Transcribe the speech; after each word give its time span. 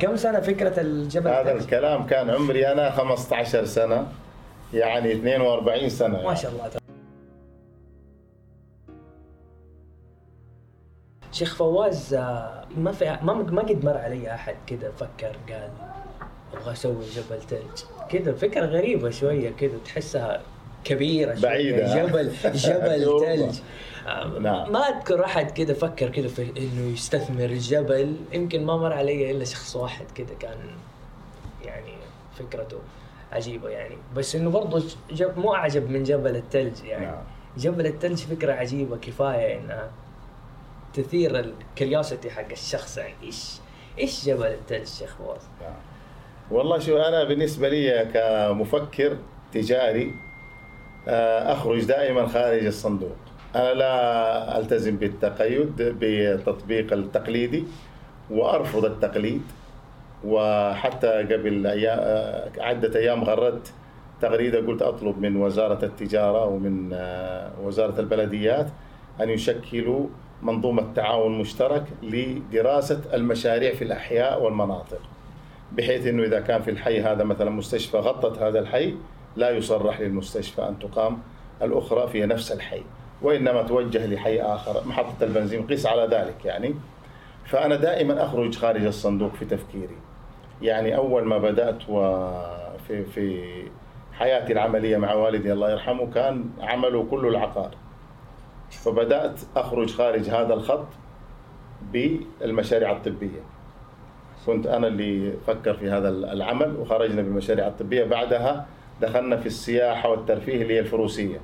كم 0.00 0.16
سنة 0.16 0.40
فكرة 0.40 0.80
الجبل؟ 0.80 1.30
هذا؟ 1.30 1.52
الكلام 1.52 2.06
كان 2.06 2.30
عمري 2.30 2.72
أنا 2.72 2.90
15 2.90 3.64
سنة 3.64 4.06
يعني 4.74 5.12
42 5.12 5.88
سنة 5.88 6.22
ما 6.22 6.34
شاء 6.34 6.50
الله. 6.50 6.70
شيخ 11.32 11.56
فواز 11.56 12.14
ما 12.76 12.92
في 12.92 13.18
ما 13.22 13.34
ما 13.34 13.62
قد 13.62 13.84
مر 13.84 13.96
علي 13.96 14.34
أحد 14.34 14.56
كذا 14.66 14.90
فكر 14.90 15.36
قال 15.48 15.70
أبغى 16.54 16.72
أسوي 16.72 17.04
جبل 17.04 17.42
ثلج 17.42 17.84
كذا 18.08 18.32
فكرة 18.32 18.66
غريبة 18.66 19.10
شوية 19.10 19.50
كذا 19.50 19.78
تحسها 19.84 20.42
كبيرة. 20.84 21.40
بعيدة. 21.40 21.94
جبل 21.94 22.32
جبل. 22.54 23.20
ثلج 23.26 23.60
نعم. 24.40 24.72
ما 24.72 24.78
أذكر 24.78 25.24
أحد 25.24 25.50
كذا 25.50 25.74
فكر 25.74 26.08
كذا 26.08 26.28
في 26.28 26.42
إنه 26.42 26.92
يستثمر 26.92 27.44
الجبل 27.44 28.16
يمكن 28.32 28.64
ما 28.64 28.76
مر 28.76 28.92
علي 28.92 29.30
إلا 29.30 29.44
شخص 29.44 29.76
واحد 29.76 30.06
كذا 30.14 30.34
كان 30.40 30.58
يعني 31.64 31.94
فكرته 32.38 32.78
عجيبة 33.32 33.68
يعني 33.68 33.96
بس 34.16 34.36
إنه 34.36 34.50
برضه 34.50 34.84
جب 35.10 35.38
مو 35.38 35.54
أعجب 35.54 35.90
من 35.90 36.02
جبل 36.02 36.36
الثلج 36.36 36.84
يعني 36.84 37.06
نعم. 37.06 37.22
جبل 37.56 37.86
الثلج 37.86 38.18
فكرة 38.18 38.52
عجيبة 38.52 38.96
كفاية 38.96 39.58
انها 39.58 39.90
تثير 40.94 41.38
الكريوسيتي 41.38 42.30
حق 42.30 42.50
الشخص 42.50 42.98
يعني 42.98 43.14
إيش 43.22 43.52
إيش 43.98 44.24
جبل 44.26 44.46
الثلج 44.46 44.86
شيخ؟ 44.86 45.20
نعم. 45.20 45.74
والله 46.50 46.78
شو 46.78 46.96
أنا 46.96 47.24
بالنسبة 47.24 47.68
لي 47.68 48.10
كمفكر 48.14 49.16
تجاري 49.52 50.14
آه، 51.08 51.52
أخرج 51.52 51.84
دائما 51.84 52.26
خارج 52.26 52.66
الصندوق. 52.66 53.16
أنا 53.56 53.74
لا 53.74 54.58
ألتزم 54.58 54.96
بالتقيد 54.96 55.76
بالتطبيق 55.76 56.92
التقليدي 56.92 57.64
وأرفض 58.30 58.84
التقليد. 58.84 59.42
وحتى 60.26 61.08
قبل 61.08 61.66
أيام 61.66 61.98
آه، 62.00 62.50
عدة 62.58 63.00
أيام 63.00 63.24
غردت 63.24 63.72
تغريدة 64.20 64.58
قلت 64.66 64.82
أطلب 64.82 65.18
من 65.18 65.36
وزارة 65.36 65.84
التجارة 65.84 66.44
ومن 66.46 66.90
آه، 66.92 67.50
وزارة 67.62 68.00
البلديات 68.00 68.66
أن 69.20 69.30
يشكلوا 69.30 70.06
منظومة 70.42 70.92
تعاون 70.94 71.38
مشترك 71.38 71.84
لدراسة 72.02 73.00
المشاريع 73.14 73.74
في 73.74 73.84
الأحياء 73.84 74.42
والمناطق. 74.42 75.00
بحيث 75.72 76.06
إنه 76.06 76.22
إذا 76.22 76.40
كان 76.40 76.62
في 76.62 76.70
الحي 76.70 77.00
هذا 77.00 77.24
مثلا 77.24 77.50
مستشفى 77.50 77.96
غطت 77.96 78.38
هذا 78.38 78.58
الحي 78.58 78.94
لا 79.36 79.50
يصرح 79.50 80.00
للمستشفى 80.00 80.62
أن 80.62 80.78
تقام. 80.78 81.18
الأخرى 81.62 82.08
في 82.08 82.26
نفس 82.26 82.52
الحي 82.52 82.82
وإنما 83.22 83.62
توجه 83.62 84.06
لحي 84.06 84.40
آخر. 84.40 84.88
محطة 84.88 85.24
البنزين 85.24 85.66
قيس 85.66 85.86
على 85.86 86.02
ذلك 86.02 86.44
يعني. 86.44 86.74
فأنا 87.44 87.76
دائما 87.76 88.24
أخرج 88.24 88.56
خارج 88.56 88.84
الصندوق 88.84 89.34
في 89.34 89.44
تفكيري. 89.44 89.96
يعني 90.62 90.96
أول 90.96 91.24
ما 91.24 91.38
بدأت 91.38 91.78
وفي 91.88 93.04
في 93.04 93.44
حياتي 94.12 94.52
العملية 94.52 94.96
مع 94.96 95.14
والدي 95.14 95.52
الله 95.52 95.70
يرحمه 95.70 96.10
كان 96.14 96.44
عمله 96.60 97.06
كله 97.10 97.28
العقار. 97.28 97.70
فبدأت 98.70 99.40
أخرج 99.56 99.94
خارج 99.94 100.30
هذا 100.30 100.54
الخط 100.54 100.86
بالمشاريع 101.92 102.92
الطبية. 102.92 103.40
كنت 104.46 104.66
أنا 104.66 104.86
اللي 104.86 105.32
فكر 105.46 105.74
في 105.74 105.90
هذا 105.90 106.08
العمل 106.08 106.76
وخرجنا 106.76 107.22
بالمشاريع 107.22 107.66
الطبية. 107.66 108.04
بعدها 108.04 108.66
دخلنا 109.00 109.36
في 109.36 109.46
السياحة 109.46 110.08
والترفيه 110.08 110.62
اللي 110.62 110.74
هي 110.74 110.80
الله 110.80 111.40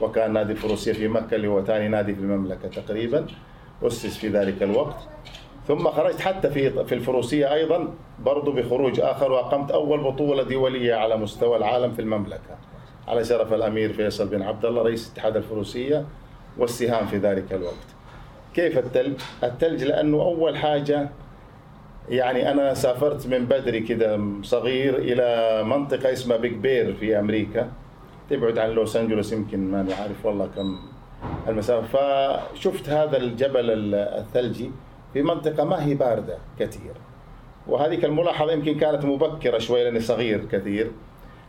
وكان 0.00 0.32
نادي 0.32 0.52
الفروسية 0.52 0.92
في 0.92 1.08
مكة 1.08 1.34
اللي 1.34 1.48
هو 1.48 1.64
ثاني 1.64 1.88
نادي 1.88 2.14
في 2.14 2.20
المملكة 2.20 2.68
تقريبا 2.68 3.26
أسس 3.82 4.16
في 4.18 4.28
ذلك 4.28 4.62
الوقت 4.62 4.96
ثم 5.68 5.88
خرجت 5.88 6.20
حتى 6.20 6.50
في 6.50 6.84
في 6.84 6.94
الفروسية 6.94 7.54
أيضا 7.54 7.94
برضو 8.24 8.52
بخروج 8.52 9.00
آخر 9.00 9.32
وأقمت 9.32 9.70
أول 9.70 10.00
بطولة 10.00 10.42
دولية 10.42 10.94
على 10.94 11.16
مستوى 11.16 11.56
العالم 11.56 11.92
في 11.92 12.02
المملكة 12.02 12.56
على 13.08 13.24
شرف 13.24 13.52
الأمير 13.52 13.92
فيصل 13.92 14.28
بن 14.28 14.42
عبد 14.42 14.64
الله 14.64 14.82
رئيس 14.82 15.12
اتحاد 15.12 15.36
الفروسية 15.36 16.04
والسهام 16.58 17.06
في 17.06 17.16
ذلك 17.16 17.52
الوقت. 17.52 17.86
كيف 18.54 18.78
الثلج؟ 18.78 19.20
الثلج 19.44 19.84
لأنه 19.84 20.22
أول 20.22 20.56
حاجة 20.56 21.08
يعني 22.08 22.50
أنا 22.50 22.74
سافرت 22.74 23.26
من 23.26 23.46
بدري 23.46 23.80
كده 23.80 24.20
صغير 24.42 24.98
إلى 24.98 25.62
منطقة 25.64 26.12
اسمها 26.12 26.36
بيج 26.36 26.52
بير 26.52 26.94
في 26.94 27.18
أمريكا. 27.18 27.70
تبعد 28.30 28.58
عن 28.58 28.70
لوس 28.70 28.96
انجلوس 28.96 29.32
يمكن 29.32 29.70
ماني 29.70 29.94
عارف 29.94 30.26
والله 30.26 30.46
كم 30.46 30.78
المسافة. 31.48 32.36
فشفت 32.52 32.88
هذا 32.88 33.16
الجبل 33.16 33.94
الثلجي 33.94 34.70
في 35.12 35.22
منطقة 35.22 35.64
ما 35.64 35.84
هي 35.84 35.94
باردة 35.94 36.38
كثير. 36.58 36.92
وهذيك 37.66 38.04
الملاحظة 38.04 38.52
يمكن 38.52 38.78
كانت 38.78 39.04
مبكرة 39.04 39.58
شوي 39.58 39.84
لأني 39.84 40.00
صغير 40.00 40.44
كثير. 40.52 40.90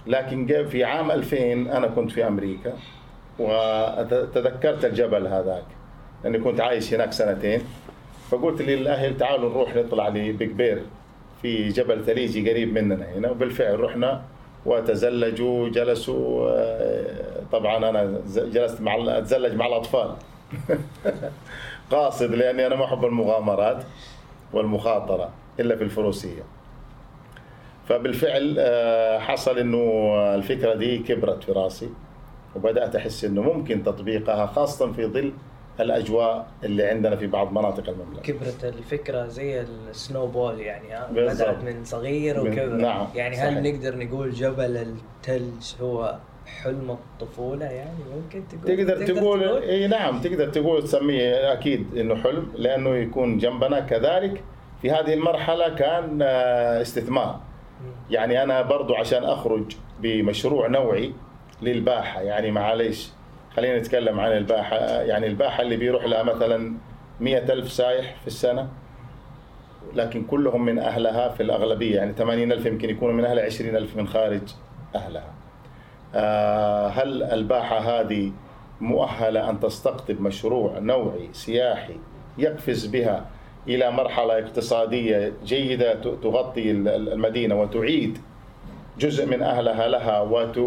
لكن 0.08 0.66
في 0.70 0.84
عام 0.84 1.12
2000 1.12 1.38
أنا 1.52 1.88
كنت 1.88 2.12
في 2.12 2.28
أمريكا 2.28 2.74
وتذكرت 3.40 4.86
الجبل 4.86 5.28
هذاك. 5.28 5.66
لأني 6.24 6.40
كنت 6.40 6.62
عايش 6.62 6.94
هناك 6.94 7.12
سنتين. 7.12 7.62
فقلت 8.34 8.62
للأهل 8.62 9.18
تعالوا 9.18 9.50
نروح 9.50 9.76
نطلع 9.76 10.08
لبيج 10.08 10.52
بير 10.52 10.82
في 11.42 11.70
جبل 11.70 12.06
ثليجي 12.06 12.50
قريب 12.50 12.74
مننا 12.74 13.06
هنا 13.06 13.32
وبالفعل 13.32 13.80
رحنا 13.80 14.22
وتزلجوا 14.66 15.70
جلسوا 15.70 16.50
آه، 16.52 17.44
طبعا 17.52 17.90
أنا 17.90 18.22
جلست 18.36 18.82
مع 18.82 19.18
أتزلج 19.18 19.54
مع 19.54 19.68
الأطفال. 19.68 20.16
قاصد 21.92 22.32
لأني 22.36 22.68
أنا 22.68 22.76
ما 22.76 22.86
أحب 22.86 23.06
المغامرات 23.06 23.84
والمخاطرة 24.54 25.30
إلا 25.60 25.76
في 25.76 25.84
الفروسية. 25.84 26.44
فبالفعل 27.88 28.56
آه، 28.60 29.20
حصل 29.20 29.58
إنه 29.58 30.14
الفكرة 30.36 30.74
دي 30.76 30.98
كبرت 30.98 31.44
في 31.44 31.52
راسي 31.52 31.90
وبدأت 32.56 32.96
أحس 32.96 33.26
إنه 33.26 33.42
ممكن 33.42 33.84
تطبيقها 33.84 34.46
خاصه 34.46 34.92
في 34.92 35.06
ظل 35.06 35.34
الأجواء 35.80 36.48
اللي 36.64 36.84
عندنا 36.84 37.16
في 37.16 37.28
بعض 37.28 37.52
مناطق 37.52 37.90
المملكة. 37.90 38.22
كبرت 38.22 38.64
الفكرة 38.64 39.28
زي 39.28 39.62
السنو 39.62 40.28
بول 40.28 40.60
يعني 40.60 40.92
ها. 40.94 41.10
بدأت 41.12 41.64
من 41.64 41.86
صغير 41.86 42.40
وكبر. 42.40 42.76
نعم، 42.76 43.08
يعني 43.16 43.36
صحيح. 43.36 43.48
هل 43.48 43.74
نقدر 43.74 43.98
نقول 43.98 44.32
جبل 44.32 44.78
الثلج 44.78 45.82
هو 45.82 46.16
حلم 46.64 46.92
الطفولة 46.92 47.66
يعني؟ 47.66 48.00
ممكن 48.16 48.44
تقول 48.48 48.78
تقدر 48.78 49.06
تقول 49.06 49.44
إي 49.64 49.88
نعم 49.88 50.22
تقدر 50.22 50.50
تقول 50.50 50.84
تسميه 50.84 51.54
أكيد 51.54 51.98
إنه 51.98 52.16
حلم 52.16 52.52
لأنه 52.56 52.96
يكون 52.96 53.38
جنبنا 53.38 53.80
كذلك 53.80 54.44
في 54.82 54.92
هذه 54.92 55.14
المرحلة 55.14 55.76
كان 55.76 56.20
آه، 56.22 56.82
استثمار. 56.82 57.40
يعني 58.10 58.44
أنا 58.44 58.62
برضو 58.62 58.96
عشان 58.96 59.24
أخرج 59.24 59.76
بمشروع 60.02 60.68
نوعي 60.68 61.14
للباحة 61.62 62.22
يعني 62.22 62.52
معليش 62.52 63.10
خلينا 63.56 63.80
نتكلم 63.80 64.20
عن 64.20 64.32
الباحة 64.32 64.76
يعني 65.02 65.28
الباحة 65.28 65.62
اللي 65.62 65.78
بيروح 65.78 66.06
لها 66.06 66.24
مثلا 66.24 66.74
مئة 67.20 67.54
ألف 67.54 67.72
سايح 67.72 68.16
في 68.22 68.28
السنة 68.28 68.68
لكن 69.94 70.24
كلهم 70.24 70.66
من 70.66 70.80
أهلها 70.80 71.30
في 71.30 71.44
الأغلبية 71.44 71.96
يعني 71.96 72.14
80 72.14 72.52
ألف 72.52 72.66
يمكن 72.66 72.90
يكونوا 72.90 73.14
من 73.14 73.26
أهلها 73.26 73.46
20 73.46 73.76
ألف 73.76 73.96
من 73.98 74.08
خارج 74.08 74.42
أهلها. 74.96 75.34
آه، 76.16 76.88
هل 76.88 77.24
الباحة 77.24 77.78
هذه 77.80 78.32
مؤهلة 78.82 79.50
أن 79.50 79.60
تستقطب 79.60 80.22
مشروع 80.22 80.80
نوعي 80.80 81.30
سياحي 81.32 81.96
يقفز 82.38 82.86
بها 82.86 83.26
إلى 83.68 83.92
مرحلة 83.92 84.40
اقتصادية 84.40 85.34
جيدة 85.46 85.94
تغطي 86.02 86.72
ال- 86.72 86.88
ال- 86.88 87.14
المدينة 87.14 87.62
وتعيد 87.62 88.18
جزء 89.00 89.26
من 89.26 89.42
أهلها 89.44 89.88
لها 89.88 90.22
وت- 90.22 90.58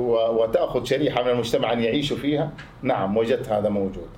وتأخذ 0.41 0.85
شريحة 0.85 1.23
من 1.23 1.31
المجتمع 1.31 1.73
أن 1.73 1.81
يعيشوا 1.81 2.17
فيها؟ 2.17 2.51
نعم 2.83 3.17
وجدت 3.17 3.49
هذا 3.49 3.69
موجود. 3.69 4.09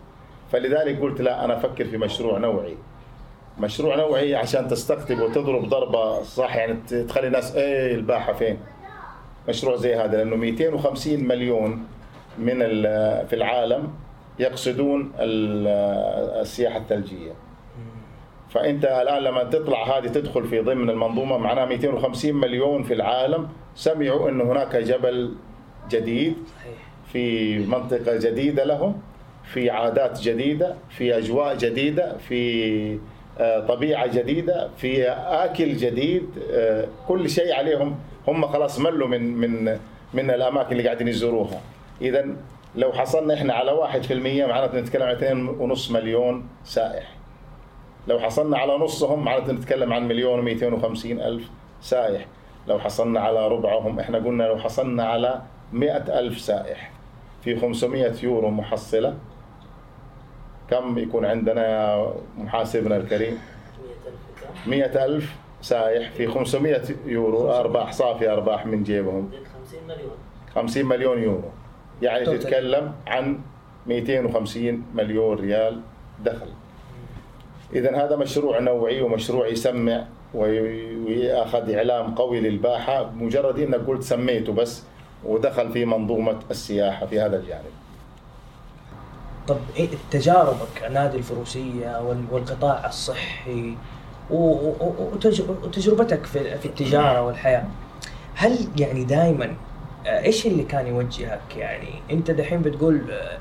فلذلك 0.52 1.00
قلت 1.00 1.20
لا 1.20 1.44
أنا 1.44 1.56
أفكر 1.56 1.84
في 1.84 1.96
مشروع 1.98 2.38
نوعي. 2.38 2.76
مشروع 3.60 3.96
نوعي 3.96 4.34
عشان 4.34 4.69
تستقطب 4.69 5.19
وتضرب 5.20 5.69
ضربة 5.69 6.22
صح؟ 6.22 6.56
يعني 6.56 6.75
تخلي 7.08 7.26
الناس 7.26 7.56
إيه 7.56 7.94
الباحة 7.94 8.32
فين؟ 8.32 8.58
مشروع 9.49 9.76
زي 9.76 9.94
هذا 9.96 10.16
لأنه 10.16 10.37
250 10.37 11.25
مليون 11.28 11.84
من 12.38 12.58
في 13.26 13.32
العالم 13.32 13.88
يقصدون 14.38 15.12
ال- 15.19 15.69
السياحة 16.40 16.76
الثلجية. 16.78 17.32
فأنت 18.50 18.84
الآن 18.84 19.22
لما 19.22 19.44
تطلع 19.44 19.98
هذه 19.98 20.06
تدخل 20.06 20.44
في 20.44 20.60
ضمن 20.60 20.90
المنظومة 20.90 21.38
معناها 21.38 21.66
250 21.66 22.34
مليون 22.34 22.82
في 22.82 22.94
العالم 22.94 23.48
سمعوا 23.74 24.28
انه 24.30 24.44
هناك 24.52 24.76
جبل 24.76 25.34
جديد 25.90 26.34
في 27.12 27.58
منطقة 27.58 28.16
جديدة 28.16 28.64
لهم 28.64 29.00
في 29.44 29.70
عادات 29.70 30.20
جديدة 30.20 30.74
في 30.90 31.18
أجواء 31.18 31.56
جديدة 31.56 32.16
في 32.16 32.98
آه، 33.40 33.66
طبيعة 33.66 34.06
جديدة 34.06 34.68
في 34.76 35.08
آكل 35.10 35.76
جديد 35.76 36.24
آه، 36.52 36.88
كل 37.08 37.30
شيء 37.30 37.52
عليهم. 37.52 37.96
هم 38.28 38.46
خلاص 38.46 38.80
ملوا 38.80 39.08
من 39.08 39.34
من 39.34 39.78
من 40.14 40.30
الأماكن 40.30 40.72
اللي 40.72 40.84
قاعدين 40.84 41.08
يزوروها. 41.08 41.60
إذا 42.02 42.26
لو 42.76 42.92
حصلنا 42.92 43.34
إحنا 43.34 43.54
على 43.54 43.72
واحد 43.72 44.02
في 44.02 44.12
المية 44.12 44.46
معناته 44.46 44.80
نتكلم 44.80 45.02
عن 45.02 45.14
اثنين 45.14 45.48
ونص 45.48 45.90
مليون 45.90 46.48
سائح. 46.64 47.18
لو 48.08 48.19
حصلنا 48.19 48.58
على 48.58 48.78
نصهم 48.78 49.25
معناته 49.25 49.52
نتكلم 49.52 49.93
عن 49.93 50.08
مليون 50.08 50.58
و250 50.58 51.05
ألف 51.05 51.49
سائح. 51.81 52.26
لو 52.66 52.78
حصلنا 52.78 53.20
على 53.20 53.49
ربعهم 53.49 54.00
إحنا 54.00 54.19
قلنا 54.19 54.44
لو 54.44 54.58
حصلنا 54.58 55.05
على 55.05 55.43
مئة 55.72 56.19
ألف 56.19 56.38
سائح. 56.40 56.90
في 57.43 57.60
500 57.60 58.12
يورو 58.22 58.50
محصلة. 58.50 59.14
كم 60.70 60.99
يكون 60.99 61.25
عندنا 61.25 61.66
يا 61.69 62.14
محاسبنا 62.38 62.96
الكريم؟ 62.96 63.38
مئة 64.66 65.05
ألف 65.05 65.37
سائح 65.62 66.10
في 66.10 66.26
500 66.26 66.82
يورو. 67.06 67.50
أرباح 67.50 67.93
صافي 67.93 68.32
أرباح 68.32 68.66
من 68.66 68.82
جيبهم. 68.82 69.31
50 69.32 69.88
مليون 69.88 70.16
50 70.55 70.87
مليون 70.87 71.22
يورو. 71.22 71.50
يعني. 72.02 72.25
تتكلم 72.25 72.93
عن 73.06 73.40
250 73.87 74.84
مليون 74.94 75.37
ريال 75.37 75.81
دخل. 76.25 76.49
اذا 77.75 78.05
هذا 78.05 78.17
مشروع 78.17 78.59
نوعي 78.59 79.03
ومشروع 79.03 79.47
يسمع 79.47 80.05
وي- 80.35 80.97
ويأخذ 80.97 81.70
إعلام 81.75 82.15
قوي 82.15 82.41
للباحة. 82.41 83.11
مجرد 83.11 83.59
إنك 83.59 83.81
قلت 83.87 84.03
سميته 84.03 84.53
بس 84.53 84.82
ودخل 85.25 85.73
في 85.73 85.85
منظومة 85.85 86.38
السياحة 86.50 87.06
في 87.06 87.20
هذا 87.20 87.37
الجانب. 87.37 87.65
طب 89.49 89.56
إيه 89.76 89.88
تجاربك 90.11 90.82
نادي 90.91 91.17
الفروسية 91.17 92.00
وال- 92.09 92.25
والقطاع 92.31 92.87
الصحي 92.87 93.75
وتجربتك 94.31 96.26
في 96.26 96.65
التجارة 96.67 97.23
والحياة؟ 97.23 97.65
هل 98.35 98.59
يعني 98.79 99.05
دائما 99.05 99.55
إيش 100.06 100.47
اللي 100.47 100.62
كان 100.62 100.87
يوجهك؟ 100.87 101.56
يعني 101.56 101.88
أنت 102.11 102.31
دحين 102.31 102.62
بتقول 102.62 103.11
آه، 103.11 103.38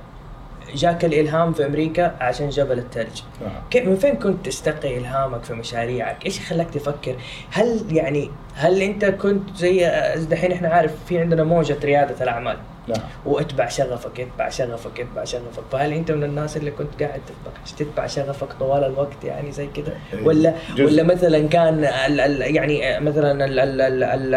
جاك 0.76 1.06
الإلهام 1.06 1.54
في 1.54 1.66
أمريكا 1.66 2.16
عشان 2.22 2.50
جبل 2.50 2.80
الثلج 2.80 3.22
نعم. 3.42 3.52
كيف 3.72 3.88
من 3.88 3.96
فين 3.96 4.16
كنت 4.16 4.46
تستقي 4.46 4.98
إلهامك 4.98 5.44
في 5.44 5.54
مشاريعك؟ 5.54 6.26
إيش 6.26 6.40
خلاك 6.40 6.70
تفكر؟ 6.70 7.16
هل 7.52 7.86
يعني 7.92 8.32
هل 8.56 8.82
أنت 8.82 9.06
كنت 9.06 9.56
زي 9.56 9.88
آه، 9.88 10.16
دحين 10.16 10.52
إحنا 10.52 10.68
عارف 10.68 10.92
في 11.08 11.20
عندنا 11.20 11.44
موجة 11.44 11.78
ريادة 11.84 12.24
الأعمال 12.24 12.58
نعم 12.88 13.02
واتبع 13.26 13.68
شغفك 13.68 14.20
اتبع 14.20 14.50
شغفك 14.50 15.00
اتبع 15.00 15.24
شغفك 15.24 15.64
فهل 15.72 15.94
أنت 15.94 16.12
من 16.12 16.24
الناس 16.24 16.58
اللي 16.58 16.72
كنت 16.72 17.04
قاعد 17.04 17.22
تتبع 17.26 17.58
تتبع 17.78 18.08
شغفك 18.08 18.54
طوال 18.54 18.84
الوقت 18.84 19.24
يعني 19.24 19.52
زي 19.52 19.68
كذا 19.68 19.98
ولا 20.24 20.54
جزء. 20.76 20.86
ولا 20.86 21.04
مثلا 21.04 21.48
كان 21.48 21.84
ال 21.84 22.20
ال 22.20 22.56
يعني 22.56 23.00
مثلا 23.00 23.46
ال 23.46 23.60
ال 23.60 23.82
ال 23.82 24.04
ال 24.04 24.36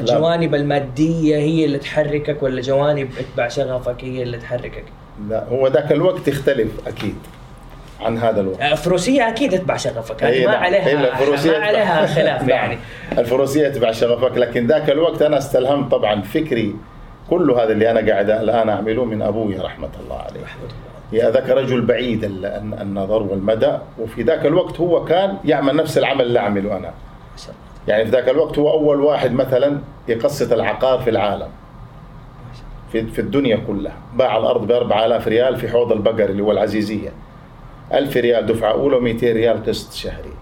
الجوانب 0.00 0.54
المادية 0.54 1.36
هي 1.36 1.64
اللي 1.64 1.78
تحركك 1.78 2.42
ولا 2.42 2.60
جوانب 2.60 3.10
اتبع 3.18 3.48
شغفك 3.48 4.04
هي 4.04 4.22
اللي 4.22 4.38
تحركك؟ 4.38 4.84
لا 5.28 5.44
هو 5.48 5.66
ذاك 5.68 5.92
الوقت 5.92 6.28
يختلف 6.28 6.68
أكيد 6.88 7.14
عن 8.00 8.18
هذا 8.18 8.40
الوقت. 8.40 8.60
آه، 8.60 8.74
فروسية 8.74 9.28
أكيد 9.28 9.54
اتبع 9.54 9.76
شغفك 9.76 10.24
هذه 10.24 10.32
إيه 10.32 10.46
ما 10.46 10.52
نعم. 10.52 10.62
عليها 10.62 10.86
إيه 10.88 10.94
لا، 10.94 11.12
الفروسية 11.12 11.58
ما 11.58 11.64
عليها 11.66 12.06
خلاف 12.06 12.40
نعم. 12.40 12.48
يعني. 12.50 12.78
الفروسية 13.18 13.68
تبع 13.68 13.92
شغفك 13.92 14.36
لكن 14.38 14.66
ذاك 14.66 14.90
الوقت 14.90 15.22
أنا 15.22 15.38
استلهمت 15.38 15.90
طبعا 15.90 16.20
فكري 16.22 16.76
كل 17.30 17.50
هذا 17.50 17.72
اللي 17.72 17.90
أنا 17.90 18.12
قاعد 18.12 18.30
الآن 18.30 18.68
أعمله 18.68 19.04
من 19.04 19.22
أبوي 19.22 19.56
رحمة 19.56 19.88
الله 20.04 20.16
عليه. 20.18 20.40
رحمة 20.42 20.62
الله 20.62 21.24
يا 21.24 21.30
ذاك 21.30 21.50
رجل 21.50 21.80
بعيد 21.86 22.24
ال- 22.24 22.46
الن- 22.46 22.78
النظر 22.80 23.22
والمدى 23.22 23.72
وفي 23.98 24.22
ذاك 24.22 24.46
الوقت 24.46 24.80
هو 24.80 25.04
كان 25.04 25.36
يعمل 25.44 25.76
نفس 25.76 25.98
العمل 25.98 26.24
اللي 26.24 26.38
أعمله 26.38 26.72
أنا. 26.76 26.78
ما 26.88 27.36
شاء 27.36 27.48
الله. 27.50 27.94
يعني 27.94 28.04
في 28.04 28.10
ذاك 28.10 28.28
الوقت 28.28 28.58
هو 28.58 28.70
أول 28.70 29.00
واحد 29.00 29.32
مثلا 29.32 29.78
يقسط 30.08 30.52
العقار 30.52 30.98
في 30.98 31.10
العالم. 31.10 31.48
في, 32.92 33.06
في 33.06 33.18
الدنيا 33.20 33.56
كلها. 33.66 33.96
باع 34.16 34.36
الأرض 34.36 34.66
ب 34.66 34.70
4000 34.72 35.28
ريال 35.28 35.56
في 35.56 35.68
حوض 35.68 35.92
البقر 35.92 36.24
اللي 36.30 36.42
هو 36.42 36.52
العزيزية. 36.52 37.08
1000 37.92 38.16
ريال 38.16 38.46
دفعة 38.46 38.70
أولى 38.72 38.96
و200 39.18 39.22
ريال 39.24 39.64
قسط 39.66 39.92
شهري. 39.92 40.32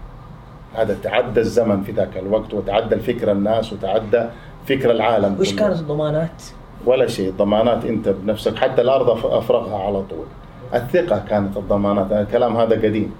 هذا 0.75 0.97
تعدى 1.03 1.39
الزمن 1.39 1.81
في 1.81 1.91
ذاك 1.91 2.17
الوقت 2.17 2.53
وتعدى 2.53 2.95
الفكر 2.95 3.31
الناس 3.31 3.73
وتعدى 3.73 4.23
فكر 4.67 4.91
العالم 4.91 5.37
وش. 5.39 5.53
كانت 5.55 5.79
الضمانات؟ 5.79 6.43
ولا 6.85 7.07
شيء. 7.07 7.31
ضمانات 7.37 7.85
أنت 7.85 8.09
بنفسك 8.09 8.55
حتى 8.55 8.81
الأرض 8.81 9.07
أف- 9.21 9.25
أفرغها 9.25 9.77
على 9.83 10.01
طول. 10.01 10.25
الثقة 10.73 11.23
كانت 11.29 11.57
الضمانات. 11.57 12.11
الكلام 12.11 12.57
هذا 12.57 12.75
قديم. 12.75 13.11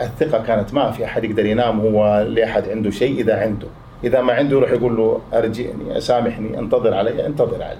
الثقة 0.00 0.42
كانت 0.42 0.74
ما 0.74 0.90
في 0.90 1.04
أحد 1.04 1.24
يقدر 1.24 1.46
ينام 1.46 1.80
هو 1.80 2.26
لأحد 2.28 2.68
عنده 2.68 2.90
شيء 2.90 3.20
إذا 3.20 3.40
عنده. 3.40 3.66
إذا 4.04 4.20
ما 4.22 4.32
عنده 4.32 4.56
يروح 4.56 4.70
يقول 4.70 4.96
له 4.96 5.20
أرجعني 5.34 6.00
سامحني 6.00 6.58
انتظر 6.58 6.94
علي 6.94 7.26
انتظر 7.26 7.62
علي. 7.62 7.78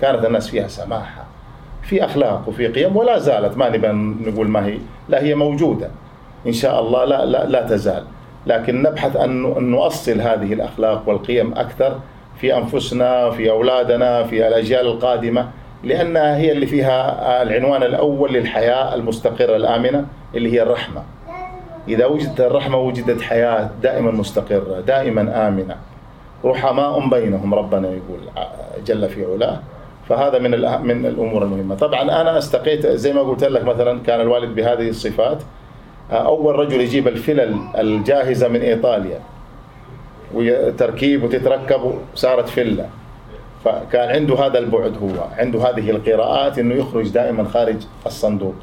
كانت 0.00 0.24
الناس 0.24 0.48
فيها 0.48 0.68
سماحة 0.68 1.24
في 1.82 2.04
أخلاق 2.04 2.48
وفي 2.48 2.66
قيم 2.66 2.96
ولا 2.96 3.18
زالت 3.18 3.56
ما 3.56 3.68
نبى 3.68 3.88
نقول 4.30 4.48
ما 4.48 4.66
هي 4.66 4.78
لا 5.08 5.22
هي 5.22 5.34
موجودة 5.34 5.90
إن 6.46 6.52
شاء 6.52 6.80
الله 6.80 7.04
لا 7.04 7.24
لا 7.24 7.46
لا 7.46 7.62
تزال 7.66 8.04
لكن 8.46 8.82
نبحث 8.82 9.16
أن 9.16 9.42
نؤصل 9.70 10.20
هذه 10.20 10.52
الأخلاق 10.52 11.08
والقيم 11.08 11.52
أكثر 11.52 11.98
في 12.40 12.56
أنفسنا 12.56 13.30
في 13.30 13.50
أولادنا 13.50 14.24
في 14.24 14.48
الأجيال 14.48 14.86
القادمة 14.86 15.48
لأنها 15.84 16.36
هي 16.36 16.52
اللي 16.52 16.66
فيها 16.66 17.42
العنوان 17.42 17.82
الأول 17.82 18.32
للحياة 18.32 18.94
المستقرة 18.94 19.56
الآمنة 19.56 20.06
اللي 20.34 20.52
هي 20.52 20.62
الرحمة. 20.62 21.02
إذا 21.88 22.06
وجدت 22.06 22.40
الرحمة 22.40 22.78
وجدت 22.78 23.22
حياة 23.22 23.70
دائما 23.82 24.10
مستقرة، 24.10 24.80
دائما 24.80 25.48
آمنة. 25.48 25.76
رحماء 26.44 27.08
بينهم 27.08 27.54
ربنا 27.54 27.88
يقول 27.88 28.20
جل 28.86 29.08
في 29.08 29.24
علاه 29.24 29.60
فهذا 30.10 30.38
من 30.38 30.50
من 30.82 31.06
الأمور 31.06 31.42
المهمة، 31.42 31.74
طبعا 31.74 32.02
أنا 32.02 32.38
أستقيت 32.38 32.86
زي 32.86 33.12
ما 33.12 33.20
قلت 33.20 33.44
لك 33.44 33.64
مثلا 33.64 34.00
كان 34.00 34.20
الوالد 34.20 34.54
بهذه 34.54 34.88
الصفات. 34.88 35.42
أول 36.10 36.54
رجل 36.56 36.80
يجيب 36.80 37.08
الفلل 37.08 37.58
الجاهزة 37.78 38.48
من 38.48 38.60
إيطاليا. 38.60 39.20
وتركيب 40.34 41.24
وتتركب 41.24 41.94
صارت 42.14 42.48
فلة. 42.48 42.86
فكان 43.64 44.08
عنده 44.10 44.34
هذا 44.34 44.58
البعد 44.58 44.94
هو. 45.02 45.24
عنده 45.38 45.70
هذه 45.70 45.90
القراءات 45.90 46.58
إنه 46.58 46.74
يخرج 46.74 47.08
دائما 47.08 47.44
خارج 47.44 47.76
الصندوق. 48.06 48.54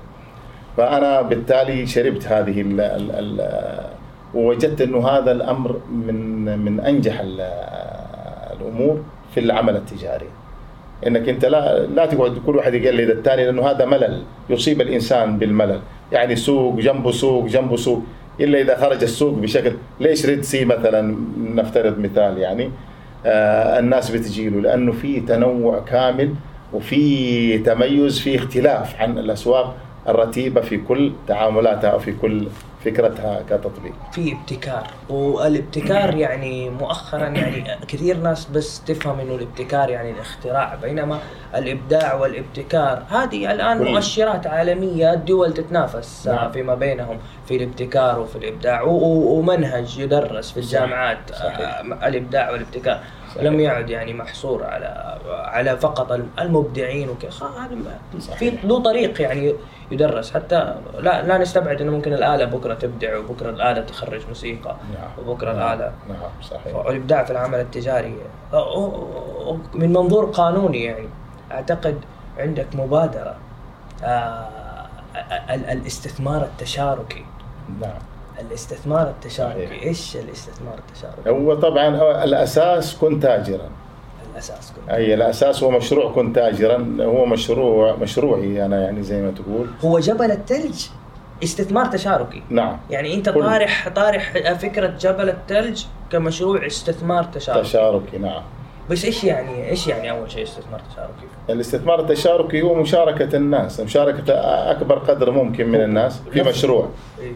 فأنا 0.77 1.21
بالتالي 1.21 1.85
شربت 1.85 2.27
هذه 2.27 2.61
ال 2.61 2.81
ال 2.81 3.11
ال 3.11 3.79
ووجدت 4.33 4.81
إنه 4.81 5.07
هذا 5.07 5.31
الأمر 5.31 5.79
من 5.91 6.59
من 6.59 6.79
أنجح 6.79 7.19
ال- 7.19 7.51
الأمور 8.59 9.01
في 9.33 9.39
العمل 9.39 9.75
التجاري. 9.75 10.27
إنك 11.07 11.29
أنت 11.29 11.45
لا 11.45 11.85
لا 11.85 12.05
تقعد 12.05 12.37
كل 12.45 12.55
واحد 12.55 12.73
يقلد 12.73 13.09
الثاني 13.09 13.45
لأنه 13.45 13.67
هذا 13.67 13.85
ملل. 13.85 14.21
يصيب 14.49 14.81
الإنسان 14.81 15.37
بالملل. 15.37 15.79
يعني 16.11 16.35
سوق 16.35 16.75
جنبه 16.79 17.11
سوق 17.11 17.45
جنبه 17.47 17.75
سوق. 17.75 18.03
إلا 18.39 18.61
إذا 18.61 18.77
خرج 18.77 19.03
السوق 19.03 19.33
بشكل 19.33 19.71
ليش 19.99 20.25
ريد 20.25 20.41
سي 20.41 20.65
مثلا؟ 20.65 21.17
نفترض 21.55 21.99
مثال 21.99 22.37
يعني 22.37 22.71
آه 23.25 23.79
الناس 23.79 24.11
بتجي 24.11 24.49
له 24.49 24.61
لأنه 24.61 24.91
في 24.91 25.19
تنوع 25.19 25.79
كامل 25.79 26.33
وفي 26.73 27.57
تميز 27.57 28.19
في 28.19 28.35
اختلاف 28.35 29.01
عن 29.01 29.17
الأسواق 29.17 29.75
الرتيبة 30.07 30.61
في 30.61 30.77
كل 30.77 31.11
تعاملاتها 31.27 31.89
أو 31.89 31.99
في 31.99 32.11
كل 32.11 32.47
فكرتها 32.91 33.41
كتطبيق 33.49 33.93
في 34.11 34.33
ابتكار 34.33 34.87
والابتكار 35.09 36.15
يعني 36.25 36.69
مؤخرا 36.69 37.27
يعني 37.27 37.77
كثير 37.87 38.17
ناس 38.17 38.45
بس 38.45 38.83
تفهم 38.83 39.19
إنه 39.19 39.35
الابتكار 39.35 39.89
يعني 39.89 40.11
الاختراع 40.11 40.75
بينما 40.75 41.19
الإبداع 41.55 42.13
والابتكار 42.13 43.03
هذه 43.09 43.51
الآن 43.51 43.79
كل- 43.79 43.91
مؤشرات 43.91 44.47
عالمية 44.47 45.13
الدول 45.13 45.53
تتنافس 45.53 46.27
نعم. 46.27 46.51
فيما 46.51 46.75
بينهم 46.75 47.17
في 47.47 47.55
الابتكار 47.55 48.19
وفي 48.19 48.35
الإبداع 48.35 48.81
ومنهج 48.81 49.99
يدرس 49.99 50.51
في 50.51 50.59
الجامعات 50.59 51.17
صحيح. 51.33 51.59
آه، 51.59 52.07
الإبداع 52.07 52.51
والابتكار 52.51 52.99
صحيح. 53.37 53.47
لم 53.51 53.59
يعد 53.59 53.89
يعني 53.89 54.13
محصور 54.13 54.63
على 54.63 55.17
على 55.29 55.77
فقط 55.77 56.19
المبدعين 56.39 57.09
وكذا. 57.09 57.31
في 58.35 58.49
له 58.63 58.79
طريق 58.83 59.21
يعني 59.21 59.53
يدرس 59.91 60.33
حتى 60.33 60.75
لا 60.99 61.23
لا 61.23 61.37
نستبعد 61.37 61.81
إنه 61.81 61.91
ممكن 61.91 62.13
الآلة 62.13 62.45
بكرة 62.45 62.73
تبدع 62.73 63.17
وبكرة 63.17 63.49
الآلة 63.49 63.81
تخرج 63.81 64.27
موسيقى 64.27 64.75
نعم. 64.93 65.27
وبكرة 65.27 65.53
نعم. 65.53 65.61
الآلة 65.73 65.91
نعم 66.09 66.41
صحيح 66.41 66.75
والابداع 66.75 67.23
في 67.23 67.31
العمل 67.31 67.59
التجاري 67.59 68.15
من 69.73 69.89
منظور 69.93 70.25
قانوني 70.25 70.83
يعني 70.83 71.07
أعتقد 71.51 71.99
عندك 72.37 72.67
مبادرة 72.73 73.35
آه، 74.03 74.47
ال- 75.49 75.65
الاستثمار 75.65 76.43
التشاركي 76.43 77.25
نعم 77.81 77.99
الاستثمار 78.41 79.09
التشاركي. 79.09 79.67
صحيح. 79.67 79.83
إيش 79.83 80.15
الاستثمار 80.17 80.73
التشاركي؟ 80.89 81.29
هو 81.29 81.55
طبعا 81.55 81.95
هو 81.97 82.21
الأساس 82.23 82.95
كن 82.95 83.19
تاجرا. 83.19 83.69
الأساس 84.33 84.73
كله 84.85 84.95
أي 84.95 85.13
الأساس 85.13 85.63
هو 85.63 85.71
مشروع 85.71 86.11
كن 86.11 86.33
تاجرا. 86.33 86.97
هو 87.01 87.25
مشروع 87.25 87.95
مشروعي 87.95 88.65
أنا 88.65 88.81
يعني 88.83 89.03
زي 89.03 89.21
ما 89.21 89.31
تقول. 89.31 89.67
هو 89.85 89.99
جبل 89.99 90.31
الثلج 90.31 90.85
استثمار 91.43 91.85
تشاركي. 91.85 92.43
نعم. 92.49 92.77
يعني 92.89 93.13
أنت 93.13 93.29
كل- 93.29 93.41
طارح 93.43 93.89
طارح 93.95 94.53
فكرة 94.53 94.87
جبل 94.87 95.29
الثلج 95.29 95.83
كمشروع 96.11 96.65
استثمار 96.67 97.23
تشاركي. 97.23 97.61
تشاركي 97.61 98.17
نعم. 98.17 98.41
بس 98.89 99.05
إيش 99.05 99.23
يعني 99.23 99.69
إيش 99.69 99.87
يعني 99.87 100.11
أول 100.11 100.31
شيء 100.31 100.43
استثمار 100.43 100.81
تشاركي؟ 100.93 101.27
الاستثمار 101.49 101.99
التشاركي 101.99 102.61
هو 102.61 102.73
مشاركة 102.73 103.35
الناس 103.37 103.79
مشاركة 103.79 104.33
أكبر 104.71 104.97
قدر 104.99 105.31
ممكن 105.31 105.67
من 105.69 105.81
الناس 105.83 106.21
في 106.33 106.41
مشروع. 106.43 106.89
إيه. 107.19 107.31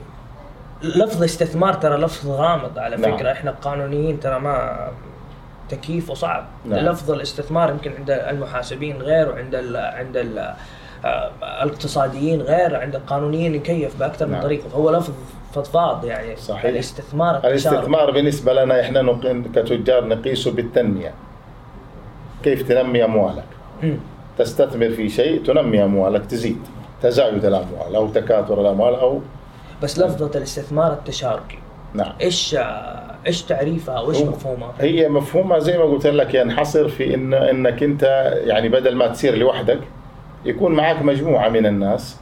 لفظ 0.84 1.24
استثمار 1.24 1.74
ترى 1.74 1.98
لفظ 1.98 2.28
غامض 2.30 2.80
على 2.80 2.96
نعم. 2.98 3.18
فكرة 3.18 3.32
إحنا 3.32 3.52
قانونيين 3.52 4.20
ترى 4.20 4.40
ما 4.40 4.88
تكييفه 5.70 6.14
صعب 6.14 6.46
نعم. 6.66 6.80
لفظ 6.80 7.12
الاستثمار 7.12 7.70
يمكن 7.70 7.92
عند 8.00 8.12
المحاسبين 8.12 8.98
غير 9.02 9.30
وعند 9.30 9.56
ال 9.56 9.78
عند 9.78 10.18
ال 10.18 10.54
آه، 11.06 11.32
الاقتصاديين 11.64 12.42
غير 12.42 12.76
عند 12.76 12.96
القانونيين 12.96 13.56
يكيف 13.56 14.00
بأكثر 14.00 14.26
من 14.26 14.32
نعم. 14.32 14.42
طريقة 14.42 14.70
فهو 14.70 14.90
لفظ 14.92 15.14
فضفاض 15.54 16.06
يعني 16.06 16.36
صحيح. 16.36 16.66
الاستثمار 16.66 17.36
التشارك. 17.36 17.52
الاستثمار 17.74 18.12
بالنسبة 18.12 18.54
لنا 18.54 18.82
إحنا 18.82 19.02
نق- 19.02 19.48
كتجار 19.56 20.08
نقيسه 20.08 20.52
بالتنمية 20.52 21.14
كيف 22.44 22.68
تنمي 22.70 23.06
أموالك 23.06 23.44
مم. 23.84 23.98
تستثمر 24.38 24.90
في 24.90 25.10
شيء 25.10 25.44
تنمي 25.44 25.84
أموالك 25.84 26.26
تزيد 26.26 26.60
تزايد 27.02 27.46
الأموال 27.46 27.96
أو 27.96 28.08
تكاثر 28.08 28.62
الأموال 28.62 28.96
أو 28.96 29.22
بس 29.84 30.00
لفظة 30.00 30.32
الاستثمار 30.38 30.94
التشاركي. 30.94 31.58
نعم. 31.94 32.12
إيش 32.22 32.56
إيش 33.28 33.42
تعريفها؟ 33.44 34.00
وإيش 34.00 34.18
هو- 34.18 34.26
مفهومها؟ 34.26 34.72
هي 34.80 35.10
مفهومها 35.10 35.60
زي 35.60 35.78
ما 35.78 35.84
قلت 35.84 36.08
لك 36.08 36.34
ينحصر 36.34 36.88
في 36.88 37.16
إن 37.16 37.34
إنك 37.34 37.84
أنت 37.84 38.34
يعني 38.46 38.70
بدل 38.70 38.96
ما 38.96 39.08
تسير 39.08 39.36
لوحدك 39.36 39.80
يكون 40.46 40.72
معك 40.76 41.02
مجموعة 41.02 41.50
من 41.50 41.66
الناس. 41.66 42.18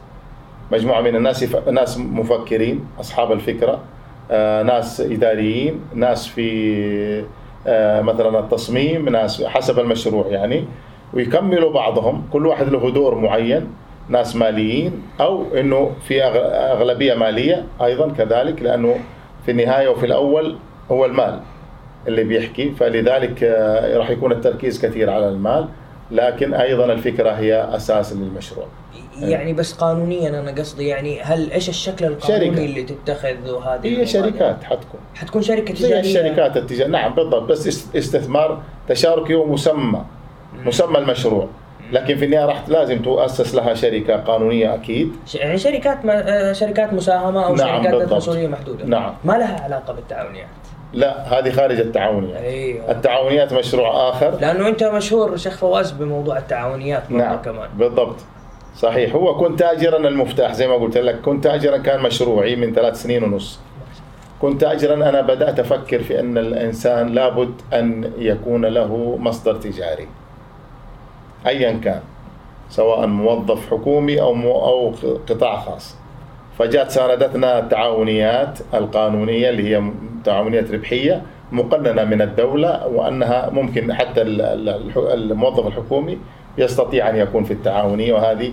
مجموعة 0.71 1.01
من 1.01 1.15
الناس 1.15 1.43
يف... 1.43 1.67
ناس 1.69 1.97
مفكرين 1.97 2.85
أصحاب 2.99 3.31
الفكرة 3.31 3.79
آه، 4.31 4.63
ناس 4.63 5.01
إداريين 5.01 5.79
ناس 5.93 6.27
في 6.27 7.23
آه، 7.67 8.01
مثلا 8.01 8.39
التصميم 8.39 9.09
ناس 9.09 9.43
حسب 9.43 9.79
المشروع 9.79 10.27
يعني 10.27 10.65
ويكملوا 11.13 11.73
بعضهم. 11.73 12.27
كل 12.33 12.45
واحد 12.47 12.69
له 12.69 12.89
دور 12.91 13.15
معين. 13.15 13.67
ناس 14.09 14.35
ماليين 14.35 15.01
أو 15.21 15.45
إنه 15.57 15.91
في 16.07 16.21
أغ- 16.21 16.53
أغلبية 16.53 17.13
مالية 17.13 17.65
أيضا 17.83 18.11
كذلك 18.11 18.61
لأنه 18.61 18.95
في 19.45 19.51
النهاية 19.51 19.87
وفي 19.87 20.05
الأول 20.05 20.55
هو 20.91 21.05
المال 21.05 21.39
اللي 22.07 22.23
بيحكي. 22.23 22.71
فلذلك 22.71 23.43
آه، 23.43 23.97
راح 23.97 24.09
يكون 24.09 24.31
التركيز 24.31 24.85
كثير 24.85 25.09
على 25.09 25.29
المال 25.29 25.67
لكن 26.11 26.53
أيضا 26.53 26.85
الفكرة 26.85 27.29
هي 27.31 27.69
أساس 27.75 28.13
للمشروع. 28.13 28.65
يعني 29.21 29.53
بس 29.53 29.73
قانونيا 29.73 30.29
أنا 30.29 30.51
قصدي 30.51 30.87
يعني 30.87 31.21
هل 31.21 31.51
إيش 31.51 31.69
الشكل 31.69 32.05
القانوني 32.05 32.45
شركة. 32.55 32.65
اللي 32.65 32.83
تتخذ 32.83 33.51
وهذه 33.51 33.87
هي؟ 33.99 34.05
شركات 34.05 34.63
حتكون. 34.63 34.99
حتكون 35.15 35.41
شركة 35.41 35.73
زي 35.75 35.87
تجارية؟ 35.87 35.99
الشركات 35.99 36.57
التجارية. 36.57 36.91
نعم 36.91 37.13
بالضبط 37.13 37.43
بس 37.49 37.67
است- 37.67 37.95
استثمار 37.95 38.61
تشاركي 38.87 39.35
ومسمى. 39.35 40.01
مسمى 40.65 40.97
المشروع. 40.97 41.47
لكن 41.91 42.17
في 42.17 42.25
النهاية 42.25 42.45
راح 42.45 42.69
لازم 42.69 43.01
تؤسس 43.01 43.55
لها 43.55 43.73
شركة 43.73 44.15
قانونية 44.15 44.75
أكيد. 44.75 45.11
يعني 45.35 45.57
شركات 45.57 46.05
ما... 46.05 46.49
آه، 46.49 46.53
شركات 46.53 46.93
مساهمة 46.93 47.45
أو 47.45 47.55
نعم، 47.55 47.83
شركات 47.83 48.01
ذات. 48.01 48.13
مسؤوليه 48.13 48.47
محدودة. 48.47 48.85
نعم. 48.85 49.13
ما 49.23 49.33
لها 49.33 49.63
علاقة 49.63 49.93
بالتعاونيات. 49.93 50.47
لا 50.93 51.39
هذه 51.39 51.51
خارج 51.51 51.79
التعاونيات 51.79 52.43
أيوه. 52.43 52.91
التعاونيات 52.91 53.53
مشروع 53.53 54.09
آخر. 54.09 54.37
لأنه 54.41 54.67
أنت 54.67 54.83
مشهور 54.83 55.37
شيخ 55.37 55.57
فواز 55.57 55.91
بموضوع 55.91 56.37
التعاونيات 56.37 57.11
نعم 57.11 57.41
كمان. 57.41 57.69
بالضبط. 57.77 58.15
صحيح. 58.75 59.15
هو 59.15 59.37
كن 59.37 59.55
تاجرا 59.55 59.97
المفتاح 59.97 60.53
زي 60.53 60.67
ما 60.67 60.75
قلت 60.75 60.97
لك. 60.97 61.21
كن 61.21 61.41
تاجرا 61.41 61.77
كان 61.77 62.01
مشروعي 62.01 62.55
من 62.55 62.73
ثلاث 62.73 63.01
سنين 63.01 63.23
ونص. 63.23 63.59
كنت 64.41 64.61
تاجرا 64.61 64.93
أنا 64.93 65.21
بدأت 65.21 65.59
أفكر 65.59 66.03
في 66.03 66.19
أن 66.19 66.37
الإنسان 66.37 67.07
لابد 67.07 67.53
أن 67.73 68.11
يكون 68.17 68.65
له 68.65 69.17
مصدر 69.19 69.55
تجاري. 69.55 70.07
ايا 71.47 71.71
كان 71.83 71.99
سواء 72.69 73.07
موظف 73.07 73.71
حكومي 73.71 74.21
أو 74.21 74.33
مو 74.33 74.51
أو 74.51 74.93
قطاع 75.29 75.59
خاص. 75.59 75.95
فجاءت 76.59 76.91
ساندتنا 76.91 77.59
التعاونيات 77.59 78.59
القانونية 78.73 79.49
اللي 79.49 79.75
هي 79.75 79.83
تعاونيات 80.25 80.71
ربحية 80.71 81.21
مقننة 81.51 82.03
من 82.03 82.21
الدولة 82.21 82.87
وأنها 82.87 83.49
ممكن 83.49 83.93
حتى 83.93 84.21
الموظف 84.97 85.67
الحكومي 85.67 86.17
يستطيع 86.57 87.09
أن 87.09 87.15
يكون 87.15 87.43
في 87.43 87.53
التعاونية 87.53 88.13
وهذه 88.13 88.51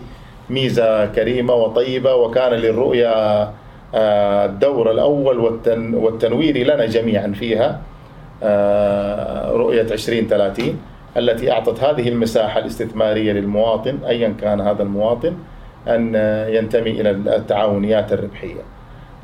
ميزة 0.51 1.07
كريمة 1.07 1.55
وطيبة 1.55 2.15
وكان 2.15 2.53
للرؤية 2.53 3.09
آه، 3.95 4.45
الدور 4.45 4.91
الأول 4.91 5.39
والتن 5.39 5.95
والتنويري 5.95 6.65
لنا 6.65 6.87
جميعا 6.87 7.33
فيها 7.39 7.81
آه، 8.43 9.51
رؤية 9.51 9.83
2030 9.83 10.81
التي 11.17 11.53
أعطت 11.53 11.81
هذه 11.85 12.09
المساحة 12.09 12.61
الاستثمارية 12.61 13.33
للمواطن 13.33 13.99
ايا 14.09 14.35
كان 14.41 14.61
هذا 14.61 14.83
المواطن 14.83 15.33
أن 15.89 16.15
ينتمي 16.55 16.91
إلى 16.91 17.11
التعاونيات 17.11 18.13
الربحية. 18.13 18.61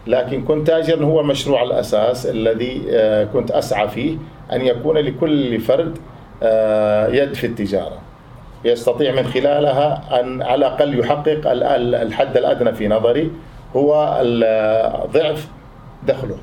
لكن 0.07 0.45
كنت 0.45 0.67
تاجر 0.67 1.05
هو 1.05 1.21
المشروع 1.21 1.63
الأساس 1.63 2.27
الذي 2.27 2.83
آه، 2.91 3.25
كنت 3.25 3.51
أسعى 3.51 3.89
فيه 3.89 4.17
أن 4.53 4.61
يكون 4.61 4.99
لكل 4.99 5.61
فرد 5.61 5.99
آه، 6.43 7.09
يد 7.09 7.35
في 7.35 7.47
التجارة. 7.47 7.99
يستطيع 8.65 9.13
من 9.15 9.25
خلالها 9.27 10.21
أن 10.21 10.43
على 10.43 10.55
الأقل 10.55 10.99
يحقق 10.99 11.51
ال- 11.51 11.63
ال- 11.63 11.95
الحد 11.95 12.37
الأدنى 12.37 12.73
في 12.73 12.89
نظري 12.89 13.31
هو 13.77 13.93
ضعف 15.13 15.49
دخله. 16.07 16.37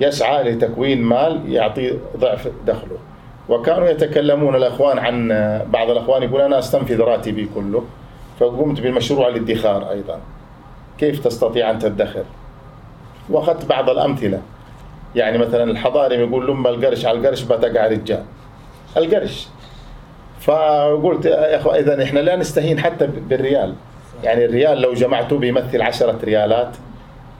يسعى 0.00 0.42
لتكوين 0.52 1.02
مال 1.02 1.52
يعطي 1.52 1.92
ضعف 2.16 2.48
دخله. 2.66 2.98
وكانوا 3.48 3.88
يتكلمون 3.88 4.54
الأخوان 4.54 4.98
عن 4.98 5.28
بعض 5.72 5.90
الأخوان 5.90 6.22
يقول 6.22 6.40
أنا 6.40 6.58
أستنفذ 6.58 7.00
راتبي 7.00 7.48
كله 7.54 7.84
فقمت 8.40 8.80
بمشروع 8.80 9.28
الادخار 9.28 9.90
أيضا. 9.90 10.20
كيف 10.98 11.24
تستطيع 11.24 11.70
أن 11.70 11.78
تدخر؟ 11.78 12.24
وأخذت 13.30 13.64
بعض 13.64 13.90
الأمثلة. 13.90 14.40
يعني 15.14 15.38
مثلا 15.38 15.70
الحضاري 15.70 16.16
يقول 16.16 16.46
لما 16.46 16.70
القرش 16.70 17.06
على 17.06 17.18
القرش 17.18 17.42
بتقع 17.42 17.86
رجال. 17.86 18.24
القرش 18.96 19.48
فقلت 20.40 21.24
يا 21.24 21.56
اخوان 21.60 21.76
اذا 21.76 22.04
إحنا 22.04 22.20
لا 22.20 22.36
نستهين 22.36 22.80
حتى 22.80 23.06
بالريال 23.06 23.74
يعني 24.24 24.44
الريال 24.44 24.80
لو 24.80 24.94
جمعته 24.94 25.38
بيمثل 25.38 25.82
عشرة 25.82 26.18
ريالات 26.24 26.76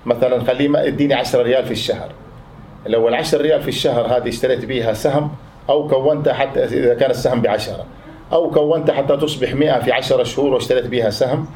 مثلا 0.07 0.45
خليه 0.45 0.87
اديني 0.87 1.15
10 1.15 1.43
ريال 1.43 1.65
في 1.65 1.71
الشهر 1.71 2.09
لو 2.87 3.09
ال 3.09 3.15
10 3.15 3.43
ريال 3.43 3.63
في 3.63 3.69
الشهر 3.69 4.07
هذه 4.07 4.29
اشتريت 4.29 4.65
بيها 4.65 4.93
سهم 4.93 5.31
أو 5.71 5.89
كونت 5.89 6.29
حتى 6.29 6.65
إذا 6.65 6.95
كان 6.95 7.11
السهم 7.11 7.41
بعشرة. 7.41 7.85
أو 8.33 8.51
كونت 8.51 8.91
حتى 8.91 9.17
تصبح 9.17 9.55
100 9.55 9.79
في 9.81 9.93
10 9.93 10.23
شهور 10.23 10.55
واشتريت 10.55 10.87
بيها 10.87 11.11
سهم 11.11 11.47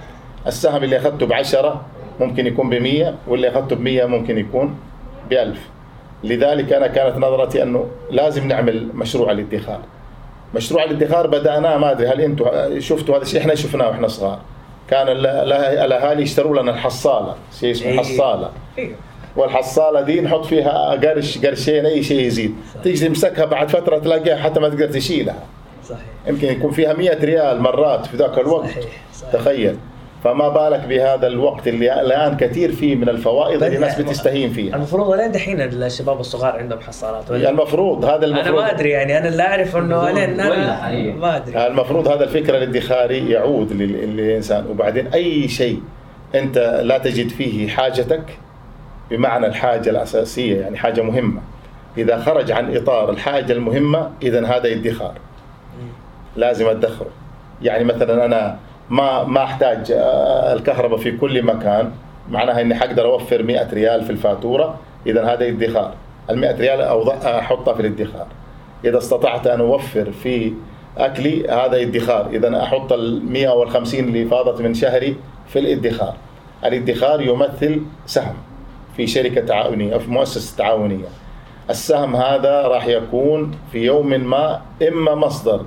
السهم 0.46 0.84
اللي 0.84 0.96
أخذته 0.96 1.26
بعشرة 1.26 1.80
ممكن 2.20 2.46
يكون 2.46 2.70
ب 2.70 2.74
100 2.74 3.14
واللي 3.28 3.48
أخذته 3.48 3.76
ب 3.76 3.80
100 3.80 4.04
ممكن 4.04 4.38
يكون 4.38 4.74
ب 5.30 5.32
1000 5.32 5.58
لذلك 6.24 6.72
أنا 6.72 6.86
كانت 6.86 7.16
نظرتي 7.18 7.62
أنه 7.62 7.86
لازم 8.10 8.48
نعمل 8.48 8.88
مشروع 8.94 9.30
الادخار. 9.32 9.80
مشروع 10.54 10.84
الادخار 10.84 11.26
بدأناه 11.26 11.76
ما 11.78 11.90
أدري 11.90 12.08
هل 12.08 12.20
أنتم 12.20 12.46
شفتوا 12.80 13.14
هذا 13.16 13.22
الشيء؟ 13.22 13.40
إحنا 13.40 13.54
شفناه 13.54 13.88
وإحنا 13.88 14.08
صغار. 14.08 14.38
كان 14.90 15.08
ال- 15.08 15.26
ال- 15.26 15.52
الأهالي 15.52 16.22
يشتروا 16.22 16.62
لنا 16.62 16.70
الحصالة 16.70 17.34
شيء 17.60 17.70
اسمه 17.70 17.88
إيه. 18.78 18.92
والحصالة 19.38 20.00
دي 20.00 20.20
نحط 20.20 20.44
فيها 20.44 20.90
قرش 20.90 21.38
قرشين 21.38 21.86
أي 21.86 22.02
شيء 22.02 22.20
يزيد. 22.26 22.54
تيجي 22.84 23.08
تمسكها 23.08 23.44
بعد 23.44 23.68
فترة 23.70 23.98
تلاقيها 23.98 24.36
حتى 24.36 24.60
ما 24.60 24.68
تقدر 24.68 24.86
تشيلها. 24.86 25.36
صحيح. 25.84 26.00
يمكن 26.26 26.48
يكون 26.48 26.70
فيها 26.70 26.92
100 26.92 27.24
ريال 27.24 27.60
مرات 27.60 28.06
في 28.06 28.16
ذاك 28.16 28.38
الوقت. 28.38 28.68
صحيح 28.70 28.84
صحيح. 29.14 29.32
تخيل. 29.32 29.76
فما 30.24 30.48
بالك 30.48 30.84
بهذا 30.88 31.26
الوقت 31.26 31.68
اللي 31.68 32.00
الآن 32.00 32.36
كثير 32.36 32.72
فيه 32.72 32.94
من 32.94 33.08
الفوائد 33.08 33.62
اللي 33.62 33.76
الناس 33.76 34.00
بتستهين 34.00 34.50
فيها. 34.52 34.76
المفروض 34.76 35.14
لين 35.14 35.32
دحين 35.32 35.60
الشباب 35.60 36.20
الصغار 36.20 36.56
عندهم 36.56 36.80
حصالات؟ 36.80 37.30
ولا؟ 37.30 37.50
المفروض 37.50 38.04
هذا 38.04 38.16
أنا 38.16 38.24
المفروض. 38.26 38.60
ما 38.62 38.70
أدري 38.72 38.90
يعني 38.90 39.18
أنا 39.18 39.28
اللي 39.28 39.42
أعرف 39.42 39.76
إنه 39.76 40.10
لين 40.10 40.40
ولا 40.40 40.88
أنا. 40.90 41.12
ما 41.14 41.36
أدري. 41.36 41.66
المفروض 41.66 42.08
هذا 42.08 42.24
الفكر 42.24 42.56
الادخاري 42.56 43.30
يعود 43.30 43.72
لل- 43.72 44.16
للإنسان. 44.16 44.66
وبعدين 44.70 45.06
أي 45.06 45.48
شيء 45.48 45.80
أنت 46.34 46.80
لا 46.84 46.98
تجد 46.98 47.28
فيه 47.28 47.68
حاجتك 47.68 48.22
بمعنى 49.10 49.46
الحاجة 49.46 49.90
الأساسية 49.90 50.60
يعني 50.60 50.76
حاجة 50.76 51.02
مهمة. 51.02 51.40
إذا 51.98 52.18
خرج 52.18 52.52
عن 52.52 52.76
إطار 52.76 53.10
الحاجة 53.10 53.52
المهمة 53.52 54.10
إذا 54.22 54.46
هذا 54.46 54.72
ادخار. 54.72 55.14
لازم 56.36 56.66
أدخره. 56.66 57.10
يعني 57.62 57.84
مثلا 57.84 58.24
أنا 58.24 58.58
ما 58.90 59.24
ما 59.24 59.44
أحتاج 59.44 59.92
آه، 59.92 60.52
الكهرباء 60.52 60.98
في 60.98 61.16
كل 61.16 61.42
مكان 61.42 61.90
معناها 62.30 62.60
إني 62.60 62.74
حقدر 62.74 63.04
أوفر 63.04 63.42
100 63.42 63.68
ريال 63.72 64.04
في 64.04 64.10
الفاتورة 64.10 64.78
إذا 65.06 65.24
هذا 65.24 65.48
ادخار. 65.48 65.94
ال 66.30 66.38
100 66.38 66.56
ريال 66.56 66.80
أوضع 66.80 67.14
أحطها 67.14 67.74
في 67.74 67.80
الادخار. 67.80 68.26
إذا 68.84 68.98
استطعت 68.98 69.46
أن 69.46 69.60
أوفر 69.60 70.12
في 70.12 70.52
أكلي 70.98 71.48
هذا 71.48 71.82
ادخار. 71.82 72.26
إذا 72.26 72.62
أحط 72.62 72.92
ال 72.92 73.32
100 73.32 73.48
أو 73.48 73.62
ال 73.62 73.70
50 73.70 74.00
اللي 74.00 74.24
فاضت 74.24 74.60
من 74.60 74.74
شهري 74.74 75.16
في 75.48 75.58
الادخار. 75.58 76.14
الادخار 76.64 77.20
يمثل 77.20 77.82
سهم. 78.06 78.34
في 78.98 79.06
شركة 79.06 79.40
تعاونية 79.40 79.94
أو 79.94 79.98
في 79.98 80.10
مؤسسة 80.10 80.56
تعاونية. 80.56 81.06
السهم 81.70 82.16
هذا 82.16 82.62
راح 82.62 82.86
يكون 82.86 83.54
في 83.72 83.78
يوم 83.78 84.06
ما 84.06 84.60
إما 84.88 85.14
مصدر 85.14 85.64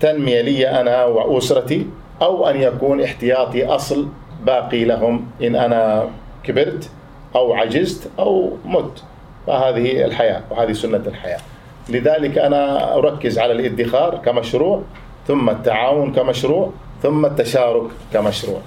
تنمية 0.00 0.40
لي 0.40 0.68
أنا 0.68 1.04
وأسرتي 1.04 1.86
أو 2.22 2.46
أن 2.46 2.60
يكون 2.60 3.02
احتياطي 3.02 3.66
أصل 3.66 4.08
باقي 4.46 4.84
لهم 4.84 5.26
إن 5.42 5.56
أنا 5.56 6.08
كبرت 6.44 6.90
أو 7.34 7.52
عجزت 7.52 8.10
أو 8.18 8.56
مت. 8.66 9.02
فهذه 9.46 10.04
الحياة 10.04 10.42
وهذه 10.50 10.72
سنة 10.72 11.02
الحياة. 11.06 11.40
لذلك 11.88 12.38
أنا 12.38 12.94
أركز 12.94 13.38
على 13.38 13.52
الادخار 13.52 14.18
كمشروع 14.24 14.82
ثم 15.26 15.50
التعاون 15.50 16.12
كمشروع 16.12 16.70
ثم 17.02 17.26
التشارك 17.26 17.90
كمشروع. 18.12 18.60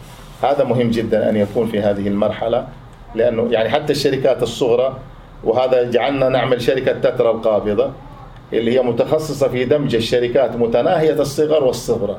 هذا 0.43 0.63
مهم 0.63 0.89
جدا 0.89 1.29
أن 1.29 1.35
يكون 1.35 1.67
في 1.67 1.79
هذه 1.79 2.07
المرحلة. 2.07 2.67
لأنه 3.15 3.47
يعني 3.51 3.69
حتى 3.69 3.93
الشركات 3.93 4.43
الصغرى 4.43 4.97
وهذا 5.43 5.89
جعلنا 5.89 6.29
نعمل 6.29 6.61
شركة 6.61 6.91
تترا 6.91 7.31
القابضة 7.31 7.91
اللي 8.53 8.79
هي 8.79 8.81
متخصصة 8.83 9.47
في 9.47 9.65
دمج 9.65 9.95
الشركات 9.95 10.55
متناهية 10.55 11.13
الصغر 11.13 11.63
والصغرى. 11.63 12.17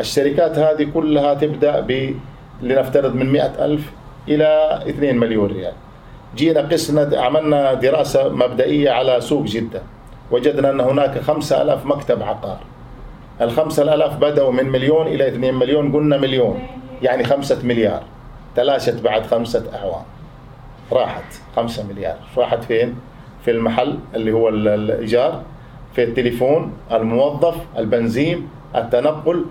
الشركات 0.00 0.58
هذه 0.58 0.86
كلها 0.94 1.34
تبدأ 1.34 1.80
ب 1.80 2.14
لنفترض 2.62 3.14
من 3.14 3.32
مئة 3.32 3.64
ألف 3.64 3.90
إلى 4.28 4.80
2 4.88 5.18
مليون 5.18 5.50
ريال. 5.52 5.72
جينا 6.36 6.60
قسنا 6.60 7.20
عملنا 7.20 7.74
دراسة 7.74 8.28
مبدئية 8.28 8.90
على 8.90 9.20
سوق 9.20 9.44
جدة. 9.44 9.82
وجدنا 10.30 10.70
أن 10.70 10.80
هناك 10.80 11.18
خمسة 11.18 11.62
ألاف 11.62 11.86
مكتب 11.86 12.22
عقار. 12.22 12.58
الخمسة 13.40 13.94
ألاف 13.94 14.16
بدأوا 14.16 14.52
من 14.52 14.66
مليون 14.66 15.06
إلى 15.06 15.28
2 15.28 15.54
مليون 15.54 15.92
قلنا 15.92 16.18
مليون 16.18 16.62
يعني 17.02 17.24
خمسة 17.24 17.58
مليار. 17.64 18.02
تلاشت 18.56 19.00
بعد 19.02 19.26
خمسة 19.26 19.64
أعوام. 19.74 20.04
راحت. 20.92 21.24
خمسة 21.56 21.86
مليار. 21.86 22.16
راحت 22.36 22.64
فين؟ 22.64 22.94
في 23.44 23.50
المحل 23.50 23.98
اللي 24.14 24.32
هو 24.32 24.48
الإيجار 24.48 25.42
في 25.94 26.04
التليفون 26.04 26.72
الموظف 26.92 27.56
البنزين 27.78 28.48
التنقل 28.76 29.44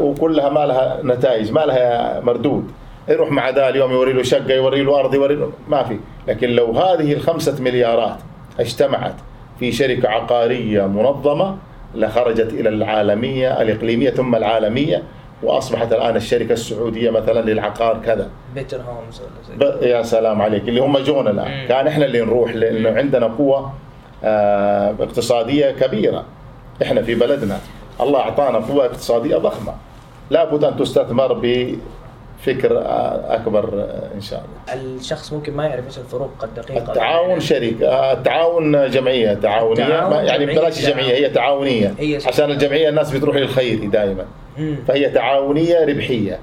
وكلها 0.00 0.48
ما 0.48 0.66
لها 0.66 1.00
نتائج 1.04 1.52
ما 1.52 1.60
لها 1.60 2.20
مردود. 2.20 2.70
يروح 3.08 3.32
مع 3.32 3.50
ذا 3.50 3.68
اليوم 3.68 3.92
يوري 3.92 4.12
له 4.12 4.22
شقة 4.22 4.54
يوري 4.54 4.82
له 4.82 5.00
أرض 5.00 5.14
يوري 5.14 5.34
له 5.34 5.52
ما 5.68 5.82
في. 5.82 5.98
لكن 6.28 6.50
لو 6.50 6.72
هذه 6.72 7.12
الخمسة 7.12 7.62
مليارات 7.62 8.16
اجتمعت 8.60 9.14
في 9.58 9.72
شركة 9.72 10.08
عقارية 10.08 10.86
منظمة 10.86 11.56
لخرجت 11.94 12.52
إلى 12.52 12.68
العالمية 12.68 13.62
الإقليمية 13.62 14.10
ثم 14.10 14.34
العالمية 14.34 15.02
وأصبحت 15.44 15.92
الآن 15.92 16.16
الشركة 16.16 16.52
السعودية 16.52 17.10
مثلا 17.10 17.40
للعقار 17.50 18.00
كذا. 18.04 18.30
بيتر 18.54 18.80
هومز 18.80 19.22
زي 19.82 19.90
يا 19.90 20.02
سلام 20.02 20.42
عليك. 20.42 20.68
اللي 20.68 20.80
هم 20.80 20.98
جون 20.98 21.28
الآن. 21.28 21.60
مم. 21.60 21.68
كان 21.68 21.86
إحنا 21.86 22.04
اللي 22.04 22.20
نروح 22.20 22.54
لأنه 22.54 22.90
عندنا 22.90 23.26
قوة 23.26 23.72
آه 24.24 24.94
اقتصادية 25.00 25.70
كبيرة. 25.70 26.24
إحنا 26.82 27.02
في 27.02 27.14
بلدنا. 27.14 27.58
الله 28.00 28.20
أعطانا 28.20 28.58
قوة 28.58 28.84
اقتصادية 28.84 29.36
ضخمة. 29.36 29.74
لابد 30.30 30.64
أن 30.64 30.76
تستثمر 30.76 31.32
بفكر 32.46 32.82
أكبر 33.28 33.86
إن 34.14 34.20
شاء 34.20 34.44
الله. 34.44 34.82
الشخص 34.96 35.32
ممكن 35.32 35.52
ما 35.52 35.66
يعرف 35.66 35.86
إيش 35.86 35.98
الفروق 35.98 36.30
الدقيقه 36.44 36.92
التعاون 36.92 37.40
شركه 37.40 38.12
التعاون 38.12 38.90
جمعية 38.90 39.34
تعاونية 39.34 39.82
التعاون 39.82 40.24
يعني 40.26 40.46
بلاش 40.46 40.86
جمعية 40.86 41.14
هي 41.14 41.30
تعاونية. 41.30 41.94
هي 41.98 42.18
عشان 42.26 42.50
الجمعية 42.50 42.88
الناس 42.88 43.16
بتروح 43.16 43.36
للخير 43.36 43.84
دائما 43.84 44.24
فهي 44.88 45.10
تعاونية 45.10 45.84
ربحية. 45.84 46.38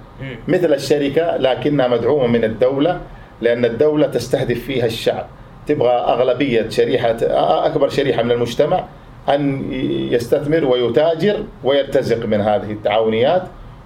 مثل 0.48 0.74
الشركة 0.74 1.38
لكنها 1.38 1.88
مدعومة 1.88 2.28
من 2.28 2.44
الدولة 2.44 3.02
لأن 3.42 3.66
الدولة 3.66 4.08
تستهدف 4.08 4.60
فيها 4.60 4.86
الشعب. 4.86 5.26
تبغى 5.68 5.92
أغلبية 5.92 6.70
شريحة 6.70 7.18
أكبر 7.66 7.90
شريحة 7.90 8.24
من 8.24 8.32
المجتمع 8.32 8.84
أن 9.30 9.74
يستثمر 10.12 10.66
ويتاجر 10.66 11.44
ويرتزق 11.64 12.26
من 12.26 12.42
هذه 12.42 12.72
التعاونيات. 12.72 13.44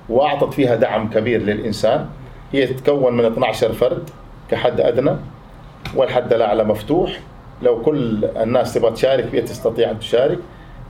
وأعطت 0.10 0.54
فيها 0.54 0.76
دعم 0.76 1.10
كبير 1.10 1.42
للإنسان. 1.42 2.06
هي 2.52 2.68
تتكون 2.68 3.18
من 3.18 3.26
12 3.26 3.74
فرد 3.74 4.10
كحد 4.52 4.82
أدنى 4.82 5.12
والحد 5.96 6.34
الأعلى 6.34 6.64
مفتوح. 6.64 7.20
لو 7.62 7.82
كل 7.82 8.26
الناس 8.26 8.74
تبغى 8.74 8.92
تشارك 8.92 9.26
فيها 9.26 9.42
تستطيع 9.42 9.92
أن 9.92 10.00
تشارك. 10.00 10.40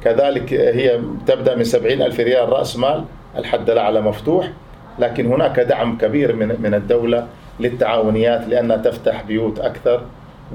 كذلك 0.03 0.53
هي 0.53 0.99
تبدأ 1.27 1.55
من 1.55 1.63
70 1.63 2.01
ألف 2.01 2.19
ريال 2.19 2.49
رأس 2.49 2.77
مال 2.77 3.03
الحد 3.37 3.69
الأعلى 3.69 4.01
مفتوح. 4.01 4.51
لكن 4.99 5.25
هناك 5.25 5.59
دعم 5.59 5.97
كبير 5.97 6.35
من 6.35 6.55
من 6.61 6.73
الدولة 6.73 7.27
للتعاونيات 7.59 8.47
لأنها 8.47 8.77
تفتح 8.77 9.21
بيوت 9.21 9.59
أكثر 9.59 10.01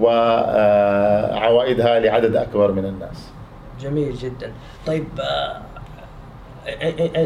وعوائدها 0.00 2.00
لعدد 2.00 2.36
أكبر 2.36 2.72
من 2.72 2.84
الناس. 2.84 3.30
جميل 3.80 4.14
جدا. 4.14 4.52
طيب 4.86 5.04
آه، 5.20 5.60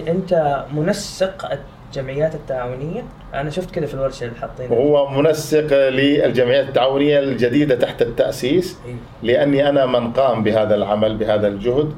انت 0.08 0.62
منسق 0.74 1.58
الجمعيات 1.88 2.34
التعاونيه 2.34 3.02
أنا 3.34 3.50
شفت 3.50 3.70
كذا 3.70 3.86
في 3.86 3.94
الورشه 3.94 4.24
اللي 4.24 4.36
حاطين 4.40 4.68
هو 4.68 5.10
منسق 5.10 5.88
للجمعيات 5.88 6.68
التعاونيه 6.68 7.18
الجديده 7.18 7.74
تحت 7.74 8.02
التاسيس؟ 8.02 8.78
لاني 9.22 9.68
أنا 9.68 9.86
من 9.86 10.12
قام 10.12 10.42
بهذا 10.42 10.74
العمل 10.74 11.16
بهذا 11.16 11.48
الجهد 11.48 11.92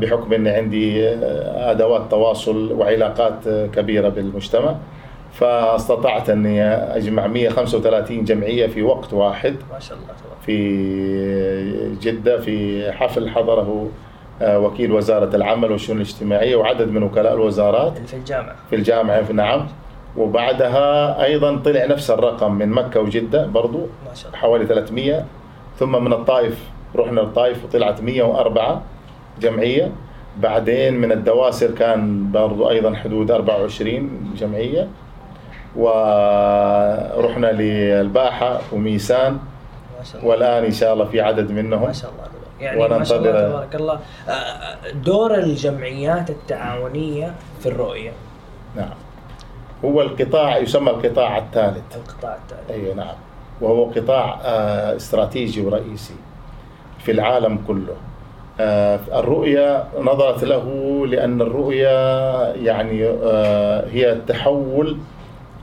بحكم 0.00 0.32
اني 0.32 0.50
عندي 0.50 1.08
ادوات 1.08 2.10
تواصل 2.10 2.72
وعلاقات 2.72 3.48
كبيره 3.48 4.08
بالمجتمع 4.08 4.76
فاستطعت 5.32 6.30
اني 6.30 6.64
اجمع 6.72 7.26
135 7.26 8.24
جمعيه 8.24 8.66
في 8.66 8.82
وقت 8.82 9.12
واحد 9.12 9.56
ما 9.72 9.78
شاء 9.80 9.98
الله 9.98 10.08
في 10.46 11.96
جده 12.02 12.40
في 12.40 12.92
حفل 12.92 13.28
حضره 13.28 13.88
وكيل 14.42 14.92
وزارة 14.92 15.36
العمل 15.36 15.72
والشؤون 15.72 15.96
الاجتماعية 15.96 16.56
وعدد 16.56 16.88
من 16.88 17.02
وكلاء 17.02 17.34
الوزارات 17.34 17.98
في 17.98 18.16
الجامعة. 18.16 18.56
في 18.70 18.76
الجامعة 18.76 19.32
نعم. 19.32 19.66
وبعدها 20.16 21.24
أيضا 21.24 21.56
طلع 21.56 21.86
نفس 21.86 22.10
الرقم 22.10 22.52
من 22.52 22.68
مكة 22.68 23.00
وجدة 23.00 23.46
برضو 23.46 23.78
ما 23.78 24.14
شاء 24.14 24.28
الله. 24.28 24.38
حوالي 24.38 24.66
300 24.66 25.24
ثم 25.78 26.04
من 26.04 26.12
الطائف 26.12 26.58
رحنا 26.96 27.20
الطائف 27.20 27.64
وطلعت 27.64 28.00
104 28.00 28.82
جمعية. 29.40 29.92
بعدين 30.40 30.94
من 30.94 31.12
الدواسر 31.12 31.70
كان 31.70 32.32
برضو 32.32 32.70
أيضا 32.70 32.94
حدود 32.94 33.30
24 33.30 34.32
جمعية. 34.36 34.88
ورحنا 35.76 37.52
للباحة 37.52 38.60
وميسان. 38.72 39.32
ما 39.32 40.04
شاء 40.04 40.20
الله. 40.20 40.30
والآن 40.30 40.64
إن 40.64 40.70
شاء 40.70 40.92
الله 40.92 41.04
في 41.04 41.20
عدد 41.20 41.50
منهم. 41.50 41.82
ما 41.82 41.92
شاء 41.92 42.10
الله. 42.10 42.22
يعني 42.62 42.88
ما 42.88 43.04
شاء 43.04 43.18
الله 43.18 43.48
تبارك 43.48 43.74
الله. 43.74 44.00
آه، 44.28 44.30
آه، 44.30 44.90
دور 44.90 45.34
الجمعيات 45.34 46.30
التعاونية 46.30 47.34
في 47.60 47.66
الرؤية. 47.66 48.12
نعم. 48.76 48.94
هو 49.84 50.02
القطاع 50.02 50.58
يسمى 50.58 50.90
القطاع 50.90 51.38
الثالث. 51.38 51.96
القطاع 51.96 52.36
الثالث. 52.36 52.70
أي 52.70 52.94
نعم. 52.94 53.14
وهو 53.60 53.84
قطاع 53.84 54.40
آه، 54.44 54.96
استراتيجي 54.96 55.60
ورئيسي 55.60 56.14
في 56.98 57.12
العالم 57.12 57.58
كله. 57.66 57.96
الرؤية 59.14 59.84
نظرت 60.00 60.44
له 60.44 60.66
لأن 61.06 61.40
الرؤية 61.40 61.88
يعني 62.52 63.04
هي 63.92 64.12
التحول 64.12 64.98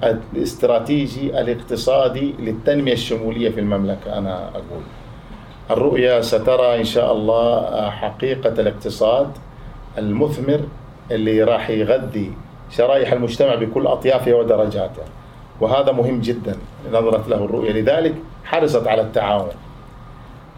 الاستراتيجي 0.04 1.42
الاقتصادي 1.42 2.36
للتنمية 2.40 2.94
الشمولية 2.94 3.50
في 3.50 3.60
المملكة 3.60 4.18
أنا 4.18 4.50
أقول. 4.50 4.84
الرؤية 5.72 6.22
سترى 6.22 6.80
إن 6.80 6.84
شاء 6.84 7.14
الله 7.14 7.90
حقيقة 7.90 8.50
الاقتصاد 8.50 9.28
المثمر 9.98 10.60
اللي 11.12 11.44
راح 11.44 11.70
يغذي 11.70 12.34
شرائح 12.70 13.12
المجتمع 13.12 13.56
بكل 13.56 13.88
أطيافه 13.88 14.34
ودرجاته. 14.34 15.02
وهذا 15.62 15.92
مهم 15.92 16.22
جدا 16.22 16.56
نظرت 16.94 17.28
له 17.28 17.46
الرؤية 17.46 17.72
لذلك 17.72 18.16
حرصت 18.46 18.88
على 18.88 19.02
التعاون. 19.02 19.50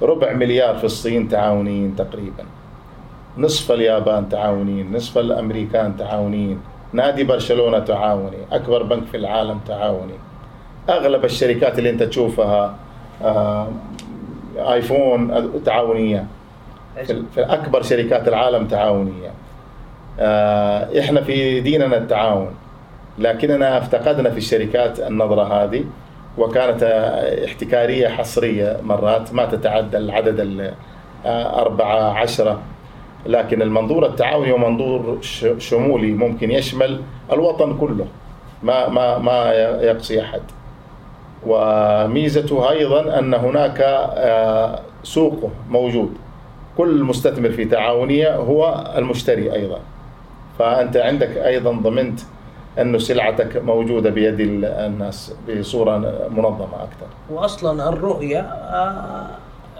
ربع 0.01 0.33
مليار 0.33 0.77
في 0.77 0.83
الصين 0.83 1.29
تعاونيين 1.29 1.95
تقريبا. 1.95 2.43
نصف 3.37 3.71
اليابان 3.71 4.29
تعاونيين 4.29 4.95
نصف 4.95 5.17
الأمريكان 5.17 5.97
تعاونيين 5.97 6.59
نادي 6.93 7.23
برشلونة 7.23 7.79
تعاوني 7.79 8.37
أكبر 8.51 8.83
بنك 8.83 9.05
في 9.05 9.17
العالم 9.17 9.59
تعاوني 9.67 10.13
أغلب 10.89 11.25
الشركات 11.25 11.79
اللي 11.79 11.89
أنت 11.89 12.03
تشوفها 12.03 12.75
آه 13.23 13.67
آيفون 14.61 15.49
تعاونية. 15.65 16.25
في 17.05 17.25
اكبر 17.37 17.81
شركات 17.81 18.27
العالم 18.27 18.67
تعاونية. 18.67 19.31
آه 20.19 20.99
إحنا 20.99 21.21
في 21.21 21.59
ديننا 21.59 21.97
التعاون 21.97 22.51
لكننا 23.17 23.77
افتقدنا 23.77 24.29
في 24.29 24.37
الشركات 24.37 24.99
النظرة 24.99 25.43
هذه 25.43 25.83
وكانت 26.37 26.83
احتكارية 27.45 28.07
حصرية 28.07 28.77
مرات 28.83 29.33
ما 29.33 29.45
تتعدى 29.45 29.97
العدد 29.97 30.71
الأربعة 31.25 32.13
عشرة. 32.13 32.61
لكن 33.25 33.61
المنظور 33.61 34.05
التعاوني 34.05 34.51
ومنظور 34.51 35.17
شمولي 35.57 36.11
ممكن 36.11 36.51
يشمل 36.51 37.01
الوطن 37.31 37.77
كله 37.77 38.05
ما 38.63 38.89
ما 38.89 39.17
ما 39.17 39.51
يقصي 39.81 40.21
أحد. 40.21 40.41
وميزته 41.47 42.69
أيضا 42.69 43.19
أن 43.19 43.33
هناك 43.33 43.81
آه، 43.81 44.79
سوق 45.03 45.49
موجود. 45.69 46.13
كل 46.77 47.03
مستثمر 47.03 47.49
في 47.51 47.65
تعاونية 47.65 48.35
هو 48.35 48.83
المشتري 48.97 49.53
أيضا. 49.53 49.79
فأنت 50.59 50.97
عندك 50.97 51.37
أيضا 51.37 51.71
ضمنت 51.71 52.19
انه 52.81 52.97
سلعتك 52.97 53.57
موجودة 53.57 54.09
بيد 54.09 54.39
ال- 54.39 54.65
الناس 54.65 55.35
بصورة 55.49 55.97
منظمة 56.29 56.75
أكثر. 56.83 57.07
واصلا 57.31 57.89
الرؤية 57.89 58.39
آه، 58.39 59.25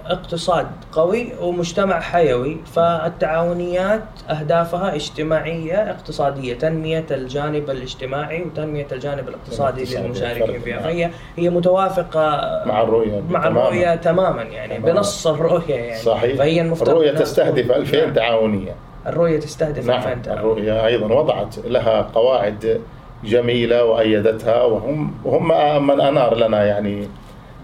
اقتصاد 0.06 0.68
قوي 0.92 1.28
ومجتمع 1.42 2.00
حيوي 2.00 2.58
فالتعاونيات 2.74 4.04
أهدافها 4.30 4.96
اجتماعية 4.96 5.90
اقتصادية 5.92 6.54
تنمية 6.54 7.06
الجانب 7.12 7.70
الاجتماعي 7.70 8.42
وتنمية 8.44 8.88
الجانب 8.92 9.30
الاقتصادي 9.30 9.96
للمشاركين 9.96 10.60
فيها. 10.60 10.80
فهي 10.80 11.10
هي 11.38 11.50
متوافقة 11.50 12.30
مع 12.66 12.82
الرؤية 12.82 13.22
مع. 13.30 13.48
الرؤية 13.48 13.96
تماما 13.96 14.42
يعني 14.44 14.78
تماماً. 14.78 14.94
بنص 14.94 15.28
الرؤية 15.28 15.76
يعني 15.76 16.02
صحيح 16.02 16.38
فهي 16.38 16.62
المفترض 16.62 16.90
الرؤية 16.90 17.10
أنها 17.10 17.22
تستهدف 17.22 17.64
تكون- 17.66 17.76
2000 17.76 18.06
نعم. 18.06 18.14
تعاونية 18.14 18.76
الرؤية 19.08 19.40
تستهدف 19.40 19.86
نعم 19.88 19.98
2000 19.98 20.22
تعاون. 20.22 20.40
الرؤية 20.40 20.86
أيضا 20.86 21.14
وضعت 21.16 21.56
لها 21.66 22.02
قواعد 22.02 22.82
جميلة 23.24 23.84
وأيدتها 23.86 24.64
وهم 24.64 25.14
هم 25.26 25.88
من 25.88 26.02
أنار 26.02 26.36
لنا 26.36 26.66
يعني 26.66 27.08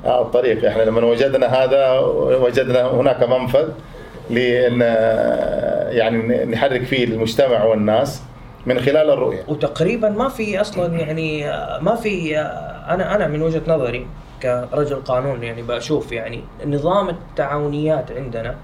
الطريق. 0.08 0.65
إحنا 0.65 0.82
لما 0.82 1.06
وجدنا 1.06 1.48
هذا 1.48 2.00
وجدنا 2.41 2.91
هناك 2.91 3.24
منفذ 3.24 3.70
لأن 4.30 4.82
يعني 5.91 6.46
نحرك 6.46 6.84
فيه 6.84 7.04
المجتمع 7.04 7.63
والناس 7.63 8.22
من 8.65 8.80
خلال 8.80 9.10
الرؤية. 9.10 9.43
وتقريبا 9.48 10.10
ما 10.10 10.30
في 10.30 10.62
أصلا 10.62 11.00
يعني 11.00 11.50
آه، 11.50 11.80
ما 11.80 11.96
في 11.96 12.38
آه، 12.38 12.41
أنا 12.93 13.15
أنا 13.15 13.28
من 13.28 13.41
وجهة 13.41 13.62
نظري 13.67 14.08
كرجل 14.41 14.96
قانون 14.96 15.43
يعني 15.43 15.62
بشوف 15.62 16.12
يعني 16.12 16.41
نظام 16.65 17.10
التعاونيات 17.10 18.12
عندنا 18.12 18.56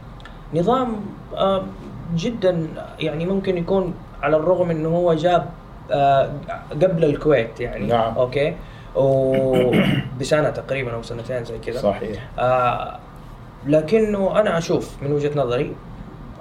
نظام 0.54 0.96
آه، 1.36 1.64
جدا 2.16 2.68
يعني 3.00 3.26
ممكن 3.26 3.58
يكون 3.58 3.94
على 4.22 4.38
الرغم 4.38 4.72
إنه 4.72 4.90
هو 4.90 5.14
جاب 5.14 5.46
آه، 5.92 6.30
قبل 6.72 7.06
الكويت 7.06 7.60
يعني. 7.60 7.88
نعم. 7.88 8.18
أوكي؟ 8.18 8.56
وبسنه 8.96 10.50
تقريبا 10.50 10.94
أو 10.94 11.02
سنتين 11.04 11.44
زي 11.46 11.58
كذا. 11.66 11.80
صحيح. 11.80 12.24
آه 12.40 13.00
لكنه 13.68 14.40
أنا 14.40 14.58
أشوف 14.58 14.96
من 15.02 15.12
وجهة 15.12 15.32
نظري 15.36 15.76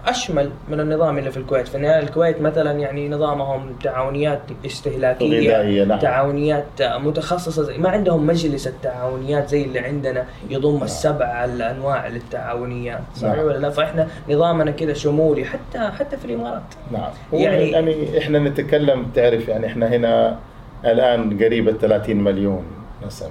أشمل 0.07 0.51
من 0.69 0.81
النظام 0.81 1.19
اللي 1.19 1.31
في 1.31 1.37
الكويت، 1.37 1.69
في 1.69 1.75
النهاية 1.75 1.99
الكويت 1.99 2.41
مثلا 2.41 2.71
يعني 2.81 3.09
نظامهم 3.09 3.73
تعاونيات 3.85 4.41
استهلاكية 4.67 5.85
نعم. 5.85 5.99
تعاونيات 5.99 6.65
متخصصة 6.83 7.62
زي 7.62 7.79
ما 7.79 7.88
عندهم 7.88 8.27
مجلس 8.27 8.67
التعاونيات 8.67 9.49
زي 9.49 9.62
اللي 9.62 9.79
عندنا 9.79 10.25
يضم 10.51 10.83
السبع 10.83 11.45
الأنواع 11.45 12.09
للتعاونيات. 12.09 13.01
صحيح 13.17 13.35
نعم. 13.37 13.47
ولا 13.47 13.59
لا؟ 13.59 13.71
فإحنا 13.71 14.09
نظامنا 14.31 14.71
كذا 14.71 14.93
شمولي 14.93 15.45
حتى 15.45 15.79
حتى 15.99 16.17
في 16.17 16.25
الإمارات. 16.25 16.62
نعم. 16.93 17.11
يعني- 17.33 17.71
يعني 17.71 17.91
يعني 17.93 18.19
إحنا 18.19 18.38
نتكلم 18.38 19.07
تعرف 19.15 19.49
يعني 19.49 19.67
إحنا 19.67 19.88
هنا 19.88 20.38
الآن 20.85 21.45
قريب 21.45 21.68
ال 21.68 21.79
30 21.79 22.16
مليون 22.16 22.64
نسمه 23.07 23.29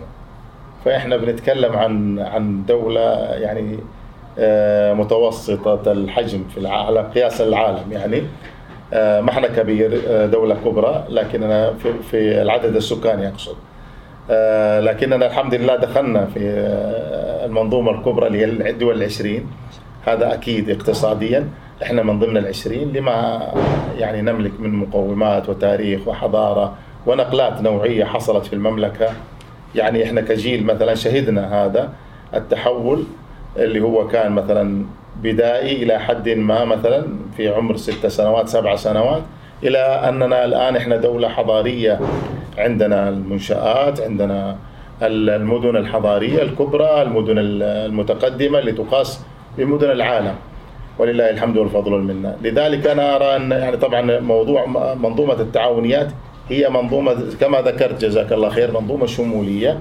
فإحنا 0.86 1.18
بنتكلم 1.18 1.76
عن 1.78 2.20
عن 2.20 2.66
دولة 2.66 3.02
يعني 3.36 3.80
آه، 4.40 4.94
متوسطة 4.94 5.92
الحجم 5.92 6.44
في 6.56 6.68
على 6.68 7.12
قياس 7.16 7.42
العالم 7.42 7.92
يعني. 7.92 8.24
آه، 8.94 9.22
ما 9.22 9.30
إحنا 9.30 9.48
كبير 9.48 10.02
آه، 10.08 10.26
دولة 10.26 10.56
كبرى 10.56 11.04
لكننا 11.10 11.74
في, 11.74 11.94
في 12.12 12.42
العدد 12.42 12.76
السكاني 12.76 13.28
أقصد. 13.28 13.56
آه، 14.30 14.80
لكننا 14.80 15.26
الحمد 15.26 15.56
لله 15.56 15.76
دخلنا 15.76 16.26
في 16.26 16.40
المنظومة 17.46 17.92
الكبرى 17.92 18.28
اللي 18.28 18.40
هي 18.40 18.70
الدول 18.70 18.98
العشرين. 18.98 19.48
هذا 20.06 20.34
أكيد 20.34 20.70
اقتصاديا. 20.70 21.50
إحنا 21.84 22.04
من 22.04 22.20
ضمن 22.20 22.38
العشرين 22.38 22.94
لما 22.94 23.48
يعني 23.98 24.22
نملك 24.22 24.52
من 24.60 24.76
مقومات 24.76 25.50
وتاريخ 25.50 26.08
وحضارة 26.08 26.76
ونقلات 27.06 27.62
نوعية 27.62 28.06
حصلت 28.06 28.46
في 28.46 28.54
المملكة. 28.54 29.10
يعني 29.76 30.04
إحنا 30.04 30.22
كجيل 30.22 30.66
مثلا 30.66 30.96
شهدنا 30.96 31.66
هذا 31.66 31.90
التحول 32.36 33.04
اللي 33.58 33.82
هو 33.82 34.08
كان 34.08 34.32
مثلا 34.32 34.86
بدائي 35.24 35.84
إلى 35.84 36.00
حد 36.00 36.30
ما 36.30 36.66
مثلا 36.66 37.08
في 37.38 37.50
عمر 37.50 37.78
ست 37.78 38.08
سنوات 38.08 38.48
سبع 38.48 38.76
سنوات 38.76 39.22
إلى 39.64 39.78
أننا 39.78 40.46
الآن 40.46 40.76
إحنا 40.76 40.96
دولة 40.96 41.28
حضارية. 41.30 42.00
عندنا 42.58 43.10
المنشآت 43.10 44.02
عندنا 44.02 44.56
المدن 45.02 45.78
الحضارية 45.78 46.42
الكبرى 46.42 47.02
المدن 47.02 47.36
المتقدمة 47.38 48.60
اللي 48.60 48.72
تقاس 48.72 49.22
بمدن 49.58 49.92
العالم. 49.92 50.36
ولله 51.00 51.30
الحمد 51.30 51.58
والفضل 51.58 51.94
والمنة. 51.94 52.36
لذلك 52.42 52.88
أنا 52.88 53.16
أرى 53.16 53.36
أن 53.36 53.52
يعني 53.52 53.78
طبعا 53.78 54.20
موضوع 54.20 54.66
منظومة 54.96 55.34
التعاونيات 55.34 56.12
هي 56.52 56.70
منظومة 56.70 57.36
كما 57.40 57.62
ذكرت 57.62 58.02
جزاك 58.02 58.32
الله 58.34 58.50
خير 58.50 58.80
منظومة 58.82 59.06
شمولية 59.06 59.80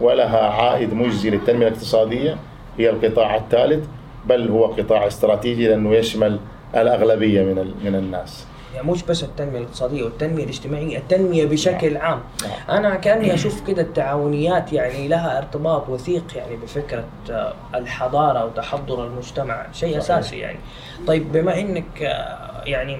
ولها 0.00 0.40
عائد 0.40 0.94
مجزي 0.94 1.30
للتنمية 1.30 1.66
الاقتصادية 1.68 2.36
هي 2.78 2.90
القطاع 2.90 3.36
الثالث 3.36 3.86
بل 4.26 4.50
هو 4.50 4.66
قطاع 4.66 5.06
استراتيجي 5.06 5.68
لأنه 5.68 5.94
يشمل 5.94 6.38
الأغلبية 6.76 7.42
من 7.42 7.74
من 7.84 7.94
الناس 7.94 8.46
يعني 8.74 8.90
مش 8.90 9.02
بس 9.02 9.22
التنمية 9.24 9.58
الاقتصادية 9.58 10.02
والتنمية 10.02 10.44
الاجتماعية، 10.44 10.98
التنمية 10.98 11.44
بشكل 11.46 11.96
عام. 11.96 12.20
نعم. 12.42 12.78
أنا 12.78 12.94
كأني 12.94 13.34
أشوف 13.34 13.66
كده 13.66 13.82
التعاونيات 13.82 14.72
يعني 14.72 15.08
لها 15.08 15.38
ارتباط 15.38 15.88
وثيق 15.88 16.24
يعني 16.36 16.56
بفكرة 16.56 17.04
آه، 17.30 17.52
الحضارة 17.74 18.44
وتحضر 18.44 19.06
المجتمع، 19.06 19.66
شيء. 19.72 19.98
أساسي 19.98 20.38
يعني. 20.38 20.58
طيب 21.06 21.32
بما 21.32 21.60
إنك 21.60 22.02
آه، 22.02 22.62
يعني 22.66 22.98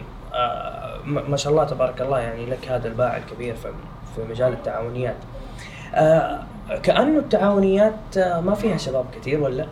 ما 1.05 1.23
ما 1.29 1.37
شاء 1.37 1.53
الله 1.53 1.65
تبارك 1.65 2.01
الله 2.01 2.21
يعني 2.21 2.47
لك 2.47 2.69
هذا 2.69 2.89
الباع 2.89 3.17
الكبير 3.17 3.55
في 3.55 3.69
في 4.17 4.23
مجال 4.31 4.53
التعاونيات. 4.53 5.17
آه، 5.95 6.39
كأنه 6.83 7.19
التعاونيات 7.19 8.17
آه، 8.19 8.41
ما 8.41 8.55
فيها 8.55 8.77
شباب 8.77 9.05
كثير 9.21 9.41
ولا؟ 9.41 9.67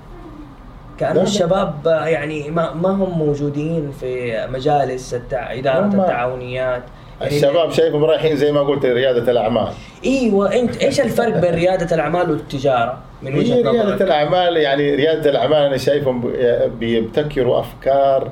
كأنه. 0.98 1.22
الشباب 1.22 1.88
آه، 1.88 2.06
يعني 2.06 2.50
ما 2.50 2.74
ما 2.74 2.88
هم 2.88 3.18
موجودين 3.18 3.90
في 4.00 4.40
مجالس 4.52 5.14
التع... 5.14 5.52
إدارة 5.52 5.84
هم- 5.86 6.00
التعاونيات 6.00 6.82
يعني 7.20 7.36
الشباب 7.36 7.70
شايفهم 7.72 8.04
رايحين 8.04 8.36
زي 8.36 8.52
ما 8.52 8.60
قلت 8.60 8.84
ريادة 8.84 9.30
الأعمال 9.32 9.68
إيوه 10.04 10.54
إنت 10.54 10.76
إيش 10.76 11.00
الفرق 11.00 11.38
بين 11.38 11.54
ريادة 11.54 11.94
الأعمال 11.94 12.30
والتجارة 12.30 12.98
من 13.22 13.32
هي 13.32 13.38
وجهة 13.38 13.54
ريادة 13.70 13.82
نظرك؟ 13.82 14.02
الأعمال 14.02 14.56
يعني 14.56 14.94
ريادة 14.94 15.30
الأعمال 15.30 15.56
أنا 15.58 15.76
شايفهم 15.76 16.32
بيبتكروا 16.78 17.60
أفكار 17.60 18.22
آه، 18.22 18.30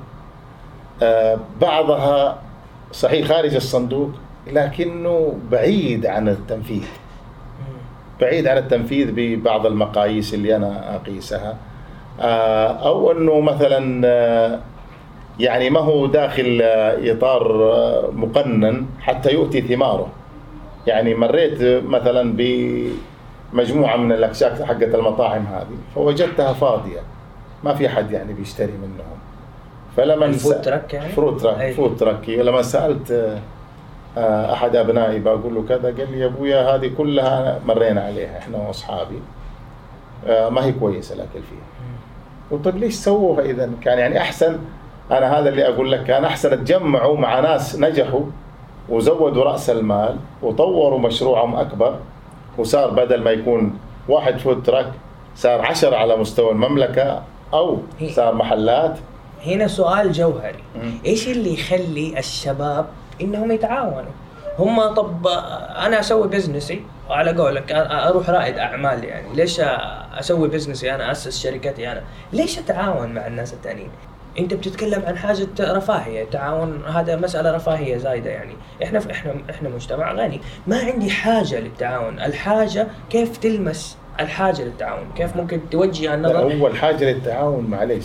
بعضها 1.61 2.39
صحيح 2.93 3.27
خارج 3.27 3.55
الصندوق 3.55 4.11
لكنه 4.53 5.39
بعيد 5.51 6.07
عن 6.07 6.29
التنفيذ. 6.29 6.87
بعيد 8.21 8.47
عن 8.47 8.59
التنفيذ 8.59 9.13
ببعض 9.17 9.67
المقاييس 9.67 10.35
اللي 10.35 10.57
أنا 10.57 10.97
أقيسها. 10.97 11.57
آه، 12.21 12.67
أو 12.67 13.13
أنه 13.13 13.41
مثلا 13.41 14.07
آه، 14.07 14.61
يعني 15.39 15.71
ما 15.71 15.81
هو 15.81 16.07
داخل 16.07 16.61
آه، 16.63 17.19
آه، 17.23 18.11
مقنن 18.13 18.87
حتى 19.01 19.33
يؤتي 19.33 19.61
ثماره. 19.61 20.09
يعني 20.87 21.15
مريت 21.15 21.85
مثلا 21.85 22.37
بمجموعة 23.53 23.97
من 23.97 24.13
الأكشاك 24.13 24.63
حقت 24.63 24.95
المطاعم 24.95 25.47
هذه 25.47 25.79
فوجدتها 25.95 26.53
فاضية. 26.53 27.01
ما 27.65 27.75
في 27.75 27.89
حد 27.89 28.11
يعني 28.13 28.33
بيشتري 28.33 28.73
منهم. 28.73 29.18
فلما 29.99 30.27
ال 30.27 30.32
food 30.32 30.55
س- 30.55 30.61
truck 30.61 30.95
يعني؟ 30.95 31.09
food 31.09 31.37
truck. 31.41 31.73
food 31.73 31.97
truck 31.97 32.29
لما 32.29 32.63
سألت 32.63 33.11
آه، 33.11 33.39
آه، 34.19 34.53
أحد 34.53 34.77
أبنائي 34.77 35.19
بقول 35.19 35.55
له 35.55 35.65
كذا 35.69 35.83
قال 35.89 36.13
لي 36.13 36.21
يا 36.21 36.27
أبويا 36.27 36.75
هذه 36.75 36.91
كلها 36.99 37.59
مرينا 37.67 38.01
عليها 38.01 38.39
إحنا 38.39 38.59
وأصحابي. 38.59 39.19
آه، 40.27 40.49
ما 40.49 40.65
هي 40.65 40.73
كويسة 40.73 41.15
الأكل 41.15 41.31
فيها. 41.51 41.89
قلت 42.51 42.65
طيب 42.65 42.77
ليش 42.77 42.95
سووها 42.95 43.41
إذا؟ 43.41 43.71
كان 43.83 43.99
يعني 43.99 44.19
أحسن 44.21 44.59
أنا 45.11 45.39
هذا 45.39 45.49
اللي 45.49 45.69
أقول 45.69 45.93
لك 45.93 46.05
كان 46.05 46.25
أحسن 46.25 46.65
تجمعوا 46.65 47.17
مع 47.19 47.41
ناس 47.41 47.77
نجحوا 47.79 48.23
وزودوا 48.89 49.45
رأس 49.45 49.71
المال 49.71 50.17
وطوروا 50.43 50.99
مشروعهم 50.99 51.57
أكبر. 51.57 51.97
وصار 52.59 52.91
بدل 52.91 53.23
ما 53.23 53.31
يكون 53.31 53.79
واحد 54.09 54.39
food 54.39 54.63
truck 54.63 54.87
صار 55.37 55.61
عشرة 55.61 55.97
على 55.97 56.17
مستوى 56.17 56.51
المملكة 56.53 57.23
أو 57.55 57.79
صار 58.11 58.35
محلات. 58.35 58.99
هنا 59.47 59.67
سؤال 59.67 60.13
جوهري. 60.13 60.65
إيش 61.07 61.29
اللي 61.29 61.55
يخلي 61.55 62.19
الشباب 62.19 62.87
إنهم 63.21 63.53
يتعاونوا؟ 63.53 64.13
هم 64.59 64.95
طب 64.95 65.27
أنا 65.77 66.01
أسوي 66.01 66.29
بزنسي 66.29 66.83
وعلى 67.11 67.33
قولك 67.33 67.73
أروح 67.73 68.31
رائد 68.31 68.59
أعمال 68.59 69.05
يعني. 69.05 69.35
ليش 69.35 69.61
أسوي 70.21 70.49
بزنسي 70.49 70.95
أنا 70.95 71.13
أسس 71.13 71.43
شركتي 71.43 71.93
أنا؟ 71.93 72.03
ليش 72.33 72.59
أتعاون 72.59 73.15
مع 73.15 73.27
الناس 73.27 73.53
الثانيين 73.53 73.91
أنت 74.39 74.55
بتتكلم 74.55 75.03
عن 75.07 75.19
حاجة 75.19 75.47
رفاهية 75.61 76.25
تعاون 76.25 76.83
هذا 76.85 77.17
مسألة 77.17 77.57
رفاهية 77.57 77.97
زايدة 77.97 78.31
يعني. 78.31 78.55
إحنا 78.83 79.01
إحنا 79.11 79.35
إحنا 79.51 79.69
مجتمع 79.69 80.13
غني. 80.13 80.41
ما 80.67 80.79
عندي 80.79 81.11
حاجة 81.11 81.61
للتعاون. 81.61 82.21
الحاجة 82.21 82.87
كيف 83.11 83.37
تلمس 83.37 83.97
الحاجة 84.21 84.63
للتعاون؟ 84.63 85.07
كيف 85.17 85.37
ممكن 85.37 85.61
توجه 85.71 86.15
النظر؟ 86.15 86.43
اول 86.43 86.77
حاجة 86.77 87.05
للتعاون 87.05 87.65
معليش. 87.65 88.05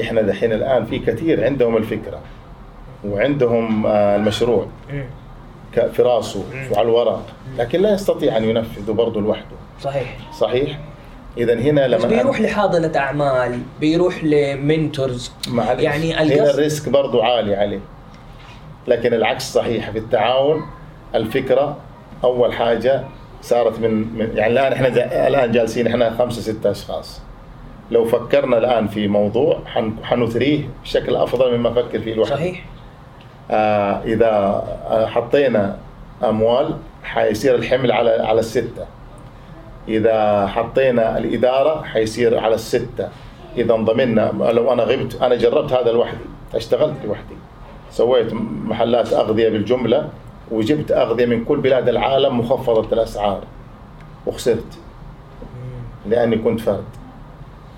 إحنا 0.00 0.22
دحين 0.22 0.52
الآن 0.52 0.84
في 0.86 0.98
كثير 0.98 1.44
عندهم 1.44 1.76
الفكرة 1.76 2.18
وعندهم 3.04 3.86
آه، 3.86 4.16
المشروع. 4.16 4.66
ك- 5.76 5.86
في 5.86 6.02
راسه 6.02 6.44
وعلى 6.72 6.88
الورق. 6.88 7.22
لكن 7.58 7.80
لا 7.80 7.92
يستطيع 7.94 8.36
أن 8.36 8.44
ينفذه 8.44 8.92
برضه 8.92 9.20
لوحده. 9.20 9.56
صحيح. 9.80 10.16
صحيح؟ 10.38 10.78
اذا 11.38 11.54
هنا 11.54 11.88
لما 11.88 12.06
بيروح 12.06 12.40
لحاضنة 12.40 12.92
أعمال 12.98 13.60
بيروح 13.80 14.24
لمنتورز. 14.24 15.32
معلش. 15.48 15.82
يعني 15.82 16.14
هنا 16.14 16.22
القصد 16.22 16.54
الريسك 16.54 16.88
برضه 16.88 17.24
عالي 17.24 17.54
عليه. 17.56 17.80
لكن 18.88 19.14
العكس 19.14 19.52
صحيح. 19.52 19.90
في 19.90 19.98
التعاون 19.98 20.62
الفكرة 21.14 21.76
أول 22.24 22.52
حاجة 22.52 23.02
صارت 23.42 23.78
من, 23.80 23.90
من 24.18 24.30
يعني 24.36 24.52
الآن 24.52 24.72
إحنا 24.72 24.88
الآن 25.28 25.52
جالسين 25.52 25.86
إحنا 25.86 26.10
خمسة 26.10 26.40
ستة 26.40 26.70
أشخاص. 26.70 27.20
لو 27.92 28.04
فكرنا 28.04 28.58
الآن 28.58 28.86
في 28.88 29.08
موضوع 29.08 29.58
حن- 29.66 29.92
حنثريه 30.04 30.68
بشكل 30.82 31.16
أفضل 31.16 31.56
مما 31.58 31.68
أفكر 31.68 31.98
فيه 32.00 32.14
لوحدي 32.14 32.34
صحيح. 32.34 32.64
آه 33.50 34.02
إذا 34.04 34.30
آه، 34.90 35.06
حطينا 35.06 35.78
أموال 36.24 36.76
حيصير 37.04 37.54
الحمل 37.54 37.92
على 37.92 38.10
على 38.10 38.40
الستة. 38.40 38.86
إذا 39.88 40.46
حطينا 40.46 41.18
الإدارة 41.18 41.82
حيصير 41.82 42.38
على 42.38 42.54
الستة. 42.54 43.08
إذا 43.56 43.74
انضمنا 43.74 44.32
لو 44.52 44.72
أنا 44.72 44.82
غبت 44.82 45.22
أنا 45.22 45.34
جربت 45.34 45.72
هذا 45.72 45.92
لوحدي 45.92 46.18
اشتغلت 46.54 46.94
لوحدي. 47.04 47.34
سويت 47.90 48.32
محلات 48.64 49.12
أغذية 49.12 49.48
بالجملة 49.48 50.08
وجبت 50.50 50.92
أغذية 50.92 51.26
من 51.26 51.44
كل 51.44 51.60
بلاد 51.60 51.88
العالم 51.88 52.38
مخفضة 52.40 52.92
الأسعار 52.92 53.40
وخسرت. 54.26 54.78
لأني 56.08 56.36
كنت 56.38 56.60
فرد. 56.60 56.84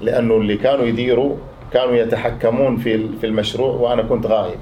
لأنه 0.00 0.37
اللي 0.37 0.57
كانوا 0.57 0.85
يديروا 0.85 1.37
كانوا 1.72 1.94
يتحكمون 1.94 2.76
في 2.76 3.09
في 3.20 3.26
المشروع 3.26 3.74
وأنا 3.74 4.02
كنت 4.02 4.26
غايب. 4.26 4.59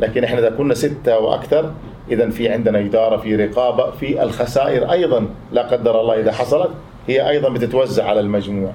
لكن 0.00 0.24
إحنا 0.24 0.38
إذا 0.38 0.50
كنا 0.50 0.74
ستة 0.74 1.18
وأكثر 1.18 1.72
إذا 2.10 2.30
في 2.30 2.48
عندنا 2.48 2.78
إدارة 2.78 3.16
في 3.16 3.36
رقابة 3.36 3.90
في 3.90 4.22
الخسائر 4.22 4.92
أيضا 4.92 5.26
لا 5.52 5.62
قدر 5.62 6.00
الله 6.00 6.20
إذا 6.20 6.32
حصلت 6.32 6.70
هي 7.08 7.30
أيضا 7.30 7.48
بتتوزع 7.48 8.08
على 8.08 8.20
المجموع. 8.20 8.72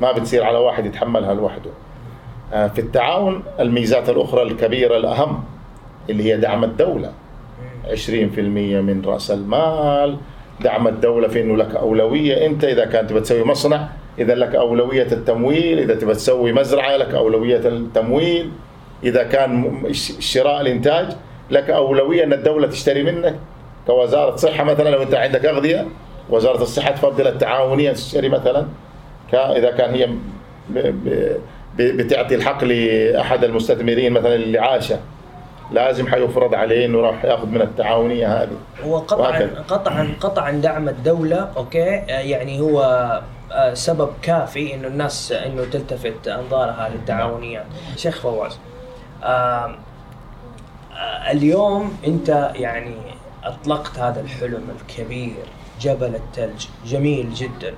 ما 0.00 0.12
بتصير 0.12 0.44
على 0.44 0.58
واحد 0.58 0.86
يتحملها 0.86 1.34
لوحده. 1.34 1.70
آه، 2.52 2.66
في 2.68 2.80
التعاون 2.80 3.42
الميزات 3.60 4.08
الأخرى 4.08 4.42
الكبيرة 4.42 4.96
الأهم 4.96 5.44
اللي 6.10 6.22
هي 6.24 6.36
دعم 6.36 6.64
الدولة. 6.64 7.12
20% 7.90 8.80
من 8.80 9.02
رأس 9.06 9.30
المال 9.30 10.16
دعم 10.60 10.88
الدولة 10.88 11.28
في 11.28 11.40
إنه 11.40 11.56
لك 11.56 11.74
أولوية. 11.74 12.46
أنت 12.46 12.64
إذا 12.64 12.84
كانت 12.84 13.12
بتسوي 13.12 13.44
مصنع 13.44 13.88
إذا 14.18 14.34
لك 14.34 14.54
أولوية 14.54 15.06
التمويل 15.12 15.78
إذا 15.78 15.94
تبى 15.94 16.14
تسوي 16.14 16.52
مزرعة 16.52 16.96
لك 16.96 17.14
أولوية 17.14 17.68
التمويل 17.68 18.50
إذا 19.04 19.22
كان 19.22 19.82
شراء 20.18 20.60
الإنتاج 20.60 21.06
لك 21.50 21.70
أولوية 21.70 22.24
إن 22.24 22.32
الدولة 22.32 22.66
تشتري 22.66 23.02
منك. 23.02 23.34
كوزارة 23.86 24.36
صحة 24.36 24.64
مثلا 24.64 24.90
لو 24.90 25.02
أنت 25.02 25.14
عندك 25.14 25.44
أغذية 25.44 25.86
وزارة 26.30 26.62
الصحة 26.62 26.90
تفضل 26.90 27.26
التعاونية 27.26 27.92
تشتري 27.92 28.28
مثلا. 28.28 28.66
إذا 29.34 29.70
كان 29.70 29.94
هي 29.94 30.08
بتعطي 31.76 32.34
الحق 32.34 32.64
لأحد 32.64 33.44
المستثمرين 33.44 34.12
مثلا 34.12 34.34
الإعاشة 34.34 34.98
لازم 35.72 36.06
حيفرض 36.06 36.54
عليه 36.54 36.86
إنه 36.86 37.00
راح 37.00 37.24
يأخذ 37.24 37.46
من 37.46 37.62
التعاونية 37.62 38.42
هذه. 38.42 38.56
وقطعا 38.86 39.28
وهكذا. 39.28 39.64
قطعا 39.68 40.14
قطعا 40.20 40.50
دعم 40.50 40.88
الدولة 40.88 41.48
أوكي؟ 41.56 42.02
يعني 42.08 42.60
هو 42.60 43.20
سبب 43.74 44.10
كافي 44.22 44.74
إنه 44.74 44.88
الناس 44.88 45.32
إنه 45.32 45.64
تلتفت 45.64 46.28
أنظارها 46.28 46.88
للتعاونيات 46.88 47.66
شيخ 47.96 48.20
فواز 48.20 48.52
آم، 49.24 49.76
آه، 50.92 51.30
اليوم 51.30 51.98
أنت 52.06 52.50
يعني 52.54 52.94
أطلقت 53.44 53.98
هذا 53.98 54.20
الحلم 54.20 54.68
الكبير 54.80 55.44
جبل 55.80 56.14
الثلج 56.14 56.66
جميل 56.86 57.34
جدا. 57.34 57.74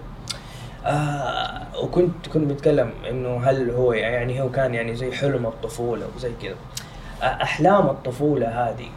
آه 0.87 1.61
وكنت 1.83 2.27
كنت 2.33 2.51
بتكلم 2.53 2.91
إنه 3.11 3.41
هل 3.51 3.71
هو 3.71 3.93
يعني 3.93 4.43
هو 4.43 4.51
كان 4.51 4.75
يعني 4.75 4.95
زي 4.97 5.13
حلم 5.13 5.47
الطفولة 5.47 6.07
وزي 6.17 6.31
كذا. 6.43 6.55
آه 7.23 7.43
أحلام 7.43 7.87
الطفولة 7.87 8.49
هذه 8.49 8.89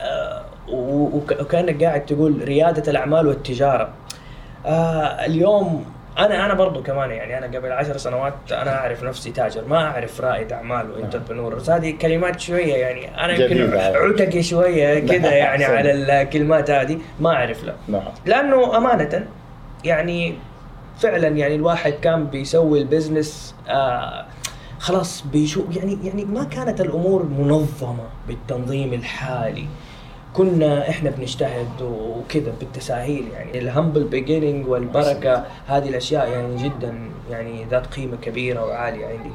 آه 0.00 0.44
وكأنك 0.68 1.84
قاعد 1.84 2.06
تقول 2.06 2.44
ريادة 2.44 2.90
الأعمال 2.90 3.26
والتجارة. 3.26 3.88
آه 4.66 5.04
اليوم 5.26 5.84
أنا 6.18 6.46
أنا 6.46 6.54
برضو 6.54 6.82
كمان 6.82 7.10
يعني 7.10 7.38
أنا 7.38 7.58
قبل 7.58 7.72
عشر 7.72 7.96
سنوات 7.96 8.34
أنا 8.52 8.78
أعرف 8.78 9.04
نفسي 9.04 9.30
تاجر 9.30 9.64
ما 9.64 9.86
أعرف 9.86 10.20
رائد 10.20 10.52
أعمال 10.52 10.90
وإنتربرنور. 10.90 11.54
بس 11.54 11.70
هذه 11.70 11.90
كلمات 11.90 12.40
شوية 12.40 12.74
يعني 12.74 13.24
أنا 13.24 13.32
يمكن. 13.32 13.76
عتقي 13.76 14.42
شوية 14.42 14.98
كذا 14.98 15.32
يعني. 15.32 15.64
على 15.64 15.92
الكلمات 15.92 16.70
هذه 16.70 16.98
ما 17.20 17.30
أعرف 17.34 17.64
له 17.64 17.74
نعم. 17.88 18.02
لأنه 18.26 18.76
أمانة 18.76 19.26
يعني 19.84 20.34
فعلا 20.98 21.28
يعني 21.28 21.54
الواحد 21.54 21.92
كان 21.92 22.26
بيسوي 22.26 22.80
ال 22.80 22.88
business 22.88 23.54
آه 23.68 24.26
خلاص 24.78 25.24
بيشوف 25.26 25.76
يعني 25.76 25.98
يعني 26.04 26.24
ما 26.24 26.44
كانت 26.44 26.80
الأمور 26.80 27.22
منظمة 27.22 28.04
بالتنظيم 28.28 28.92
الحالي. 28.94 29.66
كنا 30.34 30.90
إحنا 30.90 31.10
بنجتهد 31.10 31.82
وكذا 31.82 32.52
بالتساهيل 32.60 33.28
يعني. 33.32 33.58
ال 33.58 33.65
humble 33.65 34.04
beginning 34.04 34.68
والبركة 34.68 35.44
هذه 35.66 35.88
الأشياء 35.88 36.28
يعني 36.28 36.56
جدا 36.56 37.10
يعني 37.30 37.64
ذات 37.64 37.86
قيمة 37.86 38.16
كبيرة 38.16 38.66
وعالية 38.66 39.06
عندي. 39.06 39.30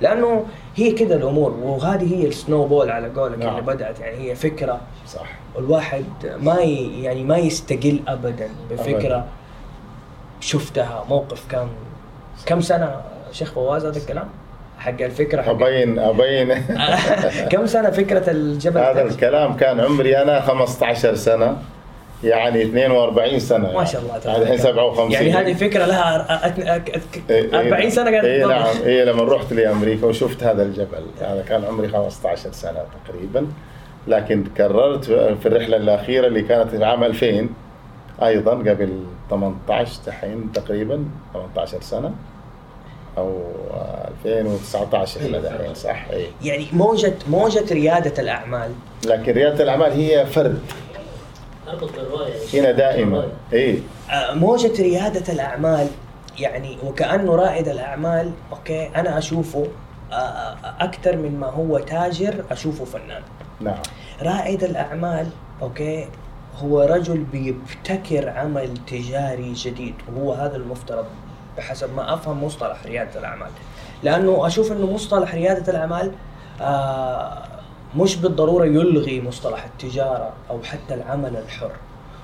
لأنه 0.00 0.46
هي 0.76 0.92
كذا 0.92 1.16
الأمور 1.16 1.50
وهذه 1.50 2.14
هي 2.14 2.26
ال 2.26 2.66
snowball 2.66 2.90
على 2.90 3.08
قولك 3.08 3.38
نعم. 3.38 3.48
اللي 3.48 3.62
بدأت 3.62 4.00
يعني. 4.00 4.16
هي 4.16 4.34
فكرة 4.34 4.80
صح. 5.06 5.38
والواحد 5.56 6.04
ما 6.42 6.60
ي... 6.60 7.02
يعني 7.02 7.24
ما 7.24 7.36
يستقل 7.38 8.00
ابدا 8.08 8.48
بفكرة 8.70 9.16
أبداً. 9.16 9.24
شفتها 10.40 11.04
موقف 11.08 11.46
كان 11.50 11.68
كم 12.46 12.60
سنة؟ 12.60 13.00
شيخ 13.32 13.52
فواز 13.52 13.84
هذا 13.86 13.98
الكلام؟ 13.98 14.28
حق 14.78 15.00
الفكرة 15.02 15.42
حق 15.42 15.50
ابين 15.50 15.98
أبين. 15.98 16.54
كم 17.52 17.66
سنة 17.66 17.90
فكرة 17.90 18.30
الجبل؟ 18.30 18.78
هذا؟ 18.80 19.02
الكلام 19.02 19.56
كان 19.56 19.80
عمري 19.80 20.22
أنا 20.22 20.40
15 20.40 21.14
سنة 21.14 21.56
يعني 22.24 22.62
42 22.62 23.38
سنة. 23.38 23.72
ما 23.72 23.84
شاء 23.84 24.00
الله 24.02 24.10
يعني 24.12 24.22
تبارك 24.24 24.38
الحين 24.42 24.54
الله. 24.60 24.70
57 24.72 25.12
يعني 25.12 25.32
هذه 25.32 25.54
فكرة 25.54 25.86
لها 25.86 26.26
أك- 26.38 26.42
أك- 26.56 26.92
أك- 26.94 27.18
إيه، 27.30 27.42
إيه 27.54 27.58
40 27.72 27.90
سنة 27.90 28.10
قاعد 28.10 28.24
اي. 28.24 28.44
نعم. 28.44 28.66
اي 28.86 29.04
لما 29.04 29.22
رحت 29.22 29.52
لأمريكا 29.52 30.06
وشفت 30.06 30.42
هذا 30.42 30.62
الجبل. 30.62 31.02
هذا 31.20 31.44
كان 31.48 31.64
عمري 31.64 31.88
15 31.88 32.52
سنة 32.52 32.80
تقريبا. 33.06 33.46
لكن 34.08 34.44
كررت 34.56 35.04
في 35.04 35.46
الرحلة 35.46 35.76
الأخيرة 35.76 36.26
اللي 36.26 36.42
كانت 36.42 36.70
في 36.70 36.84
عام 36.84 37.04
2000 37.04 37.48
أيضا 38.22 38.50
قبل 38.52 39.02
18 39.30 39.92
دحين 40.06 40.52
تقريبا 40.54 41.04
18 41.34 41.80
سنة. 41.80 42.12
أو 43.18 43.42
2019 44.24 45.20
إحنا 45.20 45.38
دحين 45.38 45.74
صح؟ 45.74 46.06
اي 46.12 46.26
يعني 46.42 46.66
موجه 46.72 47.14
موجة 47.30 47.74
ريادة 47.74 48.22
الأعمال. 48.22 48.70
لكن 49.06 49.32
ريادة 49.32 49.64
الأعمال 49.64 49.92
هي 49.92 50.26
فرد. 50.26 50.60
هنا 52.54 52.70
دائما. 52.70 53.28
اي 53.52 53.82
آه، 54.10 54.34
موجة 54.34 54.82
ريادة 54.82 55.32
الأعمال 55.32 55.86
يعني 56.38 56.78
وكأنه 56.84 57.34
رائد 57.36 57.68
الأعمال 57.68 58.32
أوكي 58.52 58.90
أنا 58.96 59.18
أشوفه 59.18 59.66
آه، 60.12 60.14
آه، 60.14 60.56
أكثر 60.80 61.16
من 61.16 61.40
ما 61.40 61.46
هو 61.46 61.78
تاجر 61.78 62.44
أشوفه 62.50 62.84
فنان. 62.84 63.22
نعم. 63.60 63.78
رائد 64.22 64.64
الأعمال 64.64 65.26
أوكي 65.62 66.08
هو 66.62 66.80
رجل 66.80 67.18
بيبتكر 67.18 68.28
عمل 68.28 68.74
تجاري 68.86 69.52
جديد 69.52 69.94
وهو 70.08 70.32
هذا 70.32 70.56
المفترض. 70.56 71.06
بحسب 71.58 71.94
ما 71.96 72.14
أفهم 72.14 72.44
مصطلح 72.44 72.86
ريادة 72.86 73.20
الأعمال. 73.20 73.50
لأنه 74.02 74.46
أشوف 74.46 74.72
أنه 74.72 74.86
مصطلح 74.92 75.34
ريادة 75.34 75.72
الأعمال 75.72 76.12
آه 76.60 77.42
مش 77.96 78.16
بالضرورة 78.16 78.64
يلغي 78.64 79.20
مصطلح 79.20 79.64
التجارة 79.64 80.32
أو 80.50 80.62
حتى 80.62 80.94
العمل 80.94 81.36
الحر. 81.36 81.70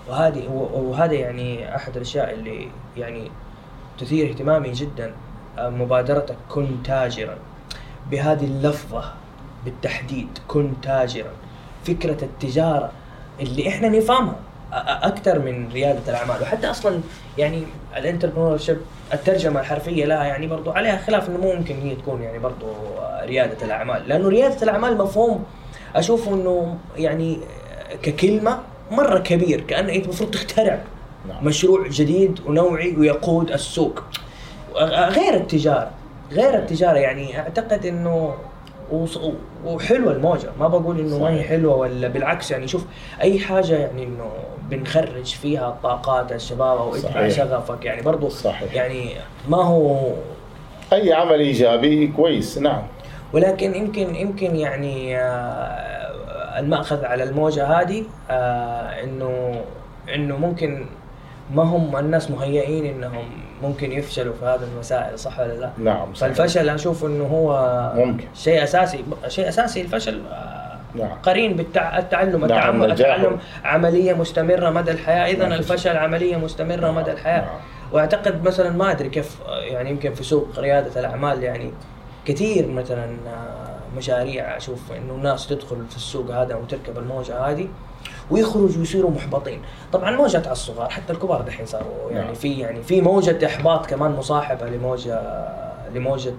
وهذه 0.08 0.48
وهذا 0.74 1.12
يعني 1.14 1.76
أحد 1.76 1.96
الأشياء 1.96 2.34
اللي 2.34 2.68
يعني 2.96 3.30
تثير 3.98 4.30
اهتمامي 4.30 4.72
جدا 4.72 5.12
آه، 5.58 5.68
مبادرتك 5.68 6.36
كن 6.48 6.82
تاجرا. 6.84 7.36
بهذه 8.10 8.44
اللفظة 8.44 9.04
بالتحديد 9.64 10.28
كن 10.48 10.72
تاجرا. 10.82 11.30
فكرة 11.84 12.24
التجارة 12.24 12.90
اللي 13.40 13.68
إحنا 13.68 13.88
نفهمها 13.88 14.36
أكثر 15.02 15.38
من 15.38 15.68
ريادة 15.72 16.10
الأعمال. 16.10 16.42
وحتى 16.42 16.70
أصلا 16.70 17.00
يعني 17.38 17.66
الانتربرنور 17.96 18.58
شيب 18.58 18.78
الترجمة 19.12 19.60
الحرفية 19.60 20.04
لها 20.04 20.24
يعني 20.24 20.46
برضو 20.46 20.70
عليها 20.70 20.96
خلاف 20.96 21.28
إنه 21.28 21.38
ممكن 21.38 21.74
هي 21.74 21.94
تكون 21.94 22.22
يعني 22.22 22.38
برضو 22.38 22.66
ريادة 23.22 23.66
الأعمال 23.66 24.08
لأنه 24.08 24.28
ريادة 24.28 24.62
الأعمال 24.62 24.98
مفهوم 24.98 25.44
أشوفه 25.96 26.34
إنه 26.34 26.78
يعني 26.96 27.38
ككلمة 28.02 28.58
مرة 28.90 29.18
كبير 29.18 29.60
كانه 29.60 29.92
أنت 29.92 30.04
المفروض 30.04 30.30
تخترع 30.30 30.78
نعم. 31.28 31.44
مشروع 31.44 31.88
جديد 31.88 32.40
ونوعي 32.46 32.96
ويقود 32.96 33.50
السوق 33.50 34.02
غير 34.88 35.34
التجارة 35.34 35.90
غير 36.32 36.54
التجارة 36.54 36.98
يعني 36.98 37.38
أعتقد 37.38 37.86
إنه 37.86 38.34
وحلوة 39.64 40.12
الموجة 40.12 40.50
ما 40.60 40.68
بقول 40.68 41.00
إنه 41.00 41.18
ما 41.18 41.30
هي. 41.30 41.42
حلوة 41.42 41.76
ولا 41.76 42.08
بالعكس 42.08 42.50
يعني 42.50 42.68
شوف 42.68 42.84
أي 43.20 43.38
حاجة 43.38 43.74
يعني 43.74 44.04
إنه 44.04 44.30
بنخرج 44.70 45.24
فيها 45.34 45.68
الطاقات 45.68 46.32
الشباب 46.32 46.78
أو 46.78 46.94
اتبع. 46.94 47.28
شغفك 47.28 47.84
يعني 47.84 48.02
برضو 48.02 48.28
صحيح. 48.28 48.74
يعني 48.74 49.10
ما 49.48 49.62
هو 49.64 50.12
أي 50.92 51.12
عمل 51.12 51.40
إيجابي 51.40 52.06
كويس 52.16 52.58
نعم 52.58 52.82
ولكن 53.32 53.74
يمكن 53.74 54.14
يمكن 54.14 54.56
يعني 54.56 55.18
آه، 55.18 56.58
المأخذ 56.58 57.04
على 57.04 57.22
الموجة 57.24 57.66
هذه 57.80 58.04
آه، 58.30 59.02
إنه 59.04 59.60
إنه 60.14 60.36
ممكن 60.36 60.86
ما 61.54 61.62
هم 61.62 61.96
الناس 61.96 62.30
مهيئين 62.30 62.86
إنهم 62.86 63.24
ممكن 63.62 63.92
يفشلوا 63.92 64.34
في 64.40 64.44
هذه 64.44 64.60
المسائل 64.74 65.18
صح 65.18 65.40
ولا 65.40 65.52
لا؟ 65.52 65.70
نعم 65.78 66.14
صحيح. 66.14 66.34
فالفشل 66.34 66.68
أشوف 66.68 67.04
إنه 67.04 67.24
هو 67.24 67.92
ممكن. 67.96 68.24
شيء 68.34 68.62
أساسي 68.62 69.04
شيء 69.28 69.48
أساسي 69.48 69.80
الفشل 69.80 70.20
آه، 70.32 70.63
نعم. 70.94 71.18
قرين 71.22 71.56
بالتعلم 71.56 71.90
نعم، 71.90 72.44
التعلم 72.44 72.84
نجاحه. 72.84 73.16
التعلم 73.16 73.38
عملية 73.64 74.12
مستمرة 74.12 74.70
مدى 74.70 74.90
الحياة 74.90 75.32
اذا 75.32 75.48
نعم. 75.48 75.58
الفشل 75.58 75.96
عملية 75.96 76.36
مستمرة 76.36 76.80
نعم، 76.80 76.94
مدى 76.94 77.10
الحياة 77.10 77.40
نعم. 77.40 77.60
وأعتقد 77.92 78.44
مثلا 78.44 78.70
ما 78.70 78.90
أدري 78.90 79.08
كيف 79.08 79.36
آه، 79.48 79.60
يعني 79.60 79.90
يمكن 79.90 80.14
في 80.14 80.24
سوق 80.24 80.48
ريادة 80.58 81.00
الأعمال 81.00 81.42
يعني 81.42 81.70
كثير 82.24 82.68
مثلا 82.68 83.04
آه، 83.04 83.96
مشاريع 83.96 84.56
أشوف 84.56 84.92
إنه 84.92 85.14
الناس 85.14 85.46
تدخل 85.46 85.76
في 85.90 85.96
السوق 85.96 86.30
هذا 86.30 86.54
وتركب 86.54 86.98
الموجة 86.98 87.38
هذه 87.38 87.68
ويخرجوا 88.30 88.78
ويصيروا 88.78 89.10
محبطين، 89.10 89.62
طبعا 89.92 90.10
موجة 90.10 90.36
على 90.36 90.52
الصغار 90.52 90.90
حتى 90.90 91.12
الكبار 91.12 91.40
دحين 91.40 91.66
صاروا 91.66 92.10
يعني 92.10 92.24
نعم. 92.24 92.34
في 92.34 92.58
يعني 92.58 92.82
في 92.82 93.00
موجة 93.00 93.46
إحباط 93.46 93.86
كمان 93.86 94.10
مصاحبة 94.10 94.66
لموجة 94.68 95.20
لموجة 95.94 96.34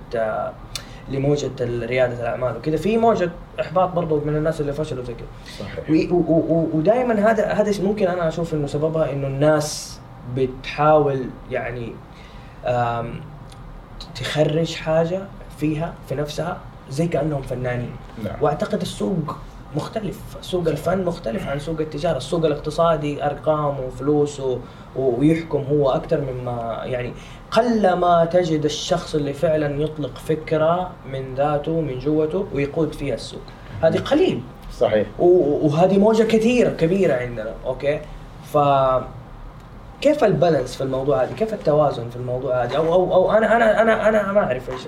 لموجة 1.09 1.51
ريادة 1.61 2.21
الأعمال 2.21 2.57
وكذا. 2.57 2.77
في 2.77 2.97
موجة 2.97 3.29
إحباط 3.59 3.89
برضو 3.89 4.21
من 4.25 4.35
الناس 4.35 4.61
اللي 4.61 4.73
فشلوا 4.73 5.03
زي 5.03 5.13
كذا. 5.13 5.27
ودائما 6.73 7.31
هذا 7.31 7.47
هذا 7.47 7.83
ممكن 7.83 8.07
أنا 8.07 8.27
أشوف 8.27 8.53
إنه 8.53 8.67
سببها 8.67 9.11
إنه 9.11 9.27
الناس 9.27 9.99
بتحاول 10.35 11.25
يعني 11.51 11.91
تخرج 14.15 14.75
حاجة 14.75 15.21
فيها 15.57 15.93
في 16.09 16.15
نفسها 16.15 16.57
زي 16.89 17.07
كأنهم 17.07 17.41
فنانين. 17.41 17.91
نعم. 18.23 18.35
وأعتقد 18.41 18.81
السوق 18.81 19.37
مختلف. 19.75 20.19
سوق 20.41 20.67
الفن 20.67 21.03
مختلف 21.05 21.47
عن 21.47 21.59
سوق 21.59 21.79
التجارة. 21.79 22.17
السوق 22.17 22.45
الاقتصادي 22.45 23.25
أرقام 23.25 23.79
وفلوس 23.79 24.39
و- 24.39 24.57
ويحكم 24.95 25.63
هو 25.71 25.89
أكثر 25.91 26.21
مما 26.21 26.81
يعني 26.83 27.13
قل 27.51 27.93
ما 27.93 28.25
تجد 28.25 28.65
الشخص 28.65 29.15
اللي 29.15 29.33
فعلا 29.33 29.81
يطلق 29.81 30.17
فكرة 30.17 30.89
من 31.11 31.35
ذاته 31.35 31.81
من 31.81 31.99
جوته 31.99 32.45
ويقود 32.53 32.93
فيها 32.93 33.13
السوق. 33.15 33.41
هذه 33.81 33.97
قليل. 33.99 34.41
صحيح. 34.77 35.07
وهذه 35.19 35.97
موجة 35.97 36.23
كثيرة 36.23 36.69
كبيرة 36.69 37.13
عندنا. 37.13 37.51
أوكي؟ 37.65 37.99
ف 38.53 38.57
كيف 40.01 40.23
البالانس 40.23 40.75
في 40.75 40.83
الموضوع 40.83 41.23
هذا؟ 41.23 41.33
كيف 41.35 41.53
التوازن 41.53 42.09
في 42.09 42.15
الموضوع 42.15 42.63
هذا؟ 42.63 42.77
أو 42.77 42.93
أو 42.93 43.13
أو 43.13 43.31
أنا 43.31 43.55
أنا 43.55 43.81
أنا 43.81 44.09
أنا 44.09 44.31
ما 44.31 44.39
أعرف 44.43 44.69
إيش. 44.69 44.81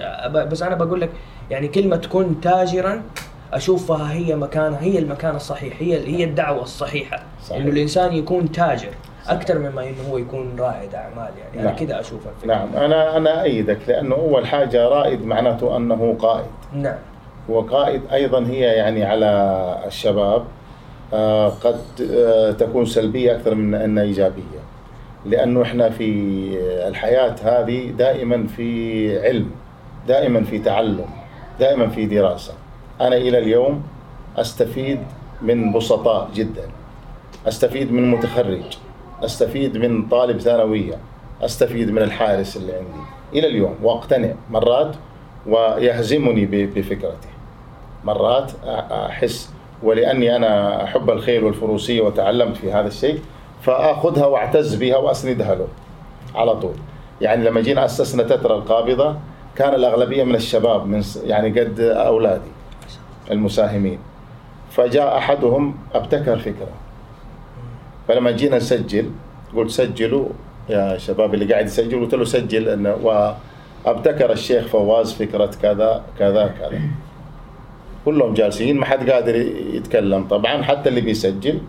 بس 0.48 0.62
أنا 0.62 0.76
بقول 0.76 1.02
لك 1.02 1.10
يعني 1.52 1.68
كلمة 1.68 2.02
كن 2.12 2.42
تاجرا 2.42 3.02
أشوفها 3.54 4.14
هي 4.14 4.36
مكانها 4.36 4.82
هي 4.82 5.00
المكان 5.00 5.36
الصحيح 5.36 5.74
هي 5.80 6.08
هي 6.08 6.24
الدعوة 6.24 6.62
الصحيحة. 6.62 7.24
صحيح. 7.44 7.62
إنه 7.62 7.72
الإنسان 7.72 8.14
يكون 8.14 8.52
تاجر 8.52 8.90
أكثر 9.28 9.60
مما 9.60 9.84
إنه 9.84 10.10
هو 10.12 10.18
يكون 10.18 10.56
رائد 10.60 10.96
أعمال. 10.96 11.32
يعني 11.40 11.60
أنا 11.60 11.64
نعم. 11.64 11.76
كذا 11.76 12.00
أشوف 12.00 12.22
الفكرة. 12.28 12.48
نعم. 12.48 12.68
أنا 12.76 13.18
أنا 13.18 13.44
أيدك 13.44 13.78
لأنه 13.88 14.16
اول 14.16 14.48
حاجة 14.48 14.88
رائد 14.88 15.26
معناته 15.26 15.78
أنه 15.78 16.16
قائد. 16.20 16.48
نعم. 16.74 16.98
وقائد 17.50 18.02
أيضا 18.14 18.46
هي 18.48 18.60
يعني 18.60 19.04
على 19.04 19.84
الشباب 19.88 20.44
آه، 21.14 21.50
قد 21.50 21.82
آه، 22.12 22.52
تكون 22.52 22.86
سلبية 22.86 23.36
أكثر 23.36 23.56
من 23.56 23.76
أنها 23.76 24.04
إيجابية. 24.04 24.60
لأنه 25.26 25.62
إحنا 25.62 25.90
في 25.90 26.08
الحياة 26.88 27.36
هذه 27.44 27.92
دائما 27.92 28.48
في 28.48 29.20
علم 29.28 29.52
دائما 30.08 30.44
في 30.44 30.60
تعلم 30.60 31.06
دائما 31.60 31.90
في 31.90 32.06
دراسة. 32.06 32.54
أنا 33.02 33.16
إلى 33.18 33.38
اليوم 33.40 33.84
أستفيد 34.38 35.00
من 35.42 35.72
بسطاء 35.74 36.30
جدا. 36.36 36.70
أستفيد 37.48 37.92
من 37.92 38.12
متخرج. 38.12 38.78
أستفيد 39.24 39.78
من 39.78 40.08
طالب 40.08 40.40
ثانوية. 40.40 40.98
أستفيد 41.42 41.92
من 41.92 42.02
الحارس 42.02 42.58
اللي 42.58 42.74
عندي. 42.74 43.00
إلى 43.34 43.48
اليوم 43.48 43.76
وأقتنع 43.84 44.30
مرات 44.52 44.96
ويهزمني 45.48 46.46
بفكرته 46.46 47.28
مرات 48.04 48.52
أ- 48.52 48.56
أحس 48.92 49.50
ولأني 49.84 50.36
أنا 50.36 50.84
أحب 50.84 51.10
الخيل 51.10 51.44
والفروسية 51.44 52.02
وتعلمت 52.02 52.58
في 52.58 52.72
هذا 52.72 52.88
الشيء 52.88 53.20
فأخذها 53.62 54.26
وأعتز 54.26 54.76
بها 54.76 54.98
وأسندها 54.98 55.56
له 55.56 55.68
على 56.36 56.56
طول. 56.56 56.74
يعني 57.22 57.44
لما 57.46 57.62
جينا 57.62 57.86
أسسنا 57.86 58.24
تترى 58.24 58.56
القابضة 58.56 59.16
كان 59.56 59.74
الأغلبية 59.74 60.24
من 60.24 60.36
الشباب 60.36 60.88
من 60.88 61.04
يعني 61.26 61.60
قد 61.60 61.80
أولادي. 61.80 62.52
المساهمين 63.32 64.00
فجاء 64.72 65.18
أحدهم 65.18 65.76
ابتكر 65.94 66.38
فكرة 66.38 66.70
فلما 68.08 68.32
جينا 68.32 68.58
نسجل 68.58 69.10
قلت 69.56 69.70
سجلوا 69.70 70.26
يا 70.70 70.98
شباب 70.98 71.34
اللي 71.34 71.54
قاعد 71.54 71.66
يسجل 71.66 72.00
قلت 72.02 72.16
له 72.16 72.26
سجل 72.26 72.70
إنه 72.70 72.96
وابتكر 73.86 74.32
الشيخ 74.32 74.68
فواز 74.68 75.14
فكرة 75.14 75.52
كذا 75.62 76.04
كذا 76.20 76.54
كذا 76.60 76.80
كلهم 78.06 78.34
جالسين 78.34 78.78
ما 78.78 78.86
حد 78.86 79.10
قادر 79.10 79.36
يتكلم 79.74 80.28
طبعا 80.28 80.64
حتى 80.64 80.90
اللي 80.90 81.02
بيسجل 81.02 81.60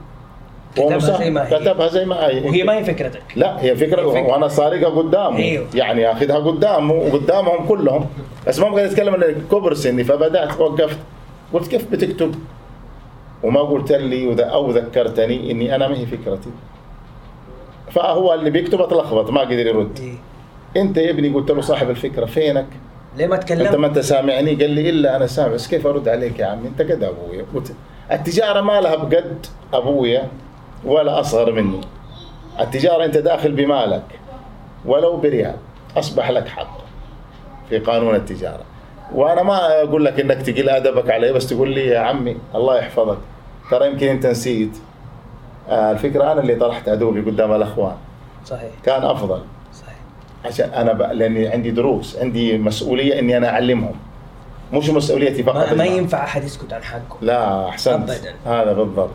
كتبها. 0.76 0.98
زي 0.98 1.30
ما 1.30 1.48
هي. 1.48 1.58
كتبها 1.60 1.88
زي 1.88 2.04
ما 2.04 2.26
هي 2.26 2.40
وهي 2.40 2.62
ما 2.64 2.76
هي 2.78 2.84
فكرتك 2.84 3.22
لا 3.36 3.62
هي 3.64 3.76
فكرة 3.76 4.00
هي 4.00 4.10
فكرة. 4.10 4.32
وأنا 4.32 4.48
سارقها 4.48 4.88
قدامه 4.88 5.36
أيوه. 5.38 5.66
يعني 5.74 6.12
أخذها 6.12 6.36
قدامه 6.36 6.94
وقدامهم 6.94 7.66
كلهم 7.66 8.06
بس 8.46 8.58
ما 8.58 8.68
بقدر 8.68 8.84
أتكلم 8.84 9.14
عن 9.14 9.22
كبر 9.50 9.74
سني 9.74 10.04
فبدأت 10.04 10.60
وقفت 10.60 10.98
قلت 11.52 11.68
كيف 11.68 11.92
بتكتب؟ 11.92 12.34
وما 13.42 13.60
قلت 13.60 13.92
لي 13.92 14.50
أو 14.52 14.70
ذكرتني 14.70 15.50
إني 15.50 15.74
أنا 15.74 15.88
ما 15.88 15.98
هي 15.98 16.06
فكرتي. 16.06 16.50
فهو 17.90 18.34
اللي 18.34 18.50
بيكتب 18.50 18.80
أتلخبط 18.80 19.30
ما 19.30 19.40
قدر 19.40 19.66
يرد. 19.66 19.98
إيه. 20.00 20.82
أنت 20.82 20.96
يا 20.96 21.10
ابني 21.10 21.28
قلت 21.28 21.50
له 21.50 21.60
صاحب 21.60 21.90
الفكرة 21.90 22.26
فينك؟ 22.26 22.66
ليه 23.16 23.26
ما 23.26 23.34
أنت 23.34 23.52
ما 23.52 23.56
تكلمت؟ 23.64 23.84
أنت 23.84 23.98
سامعني؟ 23.98 24.54
قال 24.54 24.70
لي 24.70 24.90
إلا 24.90 25.16
أنا 25.16 25.26
سامع 25.26 25.54
بس 25.54 25.68
كيف 25.68 25.86
أرد 25.86 26.08
عليك 26.08 26.38
يا 26.38 26.46
عمي؟ 26.46 26.68
أنت 26.68 26.82
قد 26.82 27.02
أبويا. 27.02 27.44
قلت 27.54 27.74
التجارة 28.12 28.60
ما 28.60 28.80
لها 28.80 28.96
بقد 28.96 29.46
أبويا 29.72 30.28
ولا 30.84 31.20
أصغر 31.20 31.52
مني. 31.52 31.80
التجارة 32.60 33.04
أنت 33.04 33.18
داخل 33.18 33.52
بمالك 33.52 34.20
ولو 34.86 35.16
بريال 35.16 35.56
أصبح 35.96 36.30
لك 36.30 36.48
حق 36.48 36.78
في 37.68 37.78
قانون 37.78 38.14
التجارة. 38.14 38.64
وأنا 39.14 39.42
ما 39.42 39.82
أقول 39.82 40.04
لك 40.04 40.20
إنك 40.20 40.42
تقل 40.42 40.68
أدبك 40.68 41.10
علي 41.10 41.32
بس 41.32 41.46
تقول 41.46 41.70
لي 41.70 41.86
يا 41.86 41.98
عمي 41.98 42.36
الله 42.54 42.78
يحفظك. 42.78 43.18
ترى 43.70 43.86
يمكن 43.86 44.08
أنت 44.08 44.26
نسيت. 44.26 44.70
آه، 45.68 45.92
الفكرة 45.92 46.32
أنا 46.32 46.40
اللي 46.40 46.54
طرحت 46.54 46.88
ادوبي 46.88 47.20
قدام 47.20 47.52
الأخوان. 47.52 47.94
صحيح. 48.44 48.70
كان 48.84 49.02
أفضل. 49.02 49.40
صحيح. 49.74 49.96
عشان 50.44 50.70
أنا 50.70 50.92
ب... 50.92 51.02
لأني 51.02 51.48
عندي 51.48 51.70
دروس 51.70 52.16
عندي 52.16 52.58
مسؤولية 52.58 53.18
إني 53.18 53.36
أنا 53.36 53.48
أعلمهم. 53.48 53.94
مش 54.72 54.90
مسؤوليتي 54.90 55.42
فقط 55.42 55.56
ما, 55.56 55.74
ما. 55.74 55.84
ينفع 55.84 56.24
أحد 56.24 56.44
يسكت 56.44 56.72
عن 56.72 56.82
حقه. 56.82 57.16
لا 57.20 57.68
أحسنت. 57.68 58.10
أبداً. 58.10 58.34
هذا 58.46 58.72
بالضبط. 58.72 59.14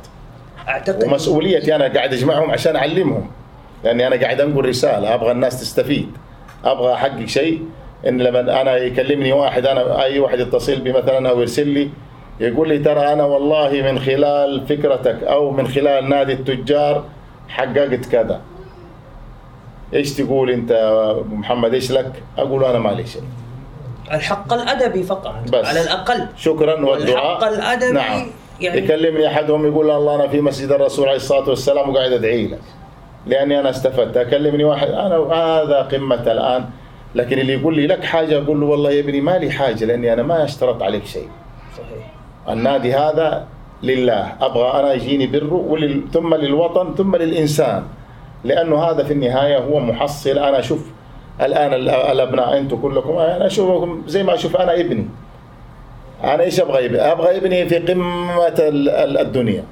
أعتقد 0.68 1.04
ومسؤوليتي 1.04 1.76
أنا 1.76 1.94
قاعد 1.94 2.14
أجمعهم 2.14 2.52
عشان 2.52 2.76
أعلمهم. 2.76 3.32
لأني 3.84 4.08
أنا 4.08 4.16
قاعد 4.16 4.42
أنقل 4.42 4.66
رسالة 4.66 5.14
أبغى 5.14 5.32
الناس 5.32 5.62
تستفيد. 5.62 6.12
أبغى 6.66 6.94
أحقق 6.94 7.26
شيء. 7.26 7.66
إن 8.08 8.22
لما 8.22 8.62
أنا 8.62 8.78
يكلمني 8.78 9.34
واحد 9.34 9.66
أنا 9.66 10.04
أي 10.04 10.20
واحد 10.20 10.40
يتصل 10.40 10.76
بي 10.80 10.92
مثلا 10.92 11.30
أو 11.30 11.40
يرسل 11.42 11.68
لي 11.68 11.90
يقول 12.40 12.70
لي 12.70 12.78
ترى 12.80 13.14
أنا 13.14 13.24
والله 13.26 13.72
من 13.92 14.00
خلال 14.00 14.68
فكرتك 14.68 15.24
أو 15.24 15.52
من 15.52 15.68
خلال 15.68 16.10
نادي 16.10 16.34
التجار 16.34 17.04
حققت 17.50 18.06
كذا. 18.12 18.42
إيش 19.94 20.14
تقول 20.14 20.50
أنت 20.50 20.72
محمد؟ 21.32 21.74
إيش 21.74 21.92
لك؟ 21.92 22.12
أقول 22.38 22.64
أنا 22.64 22.80
مالي 22.80 23.06
شيء. 23.08 23.22
الحق 24.12 24.54
الأدبي 24.54 25.04
فقط 25.04 25.36
بس. 25.54 25.66
على 25.68 25.82
الأقل. 25.82 26.26
شكرا 26.38 26.86
والدعاء. 26.86 27.26
والحق 27.36 27.44
الأدبي 27.48 27.92
نعم. 27.92 28.26
يعني- 28.62 28.78
يكلمني 28.78 29.28
أحدهم 29.28 29.66
يقول 29.68 29.92
الله 29.92 30.16
أنا 30.16 30.28
في 30.28 30.42
مسجد 30.42 30.72
الرسول 30.72 31.06
عليه 31.06 31.16
الصلاة 31.18 31.50
والسلام 31.50 31.90
وقاعد 31.90 32.12
أدعي 32.12 32.48
لك. 32.48 32.60
لأني 33.28 33.60
أنا 33.60 33.70
استفدت. 33.70 34.18
أكلمني 34.18 34.64
واحد 34.64 34.88
أنا 34.88 35.16
هذا 35.34 35.82
قمة 35.82 36.32
الآن. 36.32 36.66
لكن 37.16 37.40
اللي 37.40 37.54
يقول 37.54 37.76
لي 37.76 37.88
لك 37.88 38.04
حاجة 38.04 38.38
أقول 38.44 38.60
له 38.62 38.66
والله 38.66 38.92
يا 38.92 39.00
ابني 39.00 39.22
ما 39.22 39.38
لي 39.38 39.52
حاجة 39.52 39.86
لأني 39.86 40.14
أنا 40.14 40.24
ما 40.24 40.44
اشترط 40.44 40.84
عليك 40.84 41.06
شيء. 41.06 41.28
صحيح. 41.78 42.06
النادي 42.50 42.94
هذا 42.94 43.46
لله. 43.84 44.34
أبغى 44.42 44.80
أنا 44.80 44.94
يجيني 44.94 45.28
بره 45.28 45.54
ولل... 45.54 46.02
ثم 46.14 46.36
للوطن 46.36 46.96
ثم 46.96 47.16
للإنسان. 47.16 47.84
لأنه 48.44 48.84
هذا 48.84 49.04
في 49.04 49.14
النهاية 49.14 49.58
هو 49.58 49.80
محصل. 49.80 50.38
أنا 50.38 50.60
أشوف 50.60 50.86
الآن 51.42 51.74
ال- 51.74 51.90
الأبناء 51.90 52.58
أنتم 52.58 52.78
كلكم 52.82 53.18
أنا 53.18 53.46
اشوفكم 53.48 54.04
زي 54.08 54.24
ما 54.24 54.34
أشوف 54.34 54.56
أنا 54.56 54.80
ابني. 54.80 55.08
أنا 56.24 56.44
إيش 56.44 56.60
أبغى 56.60 56.86
ابني؟ 56.86 57.00
أبغى 57.00 57.38
ابني 57.38 57.66
في 57.70 57.78
ال- 58.90 59.18
الدنيا. 59.18 59.64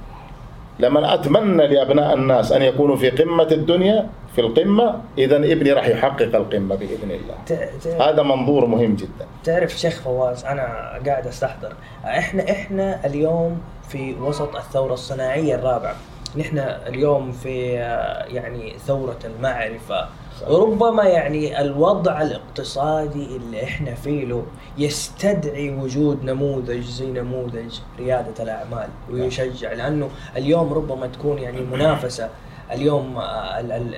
لما 0.82 1.14
أتمنى 1.14 1.68
لأبناء 1.68 2.14
الناس 2.14 2.52
أن 2.52 2.62
يكونوا 2.62 2.96
في 2.96 3.10
قمة 3.10 3.48
الدنيا 3.52 4.10
في 4.36 4.42
القمة 4.42 5.02
اذا 5.18 5.38
ابني 5.38 5.72
راح 5.72 5.88
يحقق 5.88 6.36
القمة 6.36 6.76
بإذن 6.76 7.12
الله. 7.12 8.08
هذا 8.10 8.24
منظور 8.24 8.66
مهم 8.66 8.96
جدا. 8.96 9.26
تعرف 9.44 9.72
شيخ 9.72 10.02
فواز 10.02 10.46
أنا 10.46 10.64
قاعد 11.06 11.28
أستحضر. 11.28 11.74
إحنا 12.06 12.52
إحنا 12.52 13.06
اليوم 13.06 13.62
في 13.90 14.16
وسط 14.22 14.56
الثورة 14.56 14.94
الصناعية 14.94 15.56
الرابعة. 15.56 15.96
نحن 16.38 16.58
اليوم 16.88 17.32
في 17.32 17.80
آه، 17.80 18.26
يعني 18.26 18.74
ثورة 18.88 19.20
المعرفة. 19.26 20.00
صحيح. 20.00 20.21
ربما 20.48 21.04
يعني 21.04 21.62
الوضع 21.62 22.22
الاقتصادي 22.22 23.36
اللي 23.36 23.64
إحنا 23.64 23.96
فيه 23.96 24.26
له 24.26 24.44
يستدعي 24.78 25.70
وجود 25.76 26.24
نموذج 26.24 26.82
زي 26.84 27.06
نموذج 27.12 27.80
ريادة 28.00 28.44
الأعمال 28.44 28.88
ويشجع 29.12 29.74
لأنه 29.74 30.10
اليوم 30.38 30.74
ربما 30.74 31.08
تكون 31.08 31.38
يعني 31.38 31.58
المنافسه 31.60 32.30
اليوم 32.72 33.18
ال- 33.60 33.72
ال- 33.72 33.96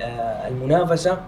المنافسة 0.48 1.18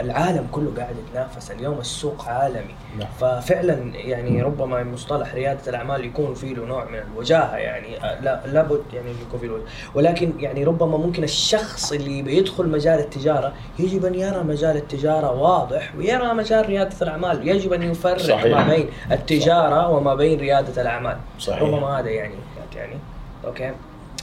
العالم 0.00 0.46
كله 0.52 0.72
قاعد 0.76 0.96
يتنافس 1.08 1.50
اليوم 1.50 1.78
السوق 1.78 2.28
عالمي 2.28 2.74
نعم. 2.98 3.08
ففعلا 3.20 3.72
يعني 3.94 4.42
ربما 4.42 4.84
مصطلح 4.84 5.34
ريادة 5.34 5.60
الأعمال 5.68 6.04
يكون 6.04 6.34
فيه 6.34 6.54
له 6.54 6.64
نوع 6.64 6.84
من 6.84 6.98
الوجاهة 6.98 7.56
يعني 7.56 8.04
آه، 8.04 8.20
لا 8.20 8.40
لابد 8.46 8.82
يعني 8.92 9.10
يكون 9.28 9.40
فيه. 9.40 9.50
ولكن 9.94 10.32
يعني 10.38 10.64
ربما 10.64 10.96
ممكن 10.96 11.24
الشخص 11.24 11.92
اللي 11.92 12.22
بيدخل 12.22 12.68
مجال 12.68 12.98
التجارة 12.98 13.52
يجب 13.78 14.04
أن 14.04 14.14
يرى 14.14 14.42
مجال 14.42 14.76
التجارة 14.76 15.32
واضح 15.32 15.94
ويرى 15.98 16.34
مجال 16.34 16.66
ريادة 16.66 16.96
الأعمال 17.02 17.48
يجب 17.48 17.72
أن 17.72 17.82
يفرق 17.82 18.18
صحيح. 18.18 18.56
ما 18.56 18.68
بين 18.74 18.88
التجارة 19.12 19.88
وما 19.88 20.14
بين 20.14 20.40
ريادة 20.40 20.82
الأعمال 20.82 21.16
صحيح. 21.38 21.62
ربما 21.62 22.00
هذا 22.00 22.10
يعني 22.10 22.34
يعني 22.76 22.96
أوكي 23.44 23.72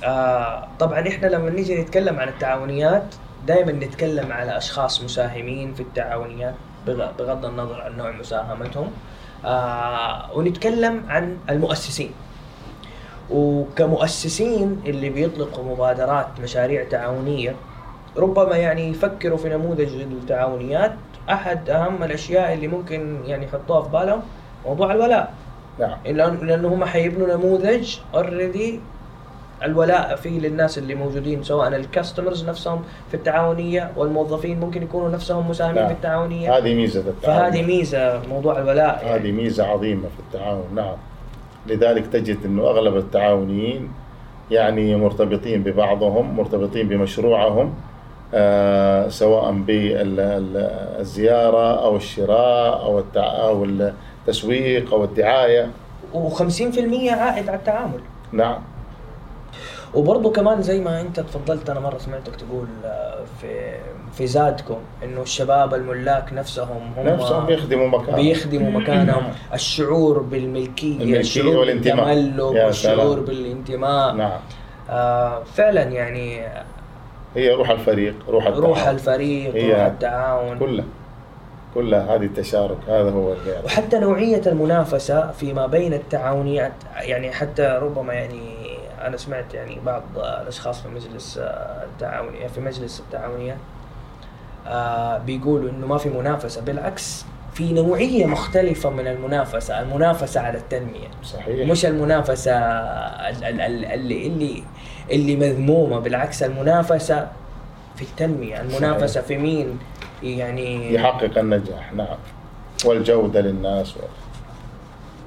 آه 0.03 0.67
طبعا 0.79 1.07
إحنا 1.07 1.27
لما 1.27 1.49
نيجي 1.49 1.81
نتكلم 1.81 2.19
عن 2.19 2.27
التعاونيات 2.27 3.15
دائما 3.47 3.71
نتكلم 3.71 4.31
على 4.31 4.57
أشخاص 4.57 5.03
مساهمين 5.03 5.73
في 5.73 5.79
التعاونيات 5.83 6.53
بغ- 6.87 7.11
بغض 7.19 7.45
النظر 7.45 7.81
عن 7.81 7.97
نوع 7.97 8.11
مساهمتهم. 8.11 8.91
آه 9.45 10.37
ونتكلم 10.37 11.03
عن 11.09 11.37
المؤسسين. 11.49 12.11
وكمؤسسين 13.31 14.81
اللي 14.85 15.09
بيطلقوا 15.09 15.63
مبادرات 15.75 16.27
مشاريع 16.43 16.83
تعاونية 16.83 17.55
ربما 18.17 18.55
يعني 18.57 18.89
يفكروا 18.89 19.37
في 19.37 19.49
نموذج 19.49 19.93
التعاونيات 20.01 20.93
أحد 21.29 21.69
أهم 21.69 22.03
الأشياء 22.03 22.53
اللي 22.53 22.67
ممكن 22.67 23.17
يعني 23.25 23.45
يحطوها 23.45 23.81
في 23.81 23.89
بالهم 23.89 24.21
موضوع 24.65 24.91
الولاء. 24.93 25.33
نعم. 25.79 25.97
لأنه 26.45 26.67
هم 26.67 26.85
حيبنوا 26.85 27.37
نموذج 27.37 27.97
اوريدي 28.13 28.79
الولاء 29.63 30.15
فيه 30.15 30.39
للناس 30.39 30.77
اللي 30.77 30.95
موجودين 30.95 31.43
سواء 31.43 31.67
الكاستمرز 31.67 32.49
نفسهم 32.49 32.83
في 33.09 33.13
التعاونية 33.13 33.91
والموظفين 33.97 34.59
ممكن 34.59 34.83
يكونوا 34.83 35.09
نفسهم 35.09 35.49
مساهمين 35.49 35.75
نعم. 35.75 35.87
في 35.87 35.93
التعاونية. 35.93 36.57
هذه 36.57 36.73
ميزة 36.75 36.99
التعاون. 36.99 37.51
فهذه 37.51 37.63
ميزة 37.63 38.21
موضوع 38.29 38.59
الولاء 38.59 39.01
هذه 39.05 39.09
يعني. 39.09 39.31
ميزة 39.31 39.65
عظيمة 39.65 40.01
في 40.01 40.19
التعاون 40.19 40.65
نعم. 40.75 40.95
لذلك 41.67 42.07
تجد 42.07 42.37
أنه 42.45 42.61
أغلب 42.63 42.97
التعاونيين 42.97 43.91
يعني 44.51 44.95
مرتبطين 44.95 45.63
ببعضهم 45.63 46.37
مرتبطين 46.37 46.87
بمشروعهم 46.87 47.73
آه 48.33 49.07
سواء 49.07 49.51
بالزيارة 50.47 51.83
أو 51.83 51.95
الشراء 51.95 52.99
التع... 52.99 53.41
أو 53.47 53.65
التسويق 53.65 54.93
أو 54.93 55.03
الدعاية. 55.03 55.69
و50% 56.13 56.77
عائد 57.09 57.49
على 57.49 57.57
التعامل. 57.57 57.99
نعم. 58.31 58.61
وبرضه 59.95 60.31
كمان 60.31 60.61
زي 60.61 60.79
ما 60.79 61.01
انت 61.01 61.19
تفضلت 61.19 61.69
أنا 61.69 61.79
مرة 61.79 61.97
سمعتك 61.97 62.35
تقول 62.35 62.67
آه، 62.85 63.23
في 63.41 63.75
في 64.17 64.27
زادكم 64.27 64.77
انه 65.03 65.21
الشباب 65.21 65.73
الملاك 65.73 66.33
نفسهم 66.33 66.93
هم 66.97 67.07
نفسهم 67.07 67.49
يخدموا 67.49 67.87
مكان 67.87 68.15
بيخدموا 68.15 68.71
مكانهم. 68.71 69.23
الشعور 69.53 70.19
بالملكية 70.19 70.91
الملكية 70.91 71.19
الشعور 71.19 71.57
والانتماء. 71.57 72.07
والشعور 72.39 73.13
سلام. 73.13 73.25
بالانتماء. 73.25 74.13
نعم. 74.15 74.39
آه 74.89 75.43
فعلا 75.43 75.83
يعني 75.83 76.41
هي 77.35 77.53
روح 77.53 77.69
الفريق 77.69 78.15
روح 78.29 78.45
التعاون. 78.45 78.65
روح 78.65 78.87
الفريق 78.87 79.55
هي 79.55 79.71
روح 79.71 79.81
التعاون. 79.81 80.59
كلها 80.59 80.85
كلها 81.75 82.15
هذه 82.15 82.23
التشارك 82.25 82.77
هذا 82.87 83.11
هو 83.11 83.33
اللي 83.33 83.59
وحتى 83.65 83.99
نوعية 83.99 84.41
المنافسة 84.45 85.31
فيما 85.31 85.67
بين 85.67 85.93
التعاونيات 85.93 86.73
يعني 87.01 87.31
حتى 87.31 87.79
ربما 87.81 88.13
يعني 88.13 88.64
أنا 89.01 89.17
سمعت 89.17 89.53
يعني 89.53 89.79
بعض 89.85 90.03
الأشخاص 90.17 90.81
في 90.81 90.87
مجلس 90.87 91.37
آه، 91.37 91.83
التعاونية 91.85 92.47
في 92.47 92.61
مجلس 92.61 92.99
التعاونية 92.99 93.57
آه، 94.67 95.17
بيقولوا 95.17 95.69
إنه 95.69 95.87
ما 95.87 95.97
في 95.97 96.09
منافسة 96.09 96.61
بالعكس 96.61 97.25
في 97.53 97.73
نوعية 97.73 98.25
مختلفة 98.25 98.89
من 98.89 99.07
المنافسة 99.07 99.81
المنافسة 99.81 100.41
على 100.41 100.57
التنمية. 100.57 101.07
صحيح. 101.23 101.67
مش 101.69 101.85
المنافسة 101.85 102.51
ال- 102.51 103.43
ال- 103.43 103.61
ال- 103.61 103.85
اللي 103.85 104.27
اللي 104.27 104.63
اللي 105.11 105.35
مذمومة 105.35 105.99
بالعكس 105.99 106.43
المنافسة 106.43 107.27
في 107.95 108.01
التنمية. 108.01 108.61
المنافسة 108.61 109.21
في 109.21 109.37
مين؟ 109.37 109.79
يعني 110.23 110.93
يحقق 110.93 111.37
النجاح. 111.37 111.93
نعم. 111.93 112.17
والجودة 112.85 113.41
للناس 113.41 113.97
و... 113.97 113.99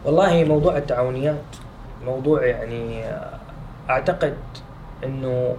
والله 0.04 0.44
موضوع 0.44 0.76
التعاونيات 0.76 1.36
موضوع 2.06 2.46
يعني 2.46 3.04
أعتقد 3.90 4.36
إنه 5.04 5.56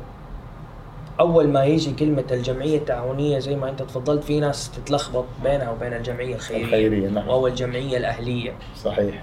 أول 1.19 1.47
ما 1.47 1.65
يجي 1.65 1.93
كلمة 1.93 2.23
الجمعية 2.31 2.77
التعاونية 2.77 3.39
زي 3.39 3.55
ما 3.55 3.69
أنت 3.69 3.81
تفضلت 3.81 4.23
في 4.23 4.39
ناس 4.39 4.71
تتلخبط 4.71 5.25
بينها 5.43 5.71
وبين 5.71 5.93
الجمعية 5.93 6.35
الخيرية 6.35 6.63
الخيرية، 6.63 7.09
نعم. 7.09 7.29
أو 7.29 7.47
الجمعية 7.47 7.97
الأهلية. 7.97 8.51
صحيح. 8.75 9.21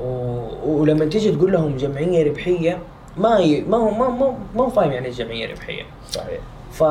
و... 0.00 0.38
ولما 0.64 1.04
تيجي 1.04 1.32
تقول 1.32 1.52
لهم 1.52 1.76
جمعية 1.76 2.30
ربحية 2.30 2.78
ما 3.16 3.38
ي... 3.38 3.60
ما 3.60 3.76
هو 3.76 3.90
ما 3.90 4.08
ما, 4.08 4.38
ما 4.56 4.64
هو 4.64 4.68
فاهم 4.68 4.92
يعني 4.92 5.06
إيش 5.06 5.16
جمعية 5.16 5.52
ربحية. 5.52 5.82
صحيح. 6.10 6.40
ف 6.72 6.84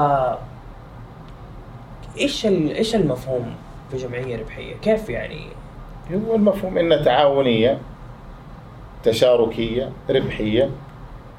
إيش 2.17 2.45
ال... 2.45 2.75
إيش 2.75 2.95
المفهوم 2.95 3.55
في 3.91 3.97
جمعية 3.97 4.37
ربحية؟ 4.39 4.75
كيف 4.75 5.09
يعني؟ 5.09 5.41
هو 6.29 6.35
المفهوم 6.35 6.77
إنها 6.77 7.03
تعاونية 7.03 7.77
تشاركية 9.03 9.91
ربحية. 10.09 10.69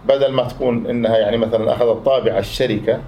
بدل 0.07 0.33
ما 0.33 0.43
تكون 0.49 0.87
إنها 0.87 1.17
يعني 1.19 1.37
مثلا 1.37 1.73
أخذت 1.73 2.05
طابع 2.05 2.39
الشركة 2.39 2.99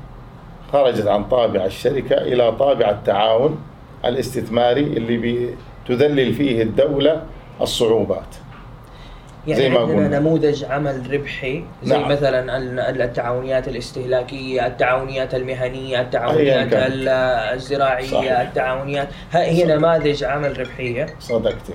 خرجت 0.72 1.06
عن 1.06 1.24
طابع 1.24 1.64
الشركة 1.64 2.14
إلى 2.18 2.52
طابع 2.52 2.90
التعاون 2.90 3.58
الاستثماري 4.04 4.80
اللي 4.82 5.16
بي- 5.16 5.54
تذلل 5.88 6.32
فيه 6.34 6.62
الدولة 6.62 7.22
الصعوبات 7.60 8.34
يعني 9.46 9.60
زي 9.62 9.68
ما 9.70 9.78
عندنا 9.80 9.96
قلنا. 10.04 10.18
نموذج 10.18 10.64
عمل 10.64 11.12
ربحي 11.14 11.64
زي 11.82 11.98
نعم. 11.98 12.10
مثلا 12.10 12.56
ال- 12.56 13.02
التعاونيات 13.02 13.68
الاستهلاكية، 13.68 14.66
التعاونيات 14.66 15.34
المهنية، 15.34 16.00
التعاونيات 16.00 16.68
الزراعية، 16.72 18.06
صحيح. 18.06 18.40
التعاونيات 18.40 19.08
هي 19.32 19.54
صحيح. 19.62 19.66
نماذج 19.76 20.24
عمل 20.24 20.60
ربحية، 20.60 21.06
صدقتي 21.20 21.72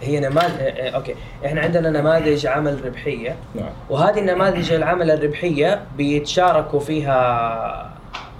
هي 0.00 0.20
نماذج 0.20 0.60
أوكي، 0.94 1.14
إحنا 1.46 1.60
عندنا 1.60 1.90
نماذج 1.90 2.46
عمل 2.46 2.84
ربحية. 2.86 3.36
نعم. 3.54 3.68
وهذه 3.90 4.18
النماذج 4.18 4.72
العمل 4.72 5.10
الربحية 5.10 5.82
بيتشاركوا 5.96 6.80
فيها 6.80 7.90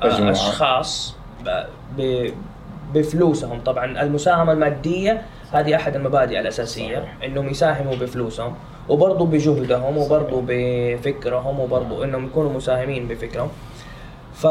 مجموعة. 0.04 0.30
أشخاص 0.32 1.16
ب- 1.44 1.64
ب- 1.98 2.30
بفلوسهم. 2.94 3.60
طبعا 3.60 4.02
المساهمة 4.02 4.52
المادية 4.52 5.22
هذه 5.52 5.76
أحد 5.76 5.96
المبادئ 5.96 6.40
الأساسية 6.40 6.98
صحيح. 6.98 7.16
إنهم 7.24 7.48
يساهموا 7.48 7.94
بفلوسهم 7.94 8.54
وبرضه 8.88 9.26
بجهدهم 9.26 9.98
وبرضه 9.98 10.42
بفكرهم 10.46 11.60
وبرضه 11.60 12.04
إنهم 12.04 12.26
يكونوا 12.26 12.52
مساهمين 12.52 13.08
بفكرهم. 13.08 13.48
ف 14.34 14.46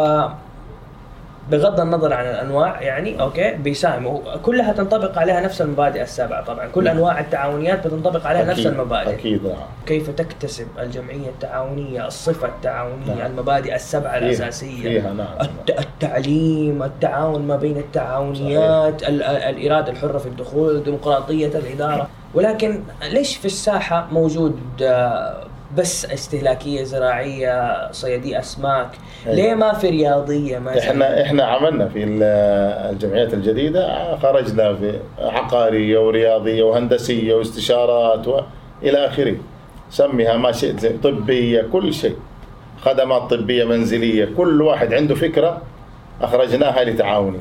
بغض 1.51 1.79
النظر 1.79 2.13
عن 2.13 2.25
الأنواع 2.25 2.81
يعني 2.81 3.21
أوكي؟ 3.21 3.51
بيساهموا 3.53 4.19
كلها 4.43 4.73
تنطبق 4.73 5.17
عليها 5.19 5.41
نفس 5.41 5.61
المبادئ 5.61 6.01
السبعه 6.01 6.43
طبعا. 6.45 6.67
كل 6.67 6.87
أنواع 6.87 7.19
التعاونيات 7.19 7.87
بتنطبق 7.87 8.27
عليها 8.27 8.45
نفس 8.45 8.63
أكيد- 8.63 8.67
المبادئ. 8.67 9.13
أكيد. 9.13 9.43
نعم 9.43 9.53
كيف 9.85 10.09
تكتسب 10.09 10.67
الجمعية 10.79 11.29
التعاونية 11.29 12.07
الصفة 12.07 12.47
التعاونية 12.47 13.13
نعم. 13.17 13.31
المبادئ 13.31 13.75
السبعة 13.75 14.19
فيها- 14.19 14.27
الأساسية؟ 14.29 14.81
فيها 14.83 15.13
نعم. 15.13 15.27
الت- 15.41 15.79
التعليم 15.79 16.83
التعاون 16.83 17.41
ما 17.47 17.55
بين 17.55 17.77
التعاونيات 17.77 19.03
ال- 19.03 19.23
ال- 19.23 19.55
الإرادة 19.57 19.91
الحرة 19.91 20.17
في 20.17 20.25
الدخول 20.25 20.83
ديمقراطية 20.83 21.47
الإدارة. 21.47 22.07
ولكن 22.33 22.79
ليش 23.11 23.37
في 23.37 23.45
الساحة 23.45 24.07
موجود 24.11 24.59
آه، 24.81 25.43
بس 25.77 26.05
استهلاكية 26.05 26.83
زراعية 26.83 27.91
صيادية 27.91 28.39
أسماك. 28.39 28.87
أيوة. 29.25 29.35
ليه 29.35 29.53
ما 29.55 29.73
في 29.73 29.89
رياضية 29.89 30.59
مثلا؟ 30.59 30.79
إحنا 30.91 31.21
إحنا 31.21 31.43
عملنا 31.43 31.87
في 31.87 32.03
ال- 32.03 32.23
الجمعيات 32.93 33.33
الجديدة 33.33 34.15
خرجنا 34.17 34.75
في 34.75 34.99
عقارية 35.19 35.99
ورياضية 35.99 36.63
وهندسية 36.63 37.33
واستشارات 37.35 38.27
والى 38.27 39.05
آخره. 39.07 39.35
سميها 39.89 40.37
ما 40.37 40.51
شئت 40.51 40.79
زي 40.79 40.89
طبية 40.89 41.61
كل 41.73 41.93
شيء. 41.93 42.15
خدمات 42.81 43.21
طبية 43.33 43.63
منزلية 43.65 44.29
كل 44.37 44.61
واحد 44.61 44.93
عنده 44.93 45.15
فكرة 45.15 45.61
أخرجناها 46.21 46.83
لتعاونيه 46.83 47.39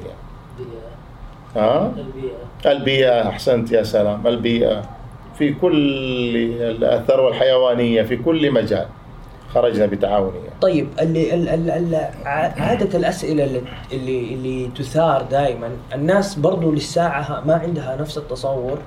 البيئة. 0.58 1.64
ها؟ 1.64 1.92
البيئة. 1.96 2.72
البيئة 2.72 3.28
أحسنت 3.28 3.72
يا 3.72 3.82
سلام. 3.82 4.26
البيئة. 4.26 4.82
في 5.38 5.54
كل 5.54 5.72
الثروه 6.84 7.28
الحيوانيه 7.28 8.02
في 8.02 8.16
كل 8.16 8.50
مجال 8.50 8.86
خرجنا 9.54 9.86
بتعاونية. 9.86 10.50
طيب 10.60 10.88
اللي 11.00 12.10
عادة 12.56 12.98
الأسئلة 12.98 13.44
اللي 13.92 14.34
اللي, 14.34 14.70
تثار 14.76 15.22
دائما 15.22 15.70
الناس 15.94 16.34
برضو 16.34 16.72
للساعة 16.72 17.42
ما 17.46 17.54
عندها 17.54 17.96
نفس 18.00 18.18
التصور 18.18 18.78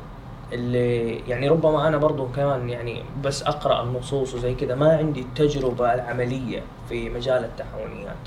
اللي 0.54 1.16
يعني 1.28 1.50
ربما 1.50 1.88
أنا 1.88 1.98
برضو 1.98 2.28
كمان 2.36 2.70
يعني 2.70 3.04
بس 3.24 3.43
أقرأ 3.43 3.84
النصوص 3.84 4.36
وزي 4.36 4.54
كذا 4.54 4.76
ما 4.76 4.98
عندي 4.98 5.20
التجربة 5.20 5.93
العملية 5.93 6.62
في 6.89 7.10
مجال 7.10 7.43
التعاونيات. 7.43 8.24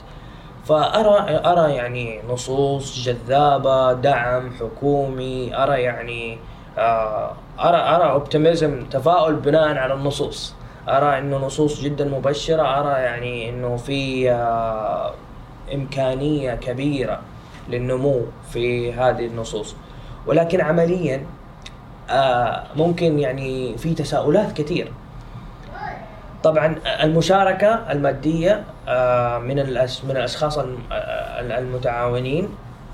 فأرى 0.64 1.40
أرى 1.44 1.74
يعني 1.74 2.20
نصوص 2.28 3.04
جذابة 3.04 3.92
دعم 3.92 4.50
حكومي 4.60 5.56
أرى 5.56 5.82
يعني 5.82 6.38
آه، 6.78 7.32
أرى 7.60 7.76
أرى 7.76 8.10
اوبتيميزم 8.10 8.84
تفاؤل 8.84 9.34
بناء 9.34 9.76
على 9.76 9.94
النصوص. 9.94 10.54
أرى 10.88 11.18
إنه 11.18 11.36
نصوص 11.36 11.80
جدا 11.80 12.04
مبشرة. 12.04 12.62
أرى 12.62 13.02
يعني 13.02 13.48
إنه 13.48 13.76
في 13.76 14.30
آه، 14.30 15.12
إمكانية 15.74 16.54
كبيرة 16.54 17.20
للنمو 17.68 18.20
في 18.50 18.92
هذه 18.92 19.26
النصوص. 19.26 19.76
ولكن 20.26 20.60
عمليا 20.60 21.26
آه، 22.10 22.62
ممكن 22.76 23.18
يعني 23.18 23.78
في 23.78 23.94
تساؤلات 23.94 24.52
كثير. 24.52 24.92
طبعا 26.42 26.76
المشاركة 27.02 27.92
المادية 27.92 28.64
آه، 28.88 29.38
من 29.38 29.58
من 30.08 30.16
آه، 30.92 31.58
المتعاونين. 31.58 32.48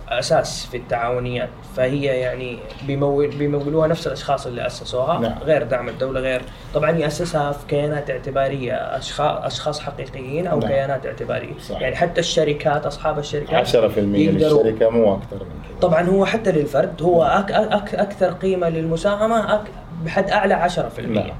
أساس 0.08 0.66
في 0.66 0.76
التعاونيات 0.76 1.48
فهي 1.76 2.04
يعني 2.04 2.58
بيمول 2.86 3.28
بيمولوها 3.28 3.88
نفس 3.88 4.06
الأشخاص 4.06 4.46
اللي 4.46 4.66
أسسوها 4.66 5.18
نعم. 5.20 5.38
غير 5.42 5.62
دعم 5.62 5.88
الدولة 5.88 6.20
غير 6.20 6.42
طبعا 6.74 6.90
يأسسها 6.90 7.52
في 7.52 7.66
كيانات 7.66 8.10
اعتبارية 8.10 8.74
أشخاص 8.74 9.44
أشخاص 9.44 9.80
حقيقيين 9.80 10.46
أو 10.46 10.58
نعم. 10.58 10.68
كيانات 10.68 11.06
اعتبارية 11.06 11.58
صح. 11.68 11.80
يعني 11.80 11.96
حتى 11.96 12.20
الشركات 12.20 12.86
أصحاب 12.86 13.18
الشركات 13.18 13.66
10% 13.68 13.74
يقدروا- 13.98 14.64
للشركة 14.64 14.90
مو 14.90 15.14
أكثر 15.14 15.36
من 15.36 15.40
كذا 15.68 15.78
طبعا 15.80 16.02
هو 16.02 16.26
حتى 16.26 16.52
للفرد 16.52 17.02
هو 17.02 17.22
أك 17.24 17.50
أك 17.52 17.94
أكثر 17.94 18.30
قيمة 18.32 18.68
للمساهمة 18.68 19.54
أك 19.54 19.64
بحد 20.04 20.30
أعلى 20.30 20.54
10% 20.54 21.00
نعم 21.00 21.14
نعم. 21.26 21.36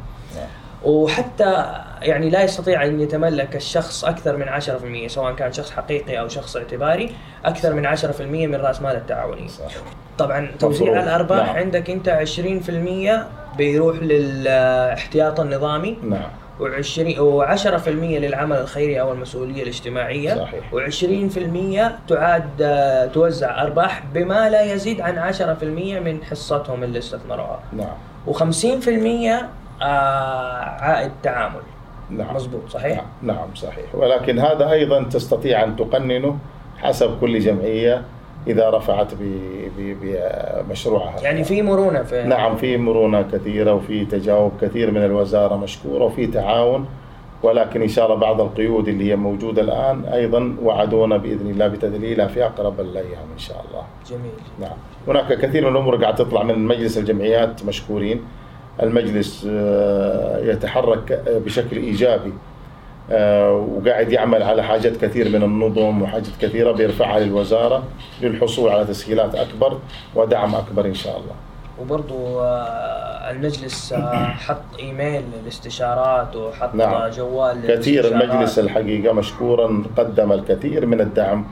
وحتى 0.86 1.64
يعني 2.02 2.30
لا 2.30 2.42
يستطيع 2.42 2.84
أن 2.84 3.00
يتملك 3.00 3.56
الشخص 3.56 4.04
أكثر 4.04 4.36
من 4.36 4.48
10% 5.06 5.06
سواء 5.06 5.34
كان 5.34 5.52
شخص 5.52 5.70
حقيقي 5.70 6.20
أو 6.20 6.28
شخص 6.28 6.56
اعتباري 6.56 7.10
أكثر 7.44 7.74
من 7.74 7.96
10% 7.96 8.20
من 8.20 8.54
رأس 8.54 8.82
مال 8.82 8.96
التعاوني. 8.96 9.48
صح. 9.48 9.64
طبعا 10.18 10.50
توزيع. 10.58 11.02
الأرباح 11.02 11.46
نعم. 11.46 11.56
عندك 11.56 11.90
أنت 11.90 12.08
20% 12.08 13.56
بيروح 13.56 13.96
للاحتياط 14.02 15.40
النظامي 15.40 15.98
نعم 16.02 16.28
و20 16.60 17.16
و10% 17.18 17.88
للعمل 17.88 18.56
الخيري 18.56 19.00
أو 19.00 19.12
المسؤولية 19.12 19.62
الاجتماعية 19.62 20.34
صحيح. 20.34 20.60
و20% 20.72 22.08
تعاد 22.08 23.10
توزع 23.12 23.62
أرباح 23.62 24.02
بما 24.14 24.50
لا 24.50 24.72
يزيد 24.72 25.00
عن 25.00 25.32
10% 25.32 25.64
من 26.04 26.24
حصتهم 26.24 26.84
اللي 26.84 26.98
استثمروها. 26.98 27.60
نعم 27.72 27.96
و50% 28.26 29.44
آه 29.82 30.64
عائد 30.80 31.10
تعامل. 31.22 31.60
نعم. 32.10 32.34
مزبوط 32.34 32.68
صحيح؟ 32.68 33.02
نعم 33.22 33.36
نعم 33.36 33.54
صحيح. 33.54 33.94
ولكن 33.94 34.38
هذا 34.38 34.70
أيضا 34.70 35.02
تستطيع 35.02 35.64
أن 35.64 35.76
تقننه 35.76 36.36
حسب 36.78 37.20
كل 37.20 37.38
جمعية 37.38 38.02
إذا 38.46 38.70
رفعت 38.70 39.14
ب- 39.14 39.68
ب- 39.78 39.96
بمشروعها 40.68 41.20
يعني 41.22 41.44
في 41.44 41.62
مرونة 41.62 42.02
في 42.02 42.22
نعم 42.22 42.56
في 42.56 42.76
مرونة 42.76 43.22
كثيرة 43.22 43.72
وفي 43.74 44.04
تجاوب 44.04 44.52
كثير 44.60 44.90
من 44.90 45.04
الوزارة 45.04 45.56
مشكورة 45.56 46.04
وفي 46.04 46.26
تعاون. 46.26 46.86
ولكن 47.42 47.82
إن 47.82 47.88
شاء 47.88 48.06
الله 48.06 48.16
بعض 48.16 48.40
القيود 48.40 48.88
اللي 48.88 49.10
هي 49.10 49.16
موجودة 49.16 49.62
الآن 49.62 50.04
أيضا 50.04 50.56
وعدونا 50.62 51.16
بإذن 51.16 51.50
الله 51.50 51.68
بتذليلها 51.68 52.26
في 52.26 52.44
أقرب 52.44 52.80
الأيام 52.80 53.26
إن 53.32 53.38
شاء 53.38 53.64
الله. 53.68 53.82
جميل. 54.10 54.32
نعم. 54.60 54.76
هناك 55.08 55.38
كثير 55.38 55.62
من 55.70 55.76
الأمور 55.76 55.96
قاعد 56.02 56.14
تطلع 56.14 56.42
من 56.42 56.58
مجلس 56.66 56.98
الجمعيات 56.98 57.64
مشكورين. 57.64 58.20
المجلس 58.82 59.46
آه، 59.50 60.38
يتحرك 60.38 61.22
بشكل 61.44 61.76
إيجابي 61.76 62.32
آه، 63.10 63.52
وقاعد 63.52 64.12
يعمل 64.12 64.42
على 64.42 64.62
حاجات 64.62 64.96
كثير 64.96 65.28
من 65.28 65.42
النظم 65.42 66.02
وحاجات 66.02 66.26
كثيرة 66.40 66.72
بيرفعها 66.72 67.20
للوزارة 67.20 67.82
للحصول 68.22 68.70
على 68.70 68.84
تسهيلات 68.84 69.34
أكبر 69.34 69.78
ودعم 70.14 70.54
أكبر 70.54 70.86
إن 70.86 70.94
شاء 70.94 71.16
الله. 71.16 71.34
وبرضو 71.80 72.40
آه 72.40 73.30
المجلس 73.30 73.92
آه 73.92 74.24
حط 74.26 74.78
إيميل 74.78 75.22
للاستشارات 75.42 76.36
وحط 76.36 76.74
نعم. 76.74 77.10
جوال 77.10 77.66
كثير. 77.66 78.04
المجلس 78.06 78.58
الحقيقة 78.58 79.12
مشكورا 79.12 79.82
قدم 79.96 80.32
الكثير 80.32 80.86
من 80.86 81.00
الدعم 81.00 81.46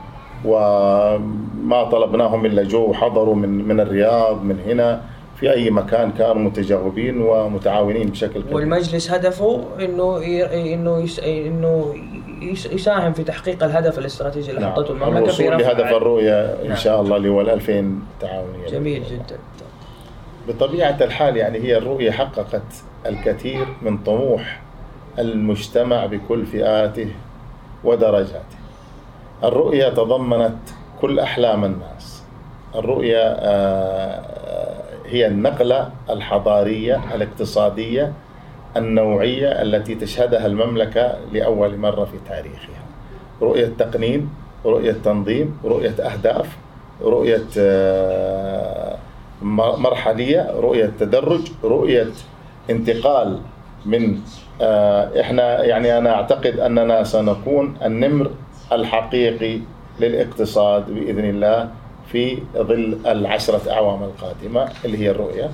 وما 0.44 1.84
طلبناهم 1.92 2.46
إلا 2.46 2.62
جو 2.62 2.90
وحضروا 2.90 3.34
من 3.34 3.68
من 3.68 3.80
الرياض 3.80 4.42
من 4.42 4.60
هنا 4.66 5.00
في 5.40 5.52
أي 5.52 5.70
مكان 5.70 6.12
كانوا 6.12 6.42
متجاوبين 6.42 7.22
ومتعاونين 7.22 8.08
بشكل 8.08 8.42
كبير. 8.42 8.54
والمجلس 8.54 9.10
هدفه 9.10 9.64
إنه. 9.80 10.18
إنه 10.74 10.98
يس... 10.98 11.20
إنه 11.20 11.94
يس... 12.42 12.66
يساهم 12.66 13.12
في 13.12 13.24
تحقيق 13.24 13.64
الهدف 13.64 13.98
الاستراتيجي 13.98 14.50
اللي 14.50 14.72
حطته 14.72 14.92
المملكة 14.92 15.32
في 15.32 15.40
الوصول 15.40 15.58
لهدف 15.58 15.92
الرؤية 15.92 16.44
إن 16.62 16.68
نعم. 16.68 16.76
شاء 16.76 17.00
الله 17.00 17.16
اللي 17.16 17.28
هو 17.28 17.40
ال 17.40 17.50
2000 17.50 17.98
تعاونية 18.20 18.66
جميل 18.68 19.02
جدا 19.04 19.38
بطبيعة 20.48 20.96
الحال 21.00 21.36
يعني 21.36 21.58
هي 21.58 21.78
الرؤية 21.78 22.10
حققت 22.10 22.62
الكثير 23.06 23.66
من 23.82 23.98
طموح 23.98 24.60
المجتمع 25.18 26.06
بكل 26.06 26.46
فئاته 26.46 27.08
ودرجاته. 27.84 28.56
الرؤية 29.44 29.88
تضمنت 29.88 30.56
كل 31.00 31.20
أحلام 31.20 31.64
الناس. 31.64 32.22
الرؤية 32.74 33.18
آه، 33.18 34.22
هي 35.06 35.26
النقلة 35.26 35.90
الحضارية 36.10 37.14
الاقتصادية 37.14 38.12
النوعية 38.76 39.48
التي 39.62 39.94
تشهدها 39.94 40.46
المملكة 40.46 41.14
لأول 41.32 41.76
مرة 41.78 42.04
في 42.04 42.16
تاريخها. 42.28 42.82
رؤية 43.42 43.72
تقنين، 43.78 44.28
رؤية 44.64 44.92
تنظيم، 45.04 45.58
رؤية 45.64 45.94
أهداف، 46.00 46.56
رؤية 47.02 47.46
آه، 47.58 48.96
مرحلية، 49.42 50.50
رؤية 50.60 50.92
تدرج، 51.00 51.40
رؤية 51.64 52.06
انتقال 52.70 53.38
من 53.86 54.18
آه، 54.60 55.20
إحنا 55.20 55.64
يعني 55.64 55.98
أنا 55.98 56.14
أعتقد 56.14 56.58
أننا 56.60 57.04
سنكون 57.04 57.76
النمر 57.84 58.30
الحقيقي 58.72 59.60
للاقتصاد 60.00 60.90
بإذن 60.90 61.24
الله 61.24 61.68
في 62.14 62.38
ظل 62.56 62.98
العشرة 63.06 63.72
أعوام 63.72 64.02
القادمة 64.02 64.68
اللي 64.84 64.98
هي 64.98 65.10
الرؤية. 65.10 65.50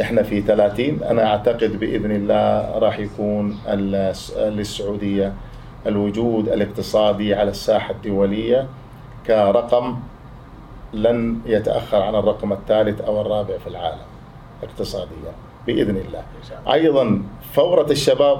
إحنا 0.00 0.22
في 0.22 0.40
30 0.40 1.02
أنا 1.10 1.26
أعتقد 1.26 1.80
بإذن 1.80 2.10
الله 2.10 2.78
راح 2.78 2.98
يكون 2.98 3.58
للسعوديه 4.38 5.32
الوجود 5.86 6.48
الاقتصادي 6.48 7.34
على 7.34 7.50
الساحة 7.50 7.90
الدولية 7.90 8.66
كرقم 9.26 9.96
لن 10.92 11.38
يتأخر 11.46 12.02
عن 12.02 12.14
الرقم 12.14 12.52
الثالث 12.52 13.00
أو 13.00 13.20
الرابع 13.20 13.58
في 13.58 13.66
العالم 13.66 14.06
اقتصاديا 14.62 15.32
بإذن 15.66 15.96
الله. 15.96 16.22
أيضا 16.72 17.22
فورة 17.52 17.90
الشباب 17.90 18.38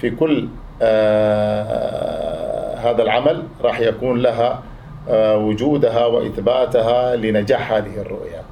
في 0.00 0.10
كل 0.10 0.48
آه، 0.82 2.76
هذا 2.76 3.02
العمل 3.02 3.42
راح 3.62 3.80
يكون 3.80 4.18
لها 4.18 4.50
آه، 4.52 4.73
وجودها 5.10 6.06
وإثباتها 6.06 7.16
لنجاح 7.16 7.72
هذه 7.72 8.00
الرؤية. 8.00 8.42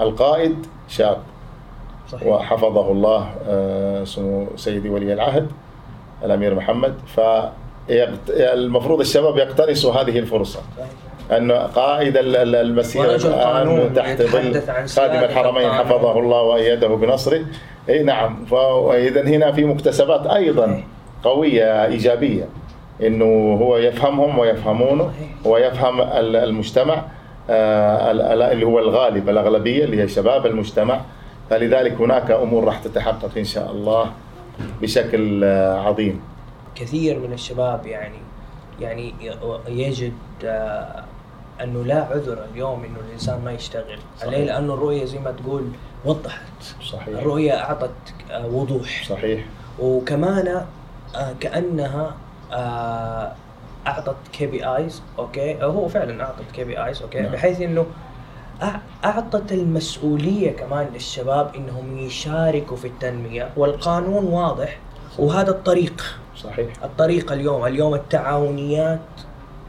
القائد 0.00 0.66
شاب. 0.88 1.18
صحيح. 2.12 2.28
وحفظه 2.28 2.92
الله 2.92 3.30
آه، 3.48 4.04
سمو 4.04 4.46
سيدي 4.56 4.88
ولي 4.88 5.12
العهد 5.12 5.46
الأمير 6.24 6.54
محمد. 6.54 6.94
فالمفروض 7.16 9.00
الشباب 9.00 9.36
يقتنصوا 9.38 9.92
هذه 9.92 10.18
الفرصة. 10.18 10.60
انه 11.36 11.54
قائد 11.54 12.16
ال- 12.16 12.36
ال- 12.36 12.54
المسيره 12.54 13.14
الآن 13.16 13.94
تحت 13.94 14.22
ظل 14.22 14.60
خادم 14.88 15.24
الحرمين. 15.24 15.72
حفظه 15.72 16.18
الله 16.18 16.42
وأيده 16.42 16.88
بنصره. 16.88 17.44
إي 17.88 18.02
نعم. 18.02 18.44
فاذا 18.44 19.22
هنا 19.22 19.52
في 19.52 19.64
مكتسبات 19.64 20.26
أيضا 20.26 20.82
قوية 21.24 21.84
إيجابية. 21.86 22.48
إنه 23.02 23.24
هو 23.62 23.76
يفهمهم 23.76 24.38
ويفهمونه 24.38 25.12
ويفهم 25.44 26.00
ال- 26.00 26.36
المجتمع 26.36 27.02
آه، 27.50 28.10
ال- 28.10 28.20
ال- 28.22 28.42
اللي 28.42 28.66
هو 28.66 28.78
الغالب 28.78 29.28
الأغلبية 29.28 29.84
اللي 29.84 30.02
هي 30.02 30.08
شباب 30.08 30.46
المجتمع. 30.46 31.00
فلذلك 31.50 31.92
هناك 31.92 32.30
أمور 32.30 32.64
راح 32.64 32.78
تتحقق 32.78 33.30
إن 33.36 33.44
شاء 33.44 33.70
الله 33.70 34.10
بشكل 34.82 35.44
آه، 35.44 35.80
عظيم. 35.80 36.20
كثير 36.74 37.18
من 37.18 37.32
الشباب 37.32 37.86
يعني 37.86 38.18
يعني 38.80 39.14
يجد 39.68 40.12
آه، 40.44 41.04
أنه 41.62 41.84
لا 41.84 42.04
عذر 42.04 42.38
اليوم 42.54 42.84
إنه 42.84 42.96
الإنسان 43.08 43.40
ما 43.44 43.52
يشتغل. 43.52 43.98
صحيح. 44.18 44.28
عليه 44.32 44.44
لأنه 44.44 44.74
الرؤية 44.74 45.04
زي 45.04 45.18
ما 45.18 45.30
تقول 45.32 45.62
وضحت. 46.04 46.62
صحيح. 46.84 47.08
الرؤية 47.18 47.52
أعطت 47.52 47.90
وضوح. 48.44 49.04
صحيح. 49.08 49.44
وكمان 49.80 50.64
كأنها 51.40 52.14
أعطت 53.86 54.16
KPIs 54.32 55.02
أوكي؟ 55.18 55.62
آه، 55.62 55.66
هو 55.66 55.88
فعلا 55.88 56.24
أعطت 56.24 56.50
KPIs 56.54 57.02
أوكي؟ 57.02 57.20
نعم. 57.20 57.32
بحيث 57.32 57.60
إنه 57.60 57.86
أعطت 59.04 59.52
المسؤولية 59.52 60.52
كمان 60.52 60.88
للشباب 60.94 61.54
إنهم 61.56 61.98
يشاركوا 61.98 62.76
في 62.76 62.86
التنمية. 62.86 63.50
والقانون 63.56 64.24
واضح 64.24 64.78
وهذا 65.18 65.50
الطريق. 65.50 66.18
صحيح. 66.36 66.68
الطريقة 66.84 67.32
اليوم 67.32 67.66
اليوم 67.66 67.94
التعاونيات 67.94 69.00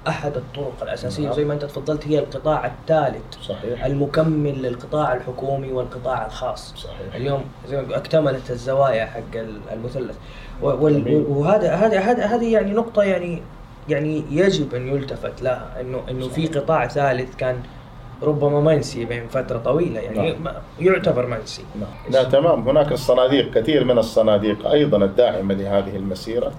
أحد 0.08 0.38
الطرق 0.38 0.74
الأساسية 0.84 1.24
نعم. 1.24 1.34
زي 1.34 1.46
ما 1.46 1.54
أنت 1.54 1.66
تفضلت 1.66 2.08
هي 2.08 2.20
القطاع 2.20 2.66
الثالث 2.66 3.42
صحيح 3.42 3.86
المكمل 3.86 4.62
للقطاع 4.62 5.14
الحكومي 5.14 5.72
والقطاع 5.72 6.26
الخاص 6.26 6.74
صحيح 6.78 7.16
اليوم 7.16 7.42
زي 7.70 7.82
ما 7.82 7.98
اكتملت 7.98 8.52
الزوايا 8.52 9.06
حق 9.06 9.36
ال- 9.36 9.60
المثلث. 9.74 10.16
وهذا 10.62 11.74
هذا 11.76 12.00
هذا 12.00 12.26
هذه 12.26 12.54
يعني 12.54 12.72
نقطة 12.74 13.04
يعني 13.04 13.42
يعني 13.90 14.24
يجب 14.32 14.76
أن 14.76 14.88
يلتفت 14.88 15.42
لها 15.42 15.82
انه 15.82 16.02
إنه 16.12 16.28
في. 16.28 16.48
قطاع 16.48 16.88
ثالث 16.88 17.36
كان 17.36 17.56
ربما 18.24 18.60
منسي 18.62 19.06
بين 19.06 19.28
فترة 19.28 19.58
طويلة 19.58 20.00
يعني 20.00 20.32
نعم. 20.32 20.54
يعتبر 20.80 21.26
منسي 21.26 21.64
نعم. 21.80 21.90
لا 22.14 22.24
تمام 22.24 22.70
هناك 22.70 22.92
الصناديق 22.92 23.54
كثير 23.54 23.84
من 23.84 23.98
الصناديق 23.98 24.68
أيضا 24.68 24.98
الداعمة 24.98 25.54
لهذه 25.54 25.96
المسيرة 25.96 26.52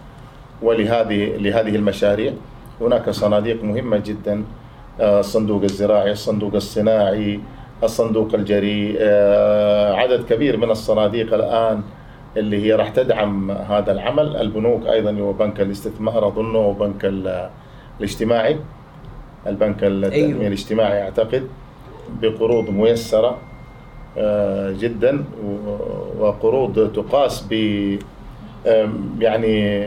ولهذه 0.62 1.36
لهذه 1.36 1.76
المشاريع 1.76 2.32
هناك 2.80 3.10
صناديق 3.10 3.64
مهمة 3.64 3.96
جدا 4.06 4.44
آه، 5.00 5.20
الصندوق 5.20 5.62
الزراعي 5.62 6.12
الصندوق 6.12 6.54
الصناعي 6.54 7.40
الصندوق 7.82 8.34
الجريء 8.34 8.96
آه، 9.00 9.94
عدد 9.94 10.24
كبير 10.24 10.56
من 10.56 10.70
الصناديق 10.70 11.34
الآن 11.34 11.82
اللي 12.36 12.62
هي 12.66 12.72
راح 12.74 12.88
تدعم 12.88 13.50
هذا 13.50 13.92
العمل 13.92 14.36
البنوك 14.36 14.86
أيضا 14.86 15.10
اللي 15.10 15.22
هو 15.22 15.32
بنك 15.32 15.60
الاستثمار 15.60 16.28
أظنه 16.28 16.58
وبنك 16.58 17.04
ال- 17.04 17.50
الاجتماعي 17.98 18.56
البنك 19.46 19.84
التنميه 19.84 20.24
أيوه. 20.34 20.46
الاجتماعي 20.46 21.02
أعتقد 21.02 21.46
بقروض 22.22 22.70
ميسرة 22.70 23.36
آه، 24.18 24.70
جدا 24.80 25.24
وقروض 26.18 26.92
تقاس 26.92 27.46
ب 27.50 27.52
يعني 29.20 29.86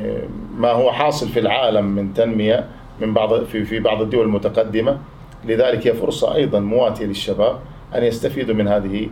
ما 0.58 0.72
هو 0.72 0.92
حاصل 0.92 1.30
في 1.30 1.40
العالم 1.40 1.86
من 1.86 2.14
تنمية 2.14 2.66
من 3.02 3.14
بعض 3.14 3.44
في 3.44 3.66
في 3.66 3.80
بعض 3.80 4.02
الدول 4.02 4.26
المتقدمة 4.26 4.98
لذلك 5.46 5.88
هي 5.88 5.94
فرصة 5.94 6.36
أيضا 6.36 6.60
مواتية 6.60 7.06
للشباب 7.06 7.60
أن 7.96 8.04
يستفيدوا 8.04 8.56
من 8.56 8.68
هذه 8.68 9.10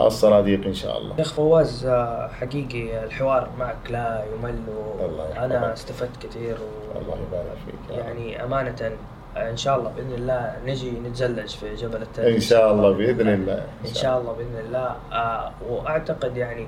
الصناديق 0.00 0.66
إن 0.66 0.74
شاء 0.74 0.98
الله. 0.98 1.16
شيخ 1.16 1.32
فواز 1.34 1.86
آه، 1.86 2.28
حقيقي 2.28 3.04
الحوار 3.04 3.48
معك 3.58 3.90
لا 3.90 4.24
يمل. 4.34 4.54
وأنا 5.00 5.72
استفدت 5.72 6.26
كثير 6.26 6.54
و... 6.54 6.98
الله 6.98 7.16
يبارك 7.28 7.56
فيك. 7.66 7.98
يعني 7.98 8.44
أمانة 8.44 8.92
إن 9.36 9.56
شاء 9.56 9.78
الله 9.78 9.90
بإذن 9.96 10.12
الله 10.12 10.56
نجي 10.66 10.90
نتزلج 10.90 11.48
في 11.48 11.74
جبل 11.74 12.02
التلج 12.02 12.34
إن 12.34 12.40
شاء 12.40 12.72
الله 12.72 12.92
بإذن 12.92 13.28
الله 13.28 13.62
إن 13.88 13.94
شاء 13.94 14.20
الله 14.20 14.32
بإذن 14.32 14.66
الله 14.66 14.96
آه 15.12 15.50
وأعتقد 15.70 16.36
يعني 16.36 16.66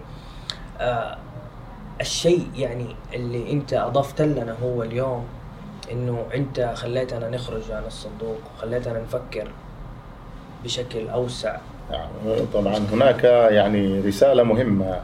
آه 0.80 1.16
الشيء 2.00 2.46
يعني 2.56 2.96
اللي 3.14 3.52
أنت 3.52 3.74
أضفت 3.74 4.22
لنا 4.22 4.56
هو 4.62 4.82
اليوم 4.82 5.24
إنه 5.92 6.26
أنت 6.34 6.72
خليتنا 6.74 7.30
نخرج 7.30 7.70
عن 7.70 7.82
الصندوق 7.86 8.38
خليتنا 8.58 9.00
نفكر 9.00 9.48
بشكل 10.64 11.08
أوسع. 11.08 11.56
نعم. 11.90 12.08
طبعا 12.54 12.78
هناك 12.92 13.24
يعني 13.24 14.00
رسالة 14.00 14.42
مهمة 14.42 15.00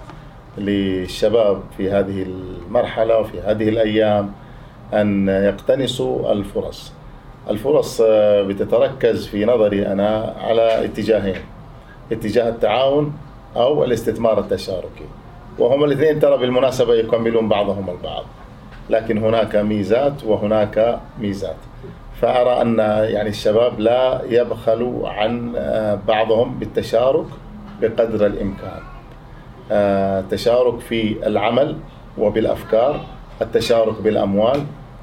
للشباب 0.58 1.62
في 1.76 1.90
هذه 1.90 2.22
المرحلة 2.22 3.18
وفي 3.18 3.40
هذه 3.40 3.68
الأيام 3.68 4.32
أن 4.94 5.28
يقتنصوا 5.28 6.32
الفرص. 6.32 6.92
الفرص 7.50 8.02
بتتركز 8.48 9.26
في 9.26 9.44
نظري 9.44 9.86
أنا 9.86 10.34
على 10.38 10.84
اتجاهين 10.84 11.40
اتجاه 12.12 12.48
التعاون 12.48 13.12
أو 13.56 13.84
الاستثمار 13.84 14.40
التشاركي. 14.40 15.04
وهما 15.58 15.86
الاثنين 15.86 16.20
ترى 16.20 16.38
بالمناسبة 16.38 16.94
يكملون 16.94 17.48
بعضهم 17.48 17.90
البعض. 17.90 18.24
لكن 18.91 19.18
هناك 19.18 19.57
ميزات 19.57 20.24
وهناك 20.24 21.01
ميزات. 21.20 21.57
فأرى 22.20 22.62
أن 22.62 22.78
يعني 23.14 23.28
الشباب 23.28 23.80
لا 23.80 24.20
يبخلوا 24.28 25.09
عن 25.09 25.53
آه، 25.57 25.99
بعضهم 26.09 26.59
بالتشارك 26.59 27.26
بقدر 27.80 28.26
الإمكان. 28.26 28.80
آه، 29.72 30.20
التشارك 30.20 30.80
في 30.80 31.26
العمل 31.26 31.76
وبالأفكار 32.18 33.01
التشارك 33.43 34.03
بالأموال 34.03 34.61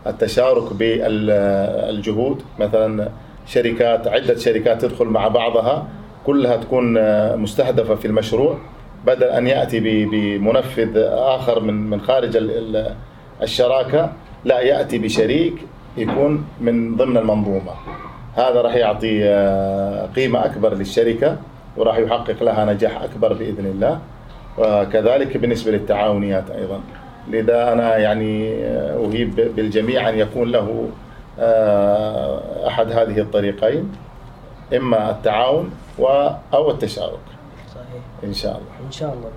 التشارك 0.07 0.73
بالجهود 0.73 2.41
مثلا 2.59 3.09
شركات 3.45 4.07
عدة 4.07 4.37
شركات 4.37 4.81
تدخل 4.81 5.05
مع 5.05 5.27
بعضها 5.27 5.87
كلها 6.25 6.57
تكون 6.57 6.97
آه، 6.97 7.35
مستهدفة 7.35 7.95
في 7.95 8.07
المشروع 8.07 8.57
بدل 9.05 9.27
أن 9.27 9.47
يأتي 9.47 9.79
بمنفذ 10.05 10.97
آخر 11.07 11.59
من 11.59 11.89
من 11.89 12.01
خارج 12.01 12.37
الشراكة 13.41 14.11
لا 14.45 14.59
يأتي 14.59 14.97
بشريك 14.97 15.53
يكون 15.97 16.45
من 16.61 16.95
ضمن 16.95 17.17
المنظومة. 17.17 17.71
هذا 18.35 18.61
راح 18.61 18.75
يعطي 18.75 19.23
آه، 19.23 20.05
قيمة 20.15 20.45
أكبر 20.45 20.73
للشركة 20.73 21.37
وراح 21.77 21.97
يحقق 21.97 22.43
لها 22.43 22.65
نجاح 22.65 23.01
أكبر 23.01 23.33
بإذن 23.33 23.65
الله. 23.65 23.99
وكذلك 24.57 25.37
بالنسبة 25.37 25.71
للتعاونيات 25.71 26.49
أيضا. 26.49 26.81
لذا 27.27 27.73
أنا 27.73 27.97
يعني 27.97 28.53
آه، 28.65 29.05
أهيب 29.05 29.35
بالجميع 29.55 30.09
أن 30.09 30.19
يكون 30.19 30.51
له 30.51 30.89
آه، 31.39 32.67
أحد 32.67 32.91
هذه 32.91 33.19
الطريقين 33.19 33.91
إما 34.75 35.11
التعاون 35.11 35.71
أو 36.53 36.71
التشارك. 36.71 37.19
صحيح. 37.69 38.01
إن 38.23 38.33
شاء 38.33 38.51
الله. 38.51 38.87
إن 38.87 38.91
شاء 38.91 39.13
الله. 39.13 39.29